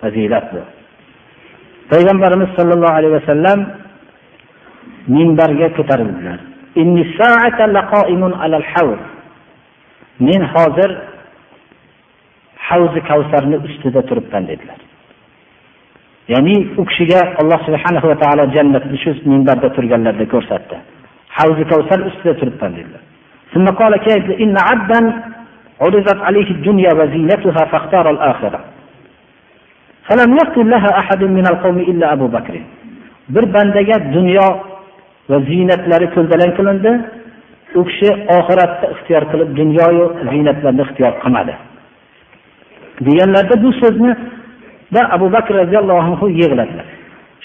fazilat 0.00 0.46
bu. 0.54 0.60
Payg'ambarimiz 1.92 2.50
sollallohu 2.58 2.94
alayhi 2.98 3.14
vasallam 3.18 3.58
minbarga 5.15 5.67
ko'tarildilar 5.77 6.39
men 10.27 10.41
hozir 10.53 10.89
havzi 12.67 12.99
kavsarni 13.09 13.57
ustida 13.67 14.01
turibman 14.09 14.43
dedilar 14.51 14.79
ya'ni 16.33 16.55
u 16.81 16.83
kishiga 16.89 17.21
alloh 17.41 17.59
subhanahu 17.67 18.07
va 18.11 18.17
taolo 18.23 18.43
jannatni 18.55 18.97
shu 19.03 19.11
minbarda 19.31 19.69
turganlarida 19.75 20.25
ko'rsatdi 20.33 20.75
havzi 21.37 21.63
kavsar 21.71 21.99
ustida 22.09 22.33
turibman 22.41 22.73
dedilar 22.79 23.03
ثم 23.53 23.65
قال 23.81 23.93
كيف 24.07 24.25
إن 24.43 24.55
عبدا 24.69 24.99
عرضت 25.81 26.19
عليه 26.27 26.49
الدنيا 26.57 26.91
وزينتها 26.99 27.61
فاختار 27.71 28.05
الآخرة 28.15 28.59
فلم 30.07 30.29
يقتل 30.41 30.69
لها 30.69 30.89
أحد 31.01 31.21
من 31.23 31.45
القوم 31.51 31.77
إلا 31.91 32.13
أبو 32.13 32.27
بكر 32.27 32.55
bir 33.29 33.53
bandaga 33.53 34.13
dunyo 34.13 34.47
va 35.30 35.36
ziynatlari 35.48 36.06
ko'ldalang 36.14 36.52
qilindi. 36.58 36.92
U 37.78 37.82
kishi 37.88 38.10
oxiratda 38.38 38.86
ixtiyor 38.94 39.24
qilib 39.30 39.50
dunyoyu 39.60 40.04
ziynatlarni 40.30 40.82
ixtiyor 40.86 41.12
qilmadi. 41.22 41.54
Deganlarda 43.06 43.54
bu 43.64 43.70
so'zni 43.80 44.12
va 44.94 45.02
abu 45.16 45.26
bakr 45.36 45.52
roziyallohu 45.62 46.00
anhu 46.06 46.26
yig'ladilar. 46.40 46.86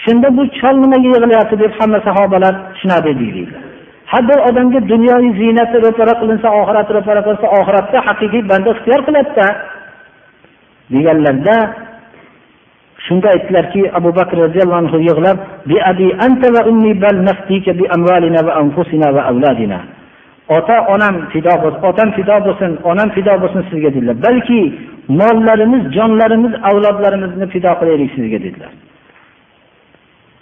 Shunda 0.04 0.28
bu 0.36 0.42
chol 0.58 0.76
nimaga 0.82 1.08
yig'layapti 1.08 1.56
deb 1.62 1.72
hamma 1.78 1.98
sahobalar 2.08 2.54
tushunadi 2.72 3.12
deydilar 3.20 3.62
har 4.12 4.22
bir 4.28 4.38
odamga 4.48 4.80
dunyoviy 4.92 5.32
ziynati 5.40 5.76
ro'para 5.86 6.14
qilinsa 6.20 6.48
oxirati 6.60 6.90
ro'para 6.96 7.20
qilinsa 7.26 7.46
oxiratda 7.58 7.98
haqiqiy 8.08 8.42
banda 8.50 8.70
ixtiyor 8.74 9.00
qiladida 9.06 9.46
deganlarda 10.94 11.56
shunda 13.06 13.28
aytdilarki 13.34 13.82
abu 13.98 14.10
bakr 14.18 14.36
roziyallohu 14.44 14.80
anhu 14.82 14.98
yig'lab 15.08 15.38
ota 20.56 20.76
onam 20.94 21.14
fido 21.32 21.54
bo'lsin 21.62 21.80
otam 21.90 22.08
fido 22.16 22.36
bo'lsin 22.46 22.72
onam 22.90 23.08
fido 23.16 23.34
bo'lsin 23.42 23.62
sizga 23.70 23.90
dedilar. 23.94 24.16
Balki 24.26 24.60
mollarimiz 25.20 25.82
jonlarimiz 25.96 26.52
avlodlarimizni 26.68 27.46
fido 27.54 27.72
qilaylik 27.80 28.10
sizga 28.16 28.38
dedilar. 28.46 28.72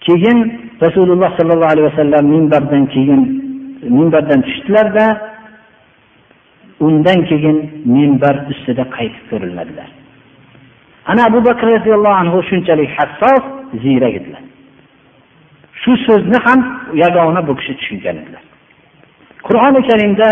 Keyin 0.07 0.39
rasululloh 0.85 1.31
sollallohu 1.39 1.73
alayhi 1.75 1.89
vasallam 1.91 2.25
minbardan 2.35 2.85
keyin 2.95 3.21
minbardan 3.99 4.41
tushdilarda 4.47 5.07
undan 6.87 7.19
keyin 7.31 7.57
minbar 7.97 8.37
ustida 8.53 8.85
qaytib 8.97 9.25
ko'rilmadilar. 9.31 9.89
ana 11.12 11.22
abu 11.30 11.40
bakr 11.48 11.66
roziyallohu 11.76 12.20
anhu 12.22 12.38
shunchalik 12.50 12.90
hassos 12.98 13.44
ziyrak 13.84 14.14
edilar 14.20 14.44
shu 15.82 15.92
so'zni 16.08 16.38
ham 16.46 16.60
yagona 17.04 17.42
bu 17.48 17.54
kishi 17.60 17.74
tushungan 17.80 18.16
edilar 18.22 18.44
qur'oni 19.48 19.80
karimda 19.90 20.30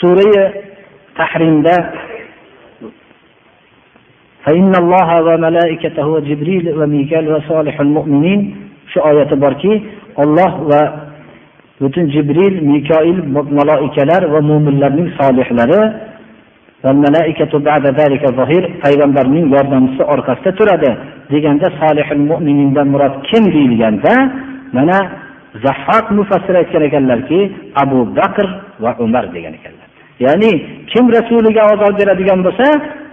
surai 0.00 0.32
tahrimda 1.18 1.76
فإن 4.44 4.72
الله 4.82 5.08
وملائكته 5.28 6.06
وجبريل 6.14 6.64
وميكال 6.78 7.24
وصالح 7.32 7.76
المؤمنين 7.80 8.40
shu 8.92 9.00
oyati 9.00 9.36
borki 9.40 9.72
olloh 10.22 10.52
va 10.70 10.82
butun 11.80 12.04
jibril 12.14 12.54
mikoil 12.72 13.18
maloikalar 13.58 14.22
va 14.32 14.40
mo'minlarning 14.50 15.08
solihlari 15.18 15.80
payg'ambarning 18.83 19.45
yordamchisi 19.55 20.03
orqasida 20.13 20.51
turadi 20.59 20.91
deganda 21.33 21.67
solihil 21.81 22.23
mo'minindan 22.31 22.87
murod 22.93 23.15
kim 23.29 23.43
deyilganda 23.55 24.13
mana 24.77 24.97
zahhat 25.65 26.05
mufassir 26.17 26.55
aytgan 26.61 26.83
ekanlarki 26.89 27.39
abu 27.83 27.99
bakr 28.19 28.47
va 28.83 28.91
umar 29.05 29.25
degan 29.35 29.53
ekanlar 29.59 29.87
ya'ni 30.25 30.51
kim 30.91 31.05
rasuliga 31.17 31.61
ozor 31.73 31.91
beradigan 31.99 32.39
bo'lsa 32.47 32.67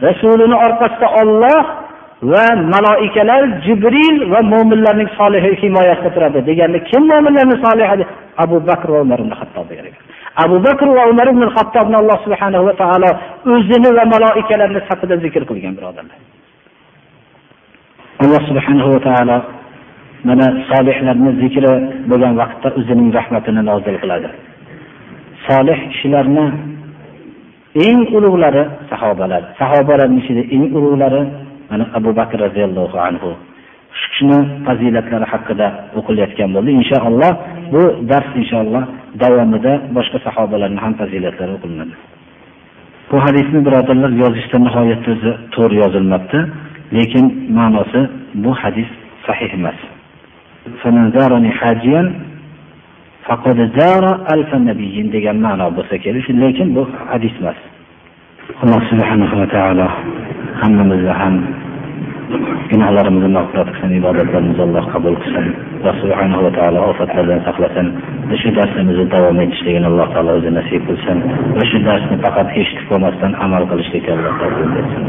rasulini 0.06 0.56
orqasida 0.66 1.08
olloh 1.20 1.62
va 2.32 2.46
maloikalar 2.74 3.42
jibril 3.66 4.16
va 4.32 4.40
mo'minlarning 4.52 5.10
solihi 5.18 5.50
himoyasida 5.62 6.10
turadi 6.16 6.40
deganda 6.50 6.78
kim 6.90 7.02
mo'minlarni 7.12 7.56
solihi 7.64 8.04
abu 8.44 8.56
bakr 8.68 8.88
va 8.94 9.00
umar 9.06 9.18
ibn 9.24 9.32
hattob 9.40 9.66
degan 9.70 9.86
ekan 9.90 10.04
abu 10.44 10.56
bakr 10.66 10.86
va 10.98 11.02
umar 11.12 11.26
ibn 11.34 11.42
hattobni 11.56 11.96
alloh 12.02 12.18
subhanahu 12.26 12.64
va 12.68 12.74
taolo 12.82 13.10
o'zini 13.54 13.90
va 13.98 14.04
maloikalarini 14.14 14.80
safida 14.88 15.16
zikr 15.24 15.42
qilgan 15.50 15.72
birodarlar 15.78 16.18
alloh 18.24 18.42
subhanahu 18.48 18.90
va 18.94 19.00
taolo 19.08 19.38
mana 20.28 20.46
solihlarni 20.70 21.30
zikri 21.42 21.72
bo'lgan 22.10 22.34
vaqtda 22.40 22.68
o'zining 22.78 23.08
rahmatini 23.18 23.62
nozil 23.70 23.96
qiladi. 24.02 24.28
Solih 25.46 25.78
kishilarni 25.92 26.46
eng 27.86 28.00
ulug'lari 28.16 28.62
sahobalar 28.90 29.42
sahobalarni 29.60 30.18
ichida 30.22 30.42
eng 30.54 30.64
ulug'lari 30.78 31.22
mana 31.70 31.84
abu 31.98 32.10
bakr 32.18 32.36
roziyallohu 32.46 32.96
anhu. 33.08 33.30
Shu 34.00 34.06
kishini 34.12 34.38
fazilatlari 34.66 35.26
haqida 35.32 35.66
o'qilayotgan 35.98 36.50
bo'ldi. 36.56 36.70
Inshaalloh 36.80 37.32
bu 37.74 37.82
dars 38.10 38.28
inshaalloh 38.40 38.84
davomida 39.22 39.72
boshqa 39.96 40.18
sahobalarni 40.26 40.80
ham 40.84 40.92
fazilatlari 41.00 41.52
o'qilinadi. 41.58 41.94
Bu 43.10 43.16
hadisni 43.24 43.58
birodarlar 43.66 44.10
yozishda 44.22 44.56
nihoyatda 44.66 45.08
o'zi 45.14 45.32
to'g'ri 45.54 45.76
yozilmabdi 45.82 46.38
lekin 46.96 47.24
ma'nosi 47.58 48.00
bu 48.44 48.50
hadis 48.62 48.88
sahih 49.26 49.50
emas. 49.58 49.78
Degan 55.14 55.36
ma'no 55.46 55.66
bo'lsa 55.76 55.96
kerak 56.04 56.26
lekin 56.42 56.68
bu 56.76 56.82
hadis 57.10 57.34
emas. 57.40 57.58
Alloh 58.62 58.80
subhanahu 58.90 59.34
va 59.40 59.46
taolo 59.54 59.86
hammamizni 60.60 61.14
ham 61.20 61.34
Günahlarımızı 62.70 63.28
mağfiret 63.28 63.68
etsin, 63.68 63.94
ibodatlarimizni 64.00 64.62
alloh 64.62 64.92
qabul 64.92 65.14
qilsin 65.22 65.46
ve 65.84 65.92
subhanahu 66.00 66.44
va 66.44 66.80
afetlerden 66.90 67.38
saklasın. 67.38 67.94
Ve 68.30 68.36
şu 68.38 68.56
dersimizi 68.56 69.10
davom 69.10 69.40
etishligini 69.40 69.86
alloh 69.86 70.12
taolo 70.12 70.30
özü 70.30 70.54
nasib 70.54 70.82
qilsin 70.88 71.18
Ve 71.56 71.64
şu 71.70 71.84
darsni 71.84 72.16
faqat 72.22 72.56
eshitib 72.58 72.88
qolmasdan 72.88 73.32
amal 73.32 73.68
qilishlikka 73.70 74.12
Allah 74.12 74.38
kabul 74.38 74.76
etsin. 74.80 75.04